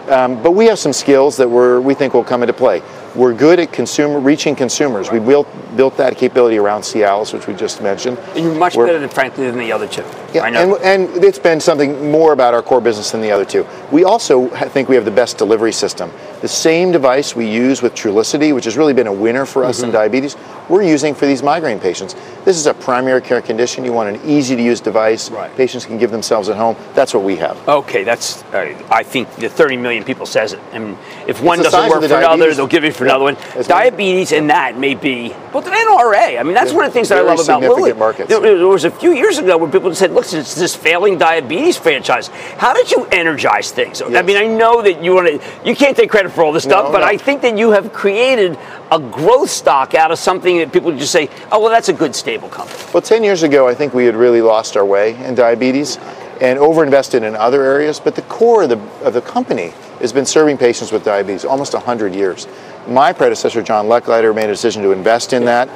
Um, 0.07 0.43
but 0.43 0.51
we 0.51 0.65
have 0.67 0.77
some 0.77 0.93
skills 0.93 1.37
that 1.37 1.49
we're, 1.49 1.81
we 1.81 1.95
think 1.95 2.13
will 2.13 2.23
come 2.23 2.43
into 2.43 2.53
play. 2.53 2.83
We're 3.15 3.33
good 3.33 3.59
at 3.59 3.73
consumer 3.73 4.19
reaching 4.19 4.55
consumers. 4.55 5.11
We 5.11 5.19
built 5.19 5.47
built 5.75 5.95
that 5.97 6.17
capability 6.17 6.57
around 6.57 6.81
Cialis, 6.81 7.33
which 7.33 7.47
we 7.47 7.53
just 7.53 7.81
mentioned. 7.81 8.17
And 8.35 8.43
you're 8.43 8.53
much 8.55 8.75
We're- 8.75 8.89
better 8.89 8.99
than, 8.99 9.07
frankly, 9.09 9.45
than 9.45 9.57
the 9.57 9.71
other 9.71 9.87
two. 9.87 10.03
yeah, 10.33 10.41
I 10.43 10.49
know. 10.49 10.75
and, 10.77 11.09
and 11.15 11.23
it's 11.23 11.39
been 11.39 11.61
something 11.61 12.11
more 12.11 12.33
about 12.33 12.53
our 12.53 12.61
core 12.61 12.81
business 12.81 13.11
than 13.11 13.21
the 13.21 13.31
other 13.31 13.45
two. 13.45 13.65
We 13.89 14.03
also 14.03 14.47
think 14.49 14.89
we 14.89 14.95
have 14.95 15.05
the 15.05 15.11
best 15.11 15.37
delivery 15.37 15.71
system. 15.71 16.11
The 16.41 16.49
same 16.49 16.91
device 16.91 17.35
we 17.37 17.49
use 17.49 17.81
with 17.81 17.93
Trulicity, 17.95 18.53
which 18.53 18.65
has 18.65 18.75
really 18.75 18.93
been 18.93 19.07
a 19.07 19.13
winner 19.13 19.45
for 19.45 19.63
us 19.63 19.79
in 19.81 19.85
Mm-hmm. 19.89 19.93
diabetes, 19.93 20.35
we're 20.67 20.83
using 20.83 21.15
for 21.15 21.25
these 21.25 21.41
migraine 21.41 21.79
patients. 21.79 22.15
This 22.43 22.57
is 22.57 22.65
a 22.65 22.73
primary 22.73 23.21
care 23.21 23.41
condition. 23.41 23.85
You 23.85 23.93
want 23.93 24.13
an 24.15 24.21
easy 24.29 24.55
to 24.57 24.61
use 24.61 24.79
device. 24.81 25.29
Patients 25.55 25.85
can 25.85 25.97
give 25.97 26.11
themselves 26.11 26.49
at 26.49 26.57
home. 26.57 26.75
That's 26.95 27.13
what 27.13 27.23
we 27.23 27.35
have. 27.37 27.57
Okay, 27.67 28.03
that's. 28.03 28.43
Uh, 28.53 28.77
I 28.89 29.03
think 29.03 29.33
the 29.35 29.47
30 29.49 29.77
million 29.77 30.03
people 30.03 30.25
says 30.25 30.51
it. 30.53 30.59
And 30.73 30.97
if 31.27 31.41
one 31.41 31.59
doesn't 31.59 31.89
work 31.89 32.01
for 32.03 32.17
another, 32.17 32.53
they'll 32.53 32.67
give 32.67 32.83
it 32.83 32.93
for 33.01 33.07
Yeah. 33.07 33.15
another 33.15 33.23
one. 33.23 33.37
It's 33.55 33.67
Diabetes 33.67 34.31
and 34.31 34.49
that 34.51 34.77
may 34.77 34.93
be, 34.93 35.33
but 35.51 35.65
an 35.65 35.73
NRA. 35.73 36.37
I 36.39 36.43
mean, 36.43 36.53
that's 36.53 36.69
Yeah. 36.71 36.77
one 36.77 36.85
of 36.85 36.91
the 36.91 36.93
things 36.93 37.09
that 37.09 37.17
I 37.17 37.21
love 37.21 37.39
about 37.39 37.61
Lilly. 37.61 37.93
markets. 37.93 38.29
There, 38.29 38.39
there 38.39 38.67
was 38.67 38.85
a 38.85 38.91
few 38.91 39.11
years 39.11 39.39
ago 39.39 39.57
where 39.57 39.69
people 39.69 39.93
said, 39.95 40.11
"Look, 40.13 40.31
it's 40.31 40.53
this 40.53 40.75
failing 40.75 41.17
diabetes 41.17 41.77
franchise. 41.77 42.29
How 42.57 42.73
did 42.73 42.91
you 42.91 43.07
energize 43.11 43.71
things?" 43.71 44.01
I 44.03 44.21
mean, 44.21 44.37
I 44.37 44.45
know 44.45 44.81
that 44.83 45.03
you 45.03 45.15
want 45.15 45.27
to. 45.27 45.39
You 45.67 45.75
can't 45.75 45.97
take 45.97 46.11
credit 46.11 46.31
for 46.31 46.43
all 46.43 46.51
this 46.51 46.63
stuff, 46.63 46.85
No, 46.85 46.91
but 46.91 46.99
no. 46.99 47.05
I 47.07 47.17
think 47.17 47.41
that 47.41 47.57
you 47.57 47.71
have 47.71 47.91
created 47.91 48.57
a 48.91 48.99
growth 48.99 49.49
stock 49.49 49.95
out 49.95 50.11
of 50.11 50.19
something 50.19 50.59
that 50.59 50.71
people 50.71 50.91
just 50.91 51.11
say, 51.11 51.27
"Oh, 51.51 51.59
well, 51.59 51.71
that's 51.71 51.89
a 51.89 51.93
good 51.93 52.15
stable 52.15 52.49
company." 52.49 52.77
Well, 52.93 53.01
10 53.01 53.23
years 53.23 53.41
ago, 53.41 53.67
I 53.67 53.73
think 53.73 53.93
we 53.95 54.05
had 54.05 54.15
really 54.15 54.41
lost 54.41 54.77
our 54.77 54.85
way 54.85 55.15
in 55.25 55.33
diabetes 55.33 55.97
and 56.41 56.57
overinvested 56.57 57.21
in 57.21 57.35
other 57.35 57.63
areas, 57.63 57.99
but 57.99 58.15
the 58.15 58.23
core 58.23 58.63
of 58.63 58.69
the, 58.69 58.79
of 59.05 59.13
the 59.13 59.21
company 59.21 59.73
has 59.99 60.11
been 60.11 60.25
serving 60.25 60.57
patients 60.57 60.91
with 60.91 61.05
diabetes 61.05 61.45
almost 61.45 61.73
100 61.73 62.15
years. 62.15 62.47
My 62.87 63.13
predecessor, 63.13 63.61
John 63.61 63.85
Lechleiter, 63.85 64.33
made 64.33 64.45
a 64.45 64.47
decision 64.47 64.81
to 64.81 64.91
invest 64.91 65.33
in 65.33 65.45
that. 65.45 65.69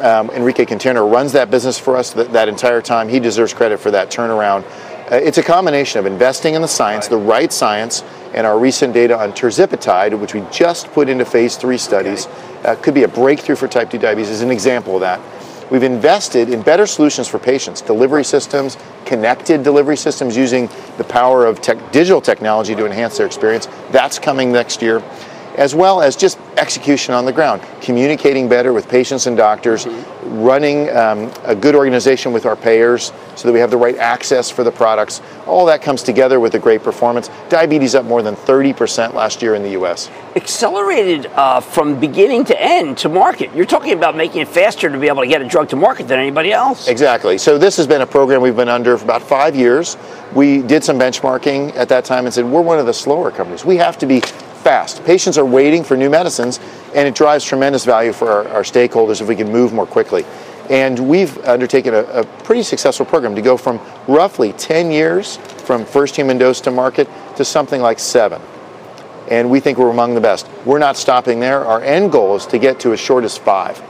Um, 0.00 0.30
Enrique 0.30 0.64
Conterno 0.64 1.10
runs 1.10 1.32
that 1.32 1.50
business 1.50 1.78
for 1.78 1.96
us 1.96 2.14
that, 2.14 2.32
that 2.32 2.48
entire 2.48 2.80
time. 2.80 3.08
He 3.08 3.20
deserves 3.20 3.52
credit 3.52 3.78
for 3.78 3.90
that 3.90 4.10
turnaround. 4.10 4.64
Uh, 5.10 5.16
it's 5.16 5.38
a 5.38 5.42
combination 5.42 6.00
of 6.00 6.06
investing 6.06 6.54
in 6.54 6.62
the 6.62 6.68
science, 6.68 7.08
the 7.08 7.16
right 7.16 7.52
science, 7.52 8.02
and 8.34 8.46
our 8.46 8.58
recent 8.58 8.94
data 8.94 9.18
on 9.18 9.32
tirzepatide, 9.32 10.18
which 10.18 10.34
we 10.34 10.42
just 10.50 10.90
put 10.92 11.08
into 11.08 11.24
phase 11.24 11.56
three 11.56 11.78
studies, 11.78 12.26
uh, 12.64 12.74
could 12.82 12.94
be 12.94 13.04
a 13.04 13.08
breakthrough 13.08 13.54
for 13.54 13.68
type 13.68 13.90
2 13.90 13.98
diabetes, 13.98 14.30
is 14.30 14.42
an 14.42 14.50
example 14.50 14.94
of 14.96 15.00
that. 15.02 15.20
We've 15.70 15.82
invested 15.82 16.48
in 16.50 16.62
better 16.62 16.86
solutions 16.86 17.26
for 17.26 17.38
patients, 17.40 17.80
delivery 17.80 18.24
systems, 18.24 18.76
connected 19.04 19.64
delivery 19.64 19.96
systems 19.96 20.36
using 20.36 20.68
the 20.96 21.04
power 21.04 21.44
of 21.44 21.60
tech, 21.60 21.90
digital 21.90 22.20
technology 22.20 22.74
to 22.76 22.86
enhance 22.86 23.18
their 23.18 23.26
experience. 23.26 23.66
That's 23.90 24.18
coming 24.18 24.52
next 24.52 24.80
year, 24.80 25.02
as 25.56 25.74
well 25.74 26.02
as 26.02 26.16
just 26.16 26.38
execution 26.56 27.14
on 27.14 27.24
the 27.24 27.32
ground, 27.32 27.62
communicating 27.80 28.48
better 28.48 28.72
with 28.72 28.88
patients 28.88 29.26
and 29.26 29.36
doctors, 29.36 29.86
running 30.24 30.88
um, 30.96 31.30
a 31.44 31.54
good 31.54 31.74
organization 31.74 32.32
with 32.32 32.46
our 32.46 32.56
payers 32.56 33.12
so 33.36 33.48
that 33.48 33.52
we 33.52 33.60
have 33.60 33.70
the 33.70 33.76
right 33.76 33.96
access 33.96 34.50
for 34.50 34.64
the 34.64 34.70
products. 34.70 35.20
All 35.46 35.66
that 35.66 35.82
comes 35.82 36.02
together 36.02 36.40
with 36.40 36.54
a 36.54 36.58
great 36.58 36.82
performance. 36.82 37.30
Diabetes 37.48 37.94
up 37.94 38.04
more 38.04 38.22
than 38.22 38.34
30% 38.34 39.14
last 39.14 39.42
year 39.42 39.54
in 39.54 39.62
the 39.62 39.70
US. 39.80 40.10
accelerated 40.34 41.26
uh, 41.26 41.60
from 41.60 41.98
beginning 41.98 42.44
to 42.44 42.62
end 42.62 42.98
to 42.98 43.08
market. 43.08 43.54
You're 43.54 43.66
talking 43.66 43.92
about 43.92 44.16
making 44.16 44.42
it 44.42 44.48
faster 44.48 44.90
to 44.90 44.98
be 44.98 45.08
able 45.08 45.22
to 45.22 45.28
get 45.28 45.40
a 45.40 45.48
drug 45.48 45.68
to 45.70 45.76
market 45.76 46.08
than 46.08 46.18
anybody 46.18 46.52
else. 46.52 46.88
Exactly. 46.88 47.38
So 47.38 47.58
this 47.58 47.76
has 47.76 47.86
been 47.86 48.02
a 48.02 48.06
program 48.06 48.42
we've 48.42 48.56
been 48.56 48.68
under 48.68 48.96
for 48.98 49.04
about 49.04 49.22
five 49.22 49.56
years. 49.56 49.96
We 50.34 50.62
did 50.62 50.84
some 50.84 50.98
benchmarking 50.98 51.76
at 51.76 51.88
that 51.88 52.04
time 52.04 52.26
and 52.26 52.34
said 52.34 52.44
we're 52.44 52.60
one 52.60 52.78
of 52.78 52.86
the 52.86 52.94
slower 52.94 53.30
companies. 53.30 53.64
We 53.64 53.76
have 53.76 53.96
to 53.98 54.06
be 54.06 54.22
fast. 54.66 55.04
Patients 55.04 55.38
are 55.38 55.44
waiting 55.44 55.84
for 55.84 55.96
new 55.96 56.10
medicines, 56.10 56.58
and 56.92 57.06
it 57.06 57.14
drives 57.14 57.44
tremendous 57.44 57.84
value 57.84 58.12
for 58.12 58.28
our, 58.28 58.48
our 58.48 58.62
stakeholders 58.62 59.20
if 59.20 59.28
we 59.28 59.36
can 59.36 59.48
move 59.48 59.72
more 59.72 59.86
quickly. 59.86 60.26
And 60.68 60.98
we've 61.08 61.38
undertaken 61.44 61.94
a, 61.94 62.00
a 62.00 62.24
pretty 62.42 62.64
successful 62.64 63.06
program 63.06 63.36
to 63.36 63.42
go 63.42 63.56
from 63.56 63.80
roughly 64.08 64.52
10 64.54 64.90
years 64.90 65.36
from 65.36 65.84
first 65.84 66.16
human 66.16 66.36
dose 66.36 66.60
to 66.62 66.72
market 66.72 67.08
to 67.36 67.44
something 67.44 67.80
like 67.80 68.00
seven. 68.00 68.42
And 69.30 69.50
we 69.50 69.60
think 69.60 69.78
we're 69.78 69.90
among 69.90 70.16
the 70.16 70.20
best. 70.20 70.48
We're 70.64 70.80
not 70.80 70.96
stopping 70.96 71.38
there. 71.38 71.64
Our 71.64 71.80
end 71.80 72.10
goal 72.10 72.34
is 72.34 72.44
to 72.46 72.58
get 72.58 72.80
to 72.80 72.92
as 72.92 72.98
short 72.98 73.22
as 73.22 73.38
five. 73.38 73.80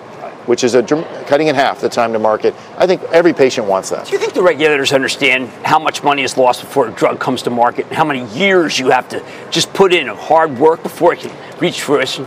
Which 0.47 0.65
is 0.65 0.75
a 0.75 0.83
cutting 1.27 1.49
in 1.49 1.55
half 1.55 1.81
the 1.81 1.89
time 1.89 2.13
to 2.13 2.19
market. 2.19 2.55
I 2.79 2.87
think 2.87 3.03
every 3.05 3.33
patient 3.33 3.67
wants 3.67 3.91
that. 3.91 4.07
Do 4.07 4.13
you 4.13 4.19
think 4.19 4.33
the 4.33 4.43
regulators 4.43 4.93
understand 4.93 5.49
how 5.65 5.79
much 5.79 6.03
money 6.03 6.23
is 6.23 6.37
lost 6.37 6.63
before 6.63 6.89
a 6.89 6.93
drug 6.93 7.21
comes 7.21 7.43
to 7.43 7.51
market, 7.51 7.87
and 7.87 7.95
how 7.95 8.05
many 8.05 8.25
years 8.35 8.79
you 8.79 8.91
have 8.91 9.09
to 9.11 9.25
just 9.51 9.73
put 9.75 9.93
in 9.93 10.09
of 10.09 10.19
hard 10.19 10.59
work 10.59 10.83
before 10.83 11.13
it 11.13 11.21
can 11.21 11.61
reach 11.61 11.83
fruition? 11.83 12.27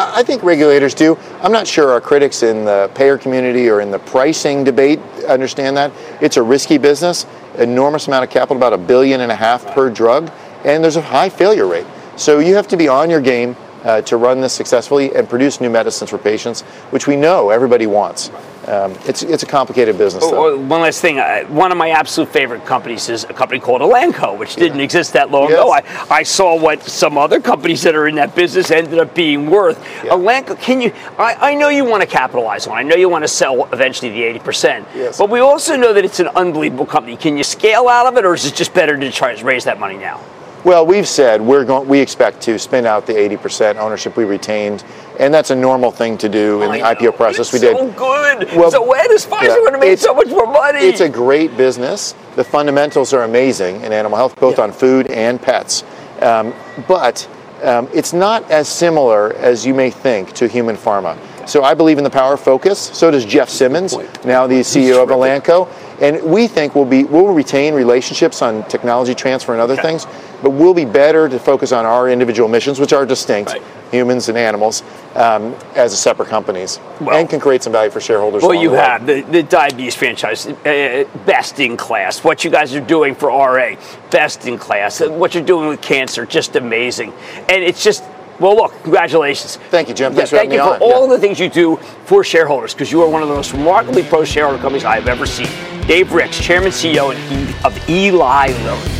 I 0.00 0.22
think 0.22 0.44
regulators 0.44 0.94
do. 0.94 1.18
I'm 1.42 1.50
not 1.50 1.66
sure 1.66 1.90
our 1.90 2.00
critics 2.00 2.44
in 2.44 2.64
the 2.64 2.88
payer 2.94 3.18
community 3.18 3.68
or 3.68 3.80
in 3.80 3.90
the 3.90 3.98
pricing 3.98 4.62
debate 4.62 5.00
understand 5.26 5.76
that. 5.76 5.90
It's 6.20 6.36
a 6.36 6.42
risky 6.42 6.78
business, 6.78 7.26
enormous 7.56 8.06
amount 8.06 8.22
of 8.22 8.30
capital, 8.30 8.56
about 8.56 8.72
a 8.72 8.78
billion 8.78 9.22
and 9.22 9.32
a 9.32 9.34
half 9.34 9.66
per 9.74 9.90
drug, 9.90 10.30
and 10.64 10.84
there's 10.84 10.94
a 10.94 11.02
high 11.02 11.28
failure 11.28 11.66
rate. 11.66 11.86
So 12.14 12.38
you 12.38 12.54
have 12.54 12.68
to 12.68 12.76
be 12.76 12.86
on 12.86 13.10
your 13.10 13.20
game 13.20 13.56
uh, 13.84 14.02
to 14.02 14.16
run 14.16 14.40
this 14.40 14.52
successfully 14.52 15.14
and 15.14 15.28
produce 15.28 15.60
new 15.60 15.70
medicines 15.70 16.10
for 16.10 16.18
patients, 16.18 16.62
which 16.90 17.06
we 17.06 17.16
know 17.16 17.50
everybody 17.50 17.86
wants. 17.86 18.30
Um, 18.66 18.92
it's 19.06 19.22
it's 19.22 19.42
a 19.42 19.46
complicated 19.46 19.96
business. 19.96 20.22
Oh, 20.26 20.52
oh, 20.52 20.58
one 20.58 20.82
last 20.82 21.00
thing. 21.00 21.18
Uh, 21.18 21.44
one 21.44 21.72
of 21.72 21.78
my 21.78 21.88
absolute 21.88 22.28
favorite 22.30 22.66
companies 22.66 23.08
is 23.08 23.24
a 23.24 23.32
company 23.32 23.60
called 23.60 23.80
Elanco, 23.80 24.36
which 24.36 24.56
didn't 24.56 24.80
exist 24.80 25.14
that 25.14 25.30
long 25.30 25.48
Yes. 25.48 25.52
ago. 25.58 25.72
I, 25.72 26.06
I 26.10 26.22
saw 26.22 26.54
what 26.60 26.82
some 26.82 27.16
other 27.16 27.40
companies 27.40 27.80
that 27.82 27.94
are 27.94 28.06
in 28.08 28.16
that 28.16 28.34
business 28.34 28.70
ended 28.70 28.98
up 28.98 29.14
being 29.14 29.48
worth. 29.48 29.82
Elanco, 30.02 30.60
can 30.60 30.82
you? 30.82 30.92
I, 31.18 31.52
I 31.52 31.54
know 31.54 31.70
you 31.70 31.86
want 31.86 32.02
to 32.02 32.06
capitalize 32.06 32.66
on. 32.66 32.76
I 32.76 32.82
know 32.82 32.94
you 32.94 33.08
want 33.08 33.24
to 33.24 33.28
sell 33.28 33.66
eventually 33.72 34.10
the 34.10 34.22
eighty 34.22 34.38
percent. 34.40 34.86
Yes. 34.94 35.16
But 35.16 35.30
we 35.30 35.40
also 35.40 35.74
know 35.76 35.94
that 35.94 36.04
it's 36.04 36.20
an 36.20 36.28
unbelievable 36.28 36.84
company. 36.84 37.16
Can 37.16 37.38
you 37.38 37.44
scale 37.44 37.88
out 37.88 38.04
of 38.06 38.18
it, 38.18 38.26
or 38.26 38.34
is 38.34 38.44
it 38.44 38.54
just 38.54 38.74
better 38.74 38.98
to 38.98 39.10
try 39.10 39.34
to 39.34 39.44
raise 39.46 39.64
that 39.64 39.80
money 39.80 39.96
now? 39.96 40.20
Well, 40.68 40.84
we've 40.84 41.08
said 41.08 41.40
we're 41.40 41.64
going. 41.64 41.88
We 41.88 41.98
expect 41.98 42.42
to 42.42 42.58
spin 42.58 42.84
out 42.84 43.06
the 43.06 43.14
80% 43.14 43.76
ownership 43.76 44.18
we 44.18 44.24
retained, 44.24 44.84
and 45.18 45.32
that's 45.32 45.48
a 45.48 45.56
normal 45.56 45.90
thing 45.90 46.18
to 46.18 46.28
do 46.28 46.60
in 46.60 46.70
the 46.70 46.80
IPO 46.80 47.16
process. 47.16 47.54
we 47.54 47.58
did. 47.58 47.74
So 47.74 47.90
good. 47.92 48.54
Well, 48.54 48.70
so 48.70 48.86
when 48.86 49.10
is 49.10 49.24
Pfizer 49.24 49.44
yeah, 49.44 49.56
going 49.56 49.72
to 49.72 49.78
make 49.78 49.98
so 49.98 50.12
much 50.12 50.28
more 50.28 50.46
money? 50.46 50.80
It's 50.80 51.00
a 51.00 51.08
great 51.08 51.56
business. 51.56 52.14
The 52.36 52.44
fundamentals 52.44 53.14
are 53.14 53.22
amazing 53.22 53.80
in 53.80 53.94
animal 53.94 54.18
health, 54.18 54.38
both 54.38 54.58
on 54.58 54.70
food 54.70 55.06
and 55.06 55.40
pets. 55.40 55.84
Um, 56.20 56.52
but 56.86 57.26
um, 57.62 57.88
it's 57.94 58.12
not 58.12 58.50
as 58.50 58.68
similar 58.68 59.32
as 59.36 59.64
you 59.64 59.72
may 59.72 59.88
think 59.88 60.34
to 60.34 60.48
human 60.48 60.76
pharma. 60.76 61.16
So 61.48 61.64
I 61.64 61.72
believe 61.72 61.96
in 61.96 62.04
the 62.04 62.10
power 62.10 62.34
of 62.34 62.40
focus. 62.40 62.78
So 62.78 63.10
does 63.10 63.24
Jeff 63.24 63.48
Simmons, 63.48 63.96
now 64.24 64.46
the 64.46 64.60
CEO 64.60 65.02
of 65.02 65.08
Elanco. 65.08 65.66
And 66.00 66.22
we 66.22 66.46
think 66.46 66.74
we'll 66.74 66.84
be 66.84 67.02
we'll 67.04 67.32
retain 67.32 67.74
relationships 67.74 68.40
on 68.40 68.62
technology 68.68 69.14
transfer 69.14 69.52
and 69.52 69.60
other 69.60 69.74
things, 69.74 70.06
but 70.42 70.50
we'll 70.50 70.74
be 70.74 70.84
better 70.84 71.28
to 71.28 71.38
focus 71.40 71.72
on 71.72 71.84
our 71.84 72.08
individual 72.08 72.48
missions, 72.48 72.78
which 72.78 72.92
are 72.92 73.04
distinct, 73.04 73.56
humans 73.90 74.28
and 74.28 74.38
animals, 74.38 74.84
um, 75.16 75.56
as 75.74 75.98
separate 75.98 76.28
companies, 76.28 76.78
and 77.10 77.28
can 77.28 77.40
create 77.40 77.64
some 77.64 77.72
value 77.72 77.90
for 77.90 78.00
shareholders. 78.00 78.44
Well, 78.44 78.54
you 78.54 78.70
the 78.70 78.80
have 78.80 79.06
the, 79.06 79.22
the 79.22 79.42
diabetes 79.42 79.96
franchise, 79.96 80.46
uh, 80.46 81.04
best 81.26 81.58
in 81.58 81.76
class. 81.76 82.22
What 82.22 82.44
you 82.44 82.50
guys 82.50 82.74
are 82.74 82.80
doing 82.80 83.16
for 83.16 83.30
RA, 83.30 83.74
best 84.10 84.46
in 84.46 84.56
class. 84.56 85.00
Uh, 85.00 85.10
What 85.10 85.34
you're 85.34 85.42
doing 85.42 85.68
with 85.68 85.80
cancer, 85.80 86.26
just 86.26 86.54
amazing. 86.54 87.12
And 87.48 87.64
it's 87.64 87.82
just, 87.82 88.04
well, 88.40 88.54
look, 88.56 88.72
congratulations. 88.82 89.56
Thank 89.70 89.88
you, 89.88 89.94
Jim. 89.94 90.12
Yeah, 90.12 90.16
Thanks 90.18 90.30
for 90.30 90.36
thank 90.36 90.52
having 90.52 90.64
you 90.66 90.72
me 90.72 90.78
for 90.78 90.84
on. 90.84 90.92
all 90.92 91.08
the 91.08 91.18
things 91.18 91.40
you 91.40 91.48
do 91.48 91.76
for 92.04 92.22
shareholders, 92.22 92.72
because 92.74 92.92
you 92.92 93.02
are 93.02 93.08
one 93.08 93.22
of 93.22 93.28
the 93.28 93.34
most 93.34 93.52
remarkably 93.52 94.02
pro 94.04 94.24
shareholder 94.24 94.60
companies 94.60 94.84
I 94.84 94.94
have 94.94 95.08
ever 95.08 95.26
seen. 95.26 95.48
Dave 95.86 96.12
Ricks, 96.12 96.38
Chairman, 96.38 96.70
CEO 96.70 97.14
and 97.14 97.48
E- 97.50 97.54
of 97.64 97.88
Eli 97.90 98.48
Lilly. 98.64 98.94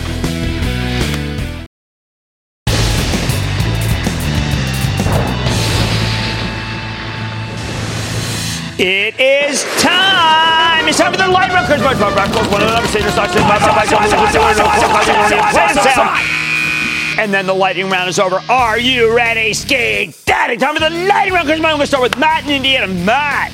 It 8.81 9.19
is 9.19 9.65
time. 9.83 10.87
It's 10.87 10.99
time 10.99 11.11
for 11.13 11.19
the 11.19 11.27
light 11.27 11.51
round. 11.51 11.67
One 11.69 12.63
of 12.63 12.69
the 12.69 12.77
other 12.77 12.87
senior 12.87 13.11
stocks. 13.11 13.35
And 17.19 17.35
then 17.35 17.47
the 17.47 17.55
lightning 17.55 17.91
round 17.91 18.09
is 18.09 18.21
over. 18.21 18.41
Are 18.49 18.79
you 18.79 19.13
ready, 19.15 19.53
Ski 19.53 20.15
Daddy? 20.25 20.57
Time 20.57 20.75
for 20.75 20.81
the 20.81 20.91
lightning 20.91 21.35
round. 21.35 21.49
Because 21.49 21.59
I'm 21.59 21.63
going 21.63 21.81
to 21.81 21.87
start 21.89 22.03
with 22.05 22.17
Matt 22.17 22.45
in 22.45 22.53
Indiana. 22.53 22.87
Matt. 22.87 23.51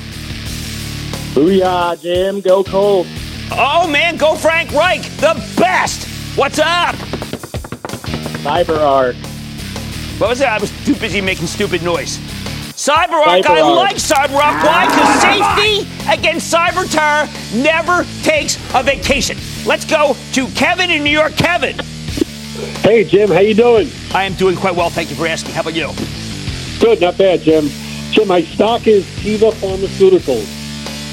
Booyah, 1.33 1.99
Jim. 1.99 2.41
Go 2.41 2.63
cold. 2.63 3.07
Oh, 3.51 3.87
man. 3.87 4.17
Go 4.17 4.35
Frank 4.35 4.71
Reich. 4.71 5.01
The 5.17 5.33
best. 5.57 6.07
What's 6.37 6.59
up? 6.59 6.93
CyberArk. 8.45 9.15
What 10.19 10.29
was 10.29 10.41
it? 10.41 10.47
I 10.47 10.59
was 10.59 10.71
too 10.85 10.93
busy 10.95 11.19
making 11.19 11.47
stupid 11.47 11.81
noise. 11.81 12.19
Cyber 12.75 13.23
CyberArk, 13.23 13.27
I 13.27 13.41
CyberArk. 13.41 13.75
like 13.75 13.95
CyberArk. 13.95 14.63
Why? 14.63 14.85
Because 14.85 15.21
safety 15.21 16.11
against 16.11 16.53
cyber 16.53 16.85
terror 16.91 17.27
never 17.63 18.05
takes 18.21 18.57
a 18.75 18.83
vacation. 18.83 19.37
Let's 19.65 19.85
go 19.85 20.15
to 20.33 20.47
Kevin 20.49 20.91
in 20.91 21.03
New 21.03 21.09
York. 21.09 21.33
Kevin. 21.35 21.75
Hey, 22.81 23.03
Jim. 23.03 23.29
How 23.29 23.39
you 23.39 23.53
doing? 23.53 23.89
I 24.13 24.23
am 24.23 24.33
doing 24.33 24.55
quite 24.55 24.75
well. 24.75 24.89
Thank 24.89 25.09
you 25.09 25.15
for 25.15 25.27
asking. 25.27 25.53
How 25.53 25.61
about 25.61 25.75
you? 25.75 25.91
Good, 26.79 27.01
not 27.01 27.17
bad, 27.17 27.41
Jim. 27.41 27.67
Jim, 28.11 28.27
my 28.27 28.41
stock 28.43 28.87
is 28.87 29.05
Teva 29.17 29.51
Pharmaceuticals. 29.53 30.47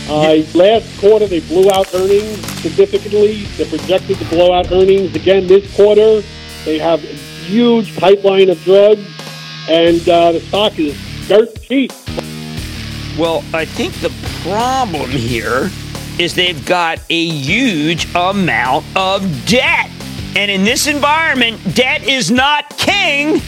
Uh, 0.09 0.45
Last 0.57 1.01
quarter, 1.01 1.27
they 1.27 1.41
blew 1.41 1.71
out 1.71 1.93
earnings 1.95 2.39
significantly. 2.61 3.45
They're 3.57 3.67
projected 3.67 4.19
to 4.19 4.25
blow 4.27 4.53
out 4.53 4.71
earnings 4.71 5.15
again 5.17 5.47
this 5.47 5.75
quarter. 5.75 6.23
They 6.65 6.79
have 6.79 7.03
a 7.03 7.15
huge 7.47 7.97
pipeline 7.97 8.51
of 8.51 8.63
drugs, 8.63 9.05
and 9.69 10.07
uh, 10.09 10.33
the 10.33 10.41
stock 10.41 10.79
is 10.79 10.97
dirt 11.29 11.61
cheap. 11.63 11.93
Well, 13.19 13.45
I 13.53 13.65
think 13.65 13.95
the 14.01 14.13
problem 14.43 15.11
here 15.11 15.71
is 16.19 16.35
they've 16.35 16.65
got 16.67 16.99
a 17.11 17.29
huge 17.29 18.07
amount 18.15 18.85
of 18.97 19.23
debt. 19.47 19.92
And 20.35 20.51
in 20.51 20.65
this 20.65 20.87
environment, 20.87 21.61
debt 21.75 22.05
is 22.05 22.31
not 22.31 22.69
king. 22.79 23.41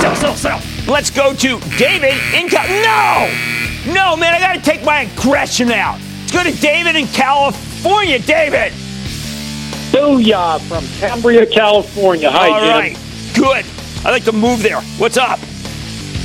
Sell, 0.00 0.14
sell, 0.14 0.34
sell. 0.36 0.60
Let's 0.86 1.10
go 1.10 1.34
to 1.34 1.60
David 1.76 2.14
in 2.34 2.48
Cal- 2.48 2.68
No! 2.68 3.92
No, 3.92 4.16
man, 4.16 4.34
I 4.34 4.38
gotta 4.38 4.60
take 4.60 4.84
my 4.84 5.02
aggression 5.02 5.70
out. 5.72 5.98
Let's 6.20 6.32
go 6.32 6.42
to 6.44 6.52
David 6.60 6.94
in 6.94 7.06
California. 7.08 8.18
David. 8.20 8.72
Booyah 9.90 10.60
from 10.68 10.84
Cambria, 11.00 11.46
California. 11.46 12.30
Hi, 12.30 12.50
All 12.50 12.60
Jim. 12.60 12.68
right. 12.68 12.98
Good. 13.34 13.64
I 14.06 14.10
like 14.12 14.24
to 14.24 14.32
move 14.32 14.62
there. 14.62 14.80
What's 14.98 15.16
up? 15.16 15.38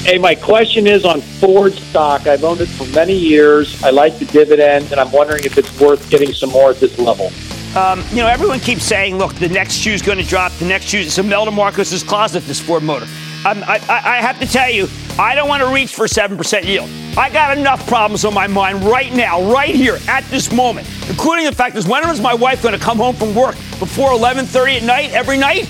Hey, 0.04 0.18
my 0.20 0.36
question 0.36 0.86
is 0.86 1.06
on 1.06 1.22
Ford 1.22 1.74
stock. 1.74 2.28
I've 2.28 2.44
owned 2.44 2.62
it 2.62 2.68
for 2.68 2.86
many 2.88 3.14
years. 3.18 3.82
I 3.82 3.89
like 3.89 4.20
the 4.20 4.26
dividend, 4.26 4.91
and 4.91 5.00
I'm 5.00 5.12
wondering 5.12 5.46
if 5.46 5.58
it's 5.58 5.80
worth 5.80 6.10
getting 6.10 6.34
some 6.34 6.50
more 6.50 6.72
at 6.72 6.80
this 6.80 7.00
level. 7.00 7.32
Um, 7.76 8.03
you 8.11 8.17
know, 8.17 8.28
everyone 8.28 8.59
keeps 8.59 8.84
saying, 8.84 9.17
look, 9.17 9.34
the 9.34 9.49
next 9.49 9.74
shoe's 9.74 10.03
going 10.03 10.19
to 10.19 10.24
drop. 10.24 10.51
The 10.53 10.65
next 10.65 10.86
shoe. 10.86 10.99
It's 10.99 11.17
Imelda 11.17 11.49
Marcos's 11.49 12.03
closet, 12.03 12.43
this 12.45 12.59
Ford 12.59 12.84
motor. 12.84 13.07
Um, 13.45 13.63
I, 13.63 13.80
I, 13.89 14.17
I 14.17 14.21
have 14.21 14.39
to 14.41 14.45
tell 14.45 14.69
you, 14.69 14.88
I 15.17 15.34
don't 15.34 15.47
want 15.47 15.63
to 15.63 15.74
reach 15.74 15.93
for 15.95 16.05
7% 16.05 16.63
yield. 16.65 16.88
I 17.17 17.32
got 17.32 17.57
enough 17.57 17.86
problems 17.88 18.26
on 18.26 18.34
my 18.34 18.45
mind 18.45 18.84
right 18.84 19.11
now, 19.11 19.51
right 19.51 19.74
here, 19.74 19.97
at 20.07 20.24
this 20.26 20.51
moment, 20.51 20.88
including 21.09 21.45
the 21.45 21.51
fact 21.51 21.76
is 21.76 21.88
when 21.88 22.07
is 22.09 22.21
my 22.21 22.34
wife 22.34 22.61
going 22.61 22.78
to 22.78 22.84
come 22.84 22.97
home 22.97 23.15
from 23.15 23.34
work 23.34 23.55
before 23.80 24.11
11.30 24.11 24.78
at 24.78 24.84
night, 24.84 25.11
every 25.11 25.38
night? 25.38 25.67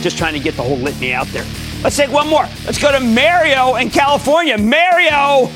Just 0.00 0.16
trying 0.16 0.34
to 0.34 0.40
get 0.40 0.54
the 0.54 0.62
whole 0.62 0.76
litany 0.76 1.12
out 1.12 1.26
there. 1.28 1.44
Let's 1.82 1.96
take 1.96 2.10
one 2.10 2.28
more. 2.28 2.46
Let's 2.64 2.80
go 2.80 2.92
to 2.92 3.00
Mario 3.00 3.74
in 3.76 3.90
California. 3.90 4.56
Mario! 4.56 5.50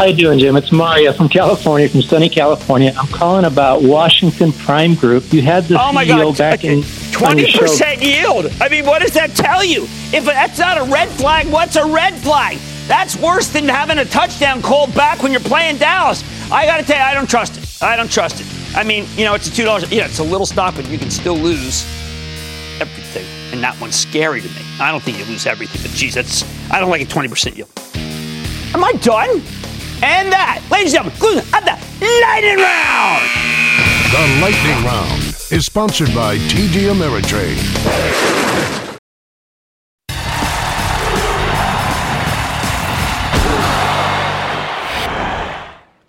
How 0.00 0.06
you 0.06 0.16
doing, 0.16 0.38
Jim? 0.38 0.56
It's 0.56 0.72
Mario 0.72 1.12
from 1.12 1.28
California, 1.28 1.86
from 1.86 2.00
sunny 2.00 2.30
California. 2.30 2.94
I'm 2.98 3.06
calling 3.08 3.44
about 3.44 3.82
Washington 3.82 4.50
Prime 4.50 4.94
Group. 4.94 5.30
You 5.30 5.42
had 5.42 5.64
the 5.64 5.78
Oh 5.78 5.92
my 5.92 6.06
CEO 6.06 6.28
God! 6.28 6.38
back 6.38 6.64
in 6.64 6.82
twenty 7.12 7.52
percent 7.52 8.00
yield. 8.02 8.46
I 8.62 8.70
mean, 8.70 8.86
what 8.86 9.02
does 9.02 9.12
that 9.12 9.34
tell 9.36 9.62
you? 9.62 9.82
If 10.10 10.24
that's 10.24 10.58
not 10.58 10.78
a 10.78 10.84
red 10.90 11.10
flag, 11.10 11.48
what's 11.48 11.76
a 11.76 11.84
red 11.84 12.14
flag? 12.14 12.56
That's 12.88 13.14
worse 13.14 13.48
than 13.48 13.68
having 13.68 13.98
a 13.98 14.06
touchdown 14.06 14.62
called 14.62 14.94
back 14.94 15.22
when 15.22 15.32
you're 15.32 15.40
playing 15.42 15.76
Dallas. 15.76 16.24
I 16.50 16.64
got 16.64 16.78
to 16.78 16.82
tell 16.82 16.96
you, 16.96 17.02
I 17.04 17.12
don't 17.12 17.28
trust 17.28 17.58
it. 17.58 17.82
I 17.82 17.94
don't 17.94 18.10
trust 18.10 18.40
it. 18.40 18.46
I 18.74 18.82
mean, 18.84 19.04
you 19.18 19.26
know, 19.26 19.34
it's 19.34 19.48
a 19.48 19.52
two 19.52 19.64
dollars. 19.66 19.92
Yeah, 19.92 20.06
it's 20.06 20.18
a 20.18 20.24
little 20.24 20.46
stock, 20.46 20.76
but 20.76 20.88
you 20.88 20.96
can 20.96 21.10
still 21.10 21.36
lose 21.36 21.84
everything, 22.80 23.26
and 23.52 23.62
that 23.62 23.78
one's 23.78 23.96
scary 23.96 24.40
to 24.40 24.48
me. 24.48 24.62
I 24.80 24.92
don't 24.92 25.02
think 25.02 25.18
you 25.18 25.26
lose 25.26 25.44
everything, 25.44 25.82
but 25.82 25.90
geez, 25.94 26.14
that's 26.14 26.42
I 26.70 26.80
don't 26.80 26.88
like 26.88 27.02
a 27.02 27.04
twenty 27.04 27.28
percent 27.28 27.58
yield. 27.58 27.68
Am 28.72 28.82
I 28.82 28.92
done? 28.92 29.42
And 30.02 30.32
that, 30.32 30.62
ladies 30.70 30.94
and 30.94 31.04
gentlemen, 31.04 31.20
conclusion 31.20 31.44
of 31.54 31.62
the 31.64 31.76
lightning 32.24 32.56
round. 32.56 33.28
The 34.10 34.40
Lightning 34.40 34.82
Round 34.84 35.22
is 35.52 35.66
sponsored 35.66 36.12
by 36.14 36.36
TD 36.36 36.90
Ameritrade. 36.90 37.58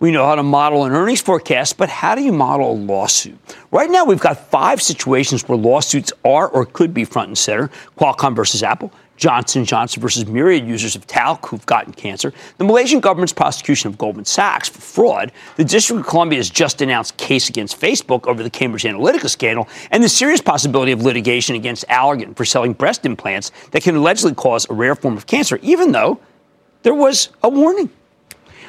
We 0.00 0.10
know 0.10 0.26
how 0.26 0.34
to 0.34 0.42
model 0.42 0.84
an 0.84 0.90
earnings 0.90 1.20
forecast, 1.20 1.76
but 1.76 1.88
how 1.88 2.16
do 2.16 2.22
you 2.22 2.32
model 2.32 2.72
a 2.72 2.74
lawsuit? 2.74 3.38
Right 3.70 3.88
now, 3.88 4.04
we've 4.04 4.18
got 4.18 4.50
five 4.50 4.82
situations 4.82 5.48
where 5.48 5.56
lawsuits 5.56 6.12
are 6.24 6.48
or 6.48 6.66
could 6.66 6.92
be 6.92 7.04
front 7.04 7.28
and 7.28 7.38
center 7.38 7.70
Qualcomm 7.96 8.34
versus 8.34 8.64
Apple, 8.64 8.92
Johnson 9.16 9.64
Johnson 9.64 10.00
versus 10.00 10.26
myriad 10.26 10.66
users 10.66 10.96
of 10.96 11.06
talc 11.06 11.46
who've 11.46 11.64
gotten 11.66 11.92
cancer, 11.92 12.32
the 12.58 12.64
Malaysian 12.64 13.00
government's 13.00 13.32
prosecution 13.32 13.88
of 13.90 13.98
Goldman 13.98 14.24
Sachs 14.24 14.68
for 14.68 14.80
fraud, 14.80 15.32
the 15.56 15.64
District 15.64 16.00
of 16.00 16.06
Columbia 16.06 16.38
has 16.38 16.50
just 16.50 16.80
announced 16.82 17.16
case 17.16 17.48
against 17.48 17.80
Facebook 17.80 18.26
over 18.26 18.42
the 18.42 18.50
Cambridge 18.50 18.84
Analytica 18.84 19.28
scandal, 19.28 19.68
and 19.90 20.02
the 20.02 20.08
serious 20.08 20.40
possibility 20.40 20.92
of 20.92 21.02
litigation 21.02 21.56
against 21.56 21.86
Allergan 21.88 22.36
for 22.36 22.44
selling 22.44 22.72
breast 22.72 23.06
implants 23.06 23.52
that 23.70 23.82
can 23.82 23.96
allegedly 23.96 24.34
cause 24.34 24.68
a 24.68 24.72
rare 24.72 24.94
form 24.94 25.16
of 25.16 25.26
cancer, 25.26 25.58
even 25.62 25.92
though 25.92 26.20
there 26.82 26.94
was 26.94 27.28
a 27.42 27.48
warning. 27.48 27.90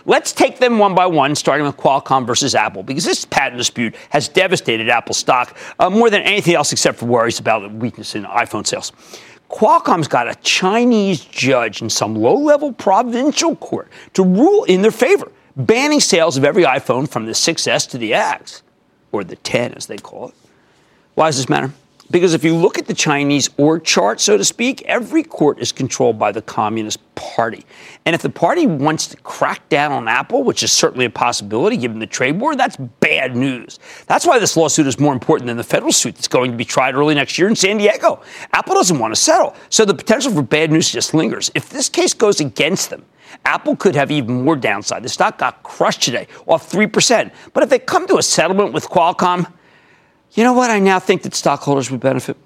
Let's 0.06 0.34
take 0.34 0.60
them 0.60 0.80
one 0.80 0.96
by 0.96 1.06
one, 1.06 1.34
starting 1.34 1.66
with 1.66 1.78
Qualcomm 1.78 2.28
versus 2.28 2.56
Apple, 2.56 2.84
because 2.84 3.06
this 3.06 3.24
patent 3.24 3.58
dispute 3.58 3.96
has 4.10 4.28
devastated 4.28 4.90
Apple 4.90 5.14
stock 5.14 5.58
uh, 5.80 5.90
more 5.90 6.10
than 6.10 6.22
anything 6.24 6.56
else 6.56 6.74
except 6.74 6.98
for 6.98 7.06
worries 7.06 7.40
about 7.40 7.60
the 7.62 7.70
weakness 7.70 8.14
in 8.14 8.26
iPhone 8.26 8.68
sales. 8.68 8.92
Qualcomm's 9.54 10.08
got 10.08 10.28
a 10.28 10.34
Chinese 10.42 11.24
judge 11.24 11.84
in 11.84 11.90
some 11.90 12.16
low 12.16 12.36
level 12.36 12.74
provincial 12.74 13.56
court 13.58 13.88
to 14.14 14.24
rule 14.24 14.64
in 14.64 14.82
their 14.82 14.90
favor, 14.90 15.32
banning 15.56 16.00
sales 16.00 16.38
of 16.38 16.44
every 16.44 16.64
iPhone 16.64 17.08
from 17.08 17.28
the 17.28 17.34
6S 17.34 17.88
to 17.92 18.00
the 18.00 18.16
X, 18.16 18.64
or 19.12 19.24
the 19.24 19.36
10 19.36 19.76
as 19.76 19.86
they 19.86 19.98
call 19.98 20.30
it. 20.30 20.36
Why 21.14 21.28
does 21.28 21.38
this 21.38 21.50
matter? 21.50 21.72
Because 22.12 22.34
if 22.34 22.44
you 22.44 22.56
look 22.56 22.78
at 22.78 22.86
the 22.86 22.94
Chinese 22.94 23.50
org 23.58 23.84
chart, 23.84 24.20
so 24.20 24.38
to 24.38 24.44
speak, 24.44 24.82
every 24.84 25.24
court 25.24 25.60
is 25.60 25.72
controlled 25.72 26.20
by 26.20 26.32
the 26.32 26.42
Communist 26.42 27.00
Party. 27.16 27.66
And 28.06 28.14
if 28.14 28.22
the 28.22 28.30
party 28.30 28.68
wants 28.68 29.08
to 29.08 29.18
crack 29.18 29.68
down 29.70 29.92
on 29.92 30.08
Apple, 30.08 30.44
which 30.44 30.64
is 30.64 30.72
certainly 30.72 31.06
a 31.06 31.10
possibility 31.10 31.78
given 31.78 32.00
the 32.00 32.06
trade 32.06 32.40
war, 32.40 32.56
that's 32.56 32.76
bad 33.00 33.36
news. 33.36 33.80
That's 34.06 34.26
why 34.26 34.38
this 34.38 34.58
lawsuit 34.58 34.86
is 34.86 35.00
more 35.00 35.14
important 35.14 35.48
than 35.48 35.58
the 35.58 35.64
federal 35.64 35.92
suit 35.92 36.16
that's 36.16 36.28
going 36.28 36.52
to 36.52 36.58
be 36.58 36.66
tried 36.66 36.96
early 36.96 37.16
next 37.16 37.38
year 37.38 37.48
in 37.48 37.56
San 37.56 37.78
Diego. 37.78 38.22
Apple 38.52 38.76
doesn't 38.76 39.00
want 39.00 39.16
to 39.16 39.20
settle. 39.20 39.56
So 39.70 39.86
the 39.86 39.96
potential 39.96 40.32
for 40.32 40.44
bad 40.44 40.72
news 40.72 40.92
just 40.92 41.14
lingers. 41.14 41.50
If 41.56 41.70
this 41.70 41.90
case 41.90 42.14
goes 42.14 42.40
against 42.40 42.90
them, 42.90 43.06
Apple 43.46 43.76
could 43.76 43.96
have 43.96 44.12
even 44.12 44.44
more 44.44 44.56
downside. 44.56 45.04
The 45.04 45.10
stock 45.10 45.38
got 45.38 45.64
crushed 45.64 46.04
today, 46.04 46.28
off 46.46 46.72
3%. 46.72 47.32
But 47.54 47.64
if 47.64 47.70
they 47.70 47.80
come 47.80 48.08
to 48.08 48.18
a 48.18 48.24
settlement 48.24 48.74
with 48.74 48.88
Qualcomm, 48.88 49.52
you 50.34 50.44
know 50.44 50.54
what? 50.54 50.70
I 50.70 50.80
now 50.80 51.00
think 51.00 51.24
that 51.24 51.36
stockholders 51.36 51.92
would 51.92 52.00
benefit. 52.00 52.38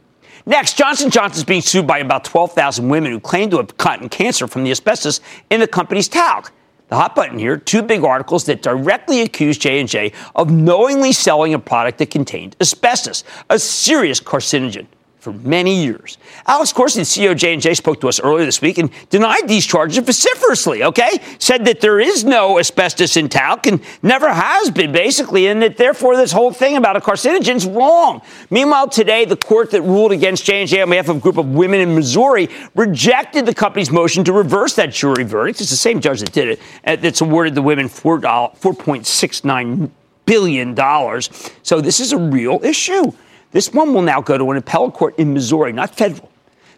Next, 0.45 0.77
Johnson 0.77 1.09
Johnson 1.09 1.39
is 1.39 1.43
being 1.43 1.61
sued 1.61 1.88
by 1.88 1.99
about 1.99 2.23
12,000 2.23 2.88
women 2.88 3.11
who 3.11 3.19
claim 3.19 3.49
to 3.49 3.57
have 3.57 3.75
gotten 3.77 4.07
cancer 4.07 4.47
from 4.47 4.63
the 4.63 4.71
asbestos 4.71 5.19
in 5.49 5.59
the 5.59 5.67
company's 5.67 6.07
talc. 6.07 6.51
The 6.89 6.95
hot 6.95 7.15
button 7.15 7.38
here, 7.38 7.57
two 7.57 7.81
big 7.81 8.03
articles 8.03 8.45
that 8.45 8.61
directly 8.61 9.21
accuse 9.21 9.57
J&J 9.57 10.13
of 10.35 10.49
knowingly 10.49 11.11
selling 11.11 11.53
a 11.53 11.59
product 11.59 11.97
that 11.97 12.09
contained 12.09 12.55
asbestos, 12.61 13.25
a 13.49 13.59
serious 13.59 14.21
carcinogen 14.21 14.88
for 15.20 15.34
many 15.34 15.84
years. 15.84 16.18
Alex 16.45 16.72
Gorsky, 16.72 16.95
the 16.95 17.01
CEO 17.01 17.32
of 17.32 17.38
J&J, 17.38 17.74
spoke 17.74 17.99
to 18.01 18.07
us 18.07 18.20
earlier 18.20 18.45
this 18.45 18.61
week 18.61 18.78
and 18.78 18.91
denied 19.09 19.47
these 19.47 19.65
charges 19.65 19.97
vociferously, 19.97 20.84
okay? 20.84 21.09
Said 21.39 21.65
that 21.65 21.82
there 21.82 21.99
is 21.99 22.24
no 22.24 22.59
asbestos 22.59 23.18
in 23.18 23.28
talc 23.28 23.65
and 23.65 23.82
never 24.03 24.32
has 24.32 24.70
been, 24.70 24.91
basically, 24.91 25.47
and 25.47 25.61
that 25.61 25.78
therefore 25.78 26.15
this 26.15 26.32
whole 26.32 26.53
thing 26.53 26.78
about 26.78 26.95
a 26.95 26.99
carcinogen 26.99 27.55
is 27.55 27.65
wrong. 27.65 28.22
Meanwhile, 28.51 28.89
today, 28.89 29.26
the 29.26 29.36
court 29.36 29.72
that 29.72 29.82
ruled 29.82 30.11
against 30.11 30.45
J&J 30.45 30.82
on 30.82 30.89
behalf 30.89 31.09
of 31.09 31.18
a 31.18 31.20
group 31.20 31.38
of 31.38 31.47
women 31.47 31.80
in 31.80 31.95
Missouri 31.95 32.49
rejected 32.76 33.45
the 33.45 33.55
company's 33.55 33.91
motion 33.91 34.24
to 34.26 34.34
reverse 34.34 34.76
that 34.76 34.91
jury 34.91 35.24
verdict. 35.24 35.61
It's 35.61 35.72
the 35.72 35.78
same 35.78 35.99
judge 35.99 36.20
that 36.20 36.32
did 36.32 36.49
it, 36.49 36.59
uh, 36.86 36.95
that's 36.95 37.22
awarded 37.22 37.55
the 37.55 37.63
women 37.63 37.88
$4.69 37.88 39.89
billion. 40.26 40.76
So 41.63 41.82
this 41.82 41.99
is 41.99 42.13
a 42.13 42.18
real 42.18 42.59
issue. 42.63 43.13
This 43.52 43.74
one 43.74 43.93
will 43.93 44.02
now 44.02 44.22
go 44.22 44.38
to 44.38 44.52
an 44.52 44.58
appellate 44.58 44.93
court 44.93 45.18
in 45.18 45.34
Missouri, 45.34 45.72
not 45.72 45.95
federal. 45.95 46.30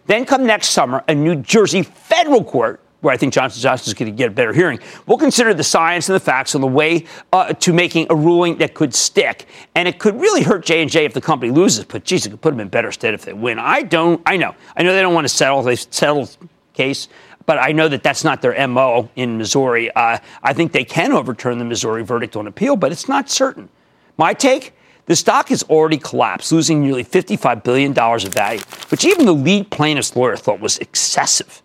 Then 0.06 0.26
come 0.26 0.46
next 0.46 0.70
summer, 0.70 1.04
a 1.08 1.16
New 1.16 1.36
Jersey 1.36 1.84
federal 1.84 2.44
court 2.44 2.82
where 3.02 3.14
I 3.14 3.18
think 3.18 3.34
Johnson 3.34 3.62
Johnson 3.62 3.92
is 3.92 3.94
going 3.94 4.12
to 4.12 4.18
get 4.18 4.30
a 4.30 4.32
better 4.32 4.54
hearing. 4.54 4.80
We'll 5.06 5.18
consider 5.18 5.54
the 5.54 5.64
science 5.64 6.10
and 6.10 6.16
the 6.16 6.20
facts 6.20 6.54
on 6.54 6.62
the 6.62 6.68
way 6.68 7.06
uh, 7.32 7.54
to 7.54 7.74
making 7.74 8.08
a 8.10 8.16
ruling 8.16 8.58
that 8.58 8.74
could 8.74 8.94
stick, 8.94 9.46
and 9.76 9.88
it 9.88 10.00
could 10.00 10.20
really 10.20 10.44
hurt 10.44 10.66
J 10.66 10.82
and 10.82 10.92
J 10.92 11.06
if 11.06 11.14
the 11.14 11.22
company 11.22 11.52
loses. 11.52 11.86
But 11.86 12.04
geez, 12.04 12.26
it 12.26 12.32
could 12.32 12.42
put 12.42 12.52
them 12.52 12.60
in 12.60 12.68
better 12.68 12.92
stead 12.92 13.14
if 13.14 13.24
they 13.24 13.34
win. 13.34 13.58
I 13.60 13.84
don't. 13.84 14.22
I 14.26 14.38
know. 14.38 14.56
I 14.76 14.84
know 14.84 14.94
they 14.94 15.02
don't 15.02 15.14
want 15.14 15.26
to 15.26 15.34
settle. 15.34 15.62
They 15.62 15.76
settled 15.76 16.36
case. 16.74 17.08
But 17.46 17.58
I 17.58 17.72
know 17.72 17.88
that 17.88 18.04
that's 18.04 18.24
not 18.24 18.42
their 18.44 18.68
MO 18.68 19.10
in 19.16 19.38
Missouri. 19.38 19.90
Uh, 19.92 20.20
I 20.44 20.54
think 20.54 20.72
they 20.72 20.84
can 20.84 21.12
overturn 21.12 21.58
the 21.58 21.66
Missouri 21.66 22.04
verdict 22.04 22.36
on 22.36 22.46
appeal, 22.46 22.76
but 22.76 22.92
it's 22.92 23.08
not 23.08 23.30
certain. 23.30 23.70
My 24.18 24.34
take 24.34 24.74
the 25.10 25.16
stock 25.16 25.50
has 25.50 25.64
already 25.64 25.98
collapsed, 25.98 26.52
losing 26.52 26.82
nearly 26.82 27.04
$55 27.04 27.64
billion 27.64 27.98
of 27.98 28.32
value, 28.32 28.62
which 28.90 29.04
even 29.04 29.26
the 29.26 29.34
lead 29.34 29.72
plaintiff's 29.72 30.16
lawyer 30.16 30.38
thought 30.38 30.60
was 30.60 30.78
excessive. 30.78 31.64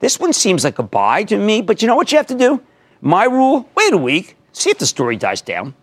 This 0.00 0.18
one 0.18 0.32
seems 0.32 0.64
like 0.64 0.80
a 0.80 0.82
buy 0.82 1.22
to 1.24 1.38
me, 1.38 1.62
but 1.62 1.80
you 1.80 1.86
know 1.86 1.94
what 1.94 2.10
you 2.10 2.18
have 2.18 2.26
to 2.26 2.34
do? 2.34 2.60
My 3.00 3.22
rule 3.24 3.68
wait 3.76 3.92
a 3.92 3.96
week, 3.96 4.36
see 4.50 4.70
if 4.70 4.78
the 4.78 4.86
story 4.86 5.14
dies 5.14 5.40
down. 5.40 5.76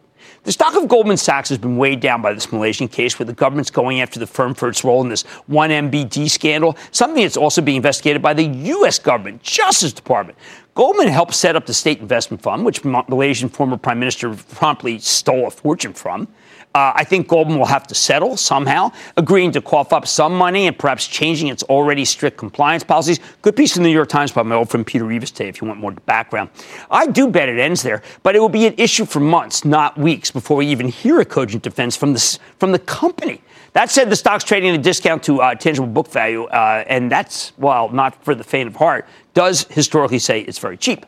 The 0.44 0.52
stock 0.52 0.76
of 0.76 0.90
Goldman 0.90 1.16
Sachs 1.16 1.48
has 1.48 1.58
been 1.58 1.78
weighed 1.78 2.02
down 2.02 2.22
by 2.22 2.34
this 2.34 2.52
Malaysian 2.52 2.90
case 2.90 3.18
where 3.18 3.26
the 3.26 3.32
government's 3.32 3.72
going 3.72 4.02
after 4.02 4.20
the 4.20 4.28
firm 4.28 4.54
for 4.54 4.68
its 4.68 4.84
role 4.84 5.02
in 5.02 5.08
this 5.08 5.24
1MDB 5.50 6.30
scandal, 6.30 6.76
something 6.92 7.24
that's 7.24 7.38
also 7.38 7.62
being 7.62 7.78
investigated 7.78 8.22
by 8.22 8.34
the 8.34 8.44
U.S. 8.44 9.00
government, 9.00 9.42
Justice 9.42 9.94
Department. 9.94 10.38
Goldman 10.76 11.08
helped 11.08 11.34
set 11.34 11.56
up 11.56 11.66
the 11.66 11.74
State 11.74 12.00
Investment 12.00 12.44
Fund, 12.44 12.66
which 12.66 12.84
Malaysian 12.84 13.48
former 13.48 13.78
Prime 13.78 14.00
Minister 14.00 14.34
promptly 14.34 15.00
stole 15.00 15.48
a 15.48 15.52
fortune 15.52 15.94
from. 15.94 16.28
Uh, 16.76 16.94
I 16.96 17.04
think 17.04 17.28
Goldman 17.28 17.58
will 17.58 17.66
have 17.66 17.88
to 17.88 17.96
settle 17.96 18.38
somehow, 18.38 18.92
agreeing 19.18 19.52
to 19.54 19.62
cough 19.62 19.92
up 19.92 20.06
some 20.06 20.38
money 20.38 20.68
and 20.68 20.78
perhaps 20.78 21.08
changing 21.08 21.48
its 21.48 21.64
already 21.64 22.06
strict 22.06 22.38
compliance 22.38 22.84
policies. 22.84 23.20
Good 23.42 23.56
piece 23.56 23.76
in 23.76 23.82
the 23.82 23.90
New 23.90 23.96
York 23.96 24.10
Times 24.10 24.32
by 24.32 24.44
my 24.44 24.54
old 24.54 24.70
friend 24.70 24.86
Peter 24.86 25.06
Eavis 25.06 25.32
today, 25.32 25.50
if 25.50 25.62
you 25.62 25.68
want 25.68 25.80
more 25.80 25.92
background. 25.92 26.52
I 26.92 27.08
do 27.08 27.28
bet 27.28 27.50
it 27.50 27.58
ends 27.58 27.82
there, 27.82 28.04
but 28.22 28.36
it 28.36 28.40
will 28.40 28.50
be 28.50 28.68
an 28.68 28.76
issue 28.78 29.06
for 29.06 29.20
months, 29.20 29.66
not 29.66 29.98
weeks, 29.98 30.30
before 30.30 30.58
we 30.58 30.68
even 30.68 30.88
hear 30.88 31.20
a 31.20 31.26
cogent 31.26 31.64
defense 31.64 31.96
from 31.96 32.14
the, 32.14 32.40
from 32.60 32.72
the 32.72 32.80
company. 32.80 33.42
That 33.74 33.90
said, 33.90 34.12
the 34.12 34.16
stock's 34.16 34.44
trading 34.44 34.70
at 34.70 34.76
a 34.76 34.82
discount 34.82 35.24
to 35.24 35.42
uh, 35.42 35.56
tangible 35.56 35.88
book 35.88 36.12
value, 36.12 36.44
uh, 36.46 36.84
and 36.88 37.12
that's, 37.12 37.52
well, 37.58 37.90
not 37.90 38.24
for 38.24 38.36
the 38.36 38.44
faint 38.44 38.68
of 38.68 38.76
heart, 38.76 39.08
does 39.34 39.64
historically 39.72 40.20
say 40.20 40.42
it's 40.42 40.60
very 40.60 40.78
cheap. 40.78 41.08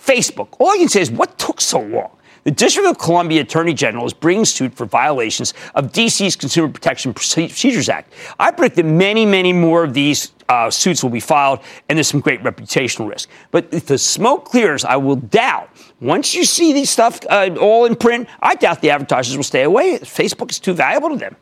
Facebook, 0.00 0.48
all 0.60 0.74
you 0.74 0.80
can 0.80 0.88
say 0.88 1.00
is 1.00 1.10
what 1.10 1.38
took 1.38 1.60
so 1.60 1.80
long? 1.80 2.10
The 2.44 2.50
District 2.50 2.88
of 2.88 2.98
Columbia 2.98 3.42
Attorney 3.42 3.72
General 3.72 4.04
is 4.04 4.12
bringing 4.12 4.44
suit 4.44 4.74
for 4.74 4.84
violations 4.84 5.54
of 5.76 5.92
DC's 5.92 6.34
Consumer 6.34 6.68
Protection 6.68 7.14
Procedures 7.14 7.88
Act. 7.88 8.12
I 8.40 8.50
predict 8.50 8.74
that 8.76 8.84
many, 8.84 9.24
many 9.24 9.52
more 9.52 9.84
of 9.84 9.94
these 9.94 10.32
uh, 10.48 10.68
suits 10.68 11.04
will 11.04 11.10
be 11.10 11.20
filed, 11.20 11.60
and 11.88 11.96
there's 11.96 12.08
some 12.08 12.18
great 12.18 12.42
reputational 12.42 13.08
risk. 13.08 13.28
But 13.52 13.68
if 13.70 13.86
the 13.86 13.96
smoke 13.96 14.46
clears, 14.46 14.84
I 14.84 14.96
will 14.96 15.16
doubt. 15.16 15.70
Once 16.00 16.34
you 16.34 16.44
see 16.44 16.72
these 16.72 16.90
stuff 16.90 17.20
uh, 17.30 17.50
all 17.60 17.84
in 17.84 17.94
print, 17.94 18.28
I 18.40 18.56
doubt 18.56 18.80
the 18.80 18.90
advertisers 18.90 19.36
will 19.36 19.44
stay 19.44 19.62
away. 19.62 20.00
Facebook 20.00 20.50
is 20.50 20.58
too 20.58 20.72
valuable 20.72 21.10
to 21.10 21.16
them. 21.16 21.36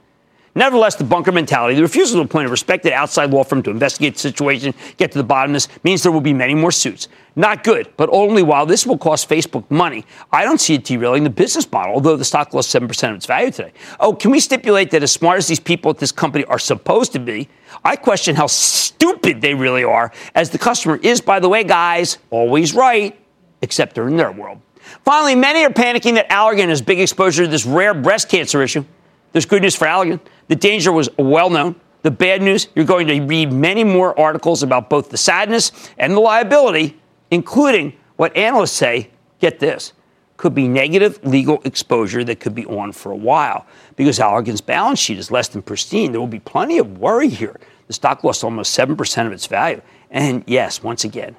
Nevertheless, 0.60 0.94
the 0.94 1.04
bunker 1.04 1.32
mentality, 1.32 1.74
the 1.74 1.80
refusal 1.80 2.20
to 2.20 2.26
appoint 2.26 2.46
a 2.46 2.50
respected 2.50 2.92
outside 2.92 3.30
law 3.30 3.42
firm 3.42 3.62
to 3.62 3.70
investigate 3.70 4.12
the 4.12 4.20
situation, 4.20 4.74
get 4.98 5.10
to 5.10 5.16
the 5.16 5.24
bottom 5.24 5.52
of 5.52 5.54
this, 5.54 5.68
means 5.84 6.02
there 6.02 6.12
will 6.12 6.20
be 6.20 6.34
many 6.34 6.54
more 6.54 6.70
suits. 6.70 7.08
Not 7.34 7.64
good, 7.64 7.88
but 7.96 8.10
only 8.12 8.42
while 8.42 8.66
this 8.66 8.86
will 8.86 8.98
cost 8.98 9.26
Facebook 9.26 9.64
money, 9.70 10.04
I 10.30 10.44
don't 10.44 10.60
see 10.60 10.74
it 10.74 10.84
derailing 10.84 11.24
the 11.24 11.30
business 11.30 11.72
model, 11.72 11.94
although 11.94 12.14
the 12.14 12.26
stock 12.26 12.52
lost 12.52 12.74
7% 12.74 13.08
of 13.08 13.16
its 13.16 13.24
value 13.24 13.50
today. 13.50 13.72
Oh, 14.00 14.12
can 14.12 14.32
we 14.32 14.38
stipulate 14.38 14.90
that 14.90 15.02
as 15.02 15.10
smart 15.12 15.38
as 15.38 15.48
these 15.48 15.58
people 15.58 15.92
at 15.92 15.96
this 15.96 16.12
company 16.12 16.44
are 16.44 16.58
supposed 16.58 17.14
to 17.14 17.20
be, 17.20 17.48
I 17.82 17.96
question 17.96 18.36
how 18.36 18.46
stupid 18.46 19.40
they 19.40 19.54
really 19.54 19.84
are, 19.84 20.12
as 20.34 20.50
the 20.50 20.58
customer 20.58 20.96
is, 20.96 21.22
by 21.22 21.40
the 21.40 21.48
way, 21.48 21.64
guys, 21.64 22.18
always 22.28 22.74
right, 22.74 23.18
except 23.62 23.94
they're 23.94 24.08
in 24.08 24.18
their 24.18 24.32
world. 24.32 24.60
Finally, 25.06 25.36
many 25.36 25.64
are 25.64 25.70
panicking 25.70 26.16
that 26.16 26.28
Allergan 26.28 26.68
has 26.68 26.82
big 26.82 27.00
exposure 27.00 27.44
to 27.44 27.50
this 27.50 27.64
rare 27.64 27.94
breast 27.94 28.28
cancer 28.28 28.60
issue. 28.60 28.84
There's 29.32 29.46
good 29.46 29.62
news 29.62 29.76
for 29.76 29.86
Allergan. 29.86 30.20
The 30.48 30.56
danger 30.56 30.92
was 30.92 31.08
well 31.18 31.50
known. 31.50 31.76
The 32.02 32.10
bad 32.10 32.42
news, 32.42 32.68
you're 32.74 32.84
going 32.84 33.06
to 33.08 33.20
read 33.20 33.52
many 33.52 33.84
more 33.84 34.18
articles 34.18 34.62
about 34.62 34.88
both 34.88 35.10
the 35.10 35.18
sadness 35.18 35.70
and 35.98 36.14
the 36.14 36.20
liability, 36.20 36.98
including 37.30 37.92
what 38.16 38.34
analysts 38.36 38.72
say, 38.72 39.10
get 39.38 39.60
this, 39.60 39.92
could 40.36 40.54
be 40.54 40.66
negative 40.66 41.20
legal 41.22 41.60
exposure 41.64 42.24
that 42.24 42.40
could 42.40 42.54
be 42.54 42.64
on 42.64 42.92
for 42.92 43.12
a 43.12 43.16
while. 43.16 43.66
Because 43.96 44.18
Allergan's 44.18 44.62
balance 44.62 44.98
sheet 44.98 45.18
is 45.18 45.30
less 45.30 45.48
than 45.48 45.60
pristine, 45.60 46.12
there 46.12 46.20
will 46.20 46.26
be 46.26 46.40
plenty 46.40 46.78
of 46.78 46.98
worry 46.98 47.28
here. 47.28 47.60
The 47.86 47.92
stock 47.92 48.24
lost 48.24 48.42
almost 48.42 48.76
7% 48.76 49.26
of 49.26 49.32
its 49.32 49.46
value. 49.46 49.82
And 50.10 50.42
yes, 50.46 50.82
once 50.82 51.04
again, 51.04 51.36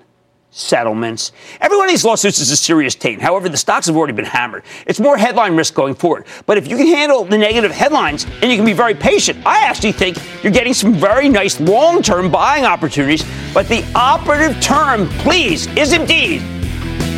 settlements. 0.51 1.31
Every 1.61 1.77
one 1.77 1.87
of 1.87 1.91
these 1.91 2.05
lawsuits 2.05 2.39
is 2.39 2.51
a 2.51 2.57
serious 2.57 2.93
taint. 2.93 3.21
However, 3.21 3.49
the 3.49 3.57
stocks 3.57 3.87
have 3.87 3.95
already 3.95 4.13
been 4.13 4.25
hammered. 4.25 4.63
It's 4.85 4.99
more 4.99 5.17
headline 5.17 5.55
risk 5.55 5.73
going 5.73 5.95
forward. 5.95 6.25
But 6.45 6.57
if 6.57 6.67
you 6.67 6.77
can 6.77 6.87
handle 6.87 7.23
the 7.23 7.37
negative 7.37 7.71
headlines 7.71 8.25
and 8.41 8.51
you 8.51 8.57
can 8.57 8.65
be 8.65 8.73
very 8.73 8.93
patient, 8.93 9.45
I 9.45 9.65
actually 9.65 9.93
think 9.93 10.17
you're 10.43 10.51
getting 10.51 10.73
some 10.73 10.93
very 10.93 11.29
nice 11.29 11.59
long 11.59 12.01
term 12.01 12.29
buying 12.29 12.65
opportunities. 12.65 13.23
But 13.53 13.67
the 13.67 13.89
operative 13.95 14.61
term, 14.61 15.07
please, 15.19 15.67
is 15.77 15.93
indeed 15.93 16.41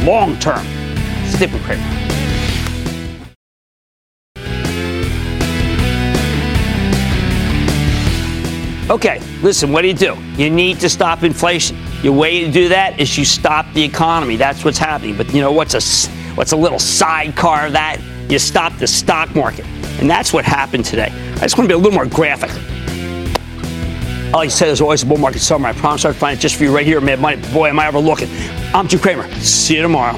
long 0.05 0.37
term. 0.39 0.65
Stick 1.25 1.51
with 1.51 1.63
Cramer. 1.63 2.12
Okay, 8.89 9.21
listen, 9.41 9.71
what 9.71 9.83
do 9.83 9.87
you 9.87 9.93
do? 9.93 10.17
You 10.35 10.49
need 10.49 10.81
to 10.81 10.89
stop 10.89 11.23
inflation. 11.23 11.77
Your 12.01 12.11
way 12.11 12.43
to 12.43 12.51
do 12.51 12.67
that 12.67 12.99
is 12.99 13.17
you 13.17 13.23
stop 13.23 13.65
the 13.73 13.81
economy. 13.81 14.35
That's 14.35 14.65
what's 14.65 14.77
happening. 14.77 15.15
But 15.15 15.33
you 15.33 15.39
know 15.39 15.53
what's 15.53 15.73
a 15.73 16.11
what's 16.35 16.51
a 16.51 16.57
little 16.57 16.79
sidecar 16.79 17.67
of 17.67 17.73
that? 17.73 18.01
You 18.29 18.39
stop 18.39 18.77
the 18.77 18.87
stock 18.87 19.33
market. 19.35 19.65
And 20.01 20.09
that's 20.09 20.33
what 20.33 20.43
happened 20.43 20.83
today. 20.83 21.11
I 21.35 21.39
just 21.39 21.57
want 21.57 21.69
to 21.69 21.73
be 21.73 21.75
a 21.75 21.77
little 21.77 21.93
more 21.93 22.05
graphic. 22.05 22.49
I 24.33 24.37
like 24.37 24.49
to 24.49 24.55
say 24.55 24.65
there's 24.65 24.81
always 24.81 25.03
a 25.03 25.05
bull 25.05 25.17
market 25.17 25.39
somewhere. 25.39 25.71
I 25.71 25.75
promise 25.75 26.03
I'll 26.03 26.11
find 26.11 26.37
it 26.37 26.41
just 26.41 26.55
for 26.55 26.63
you 26.65 26.75
right 26.75 26.85
here, 26.85 26.99
Mad 26.99 27.21
Money. 27.21 27.41
Boy, 27.53 27.69
am 27.69 27.79
I 27.79 27.87
ever 27.87 27.99
looking. 27.99 28.27
I'm 28.73 28.89
Jim 28.89 28.99
Cramer. 28.99 29.31
See 29.35 29.75
you 29.75 29.81
tomorrow. 29.81 30.17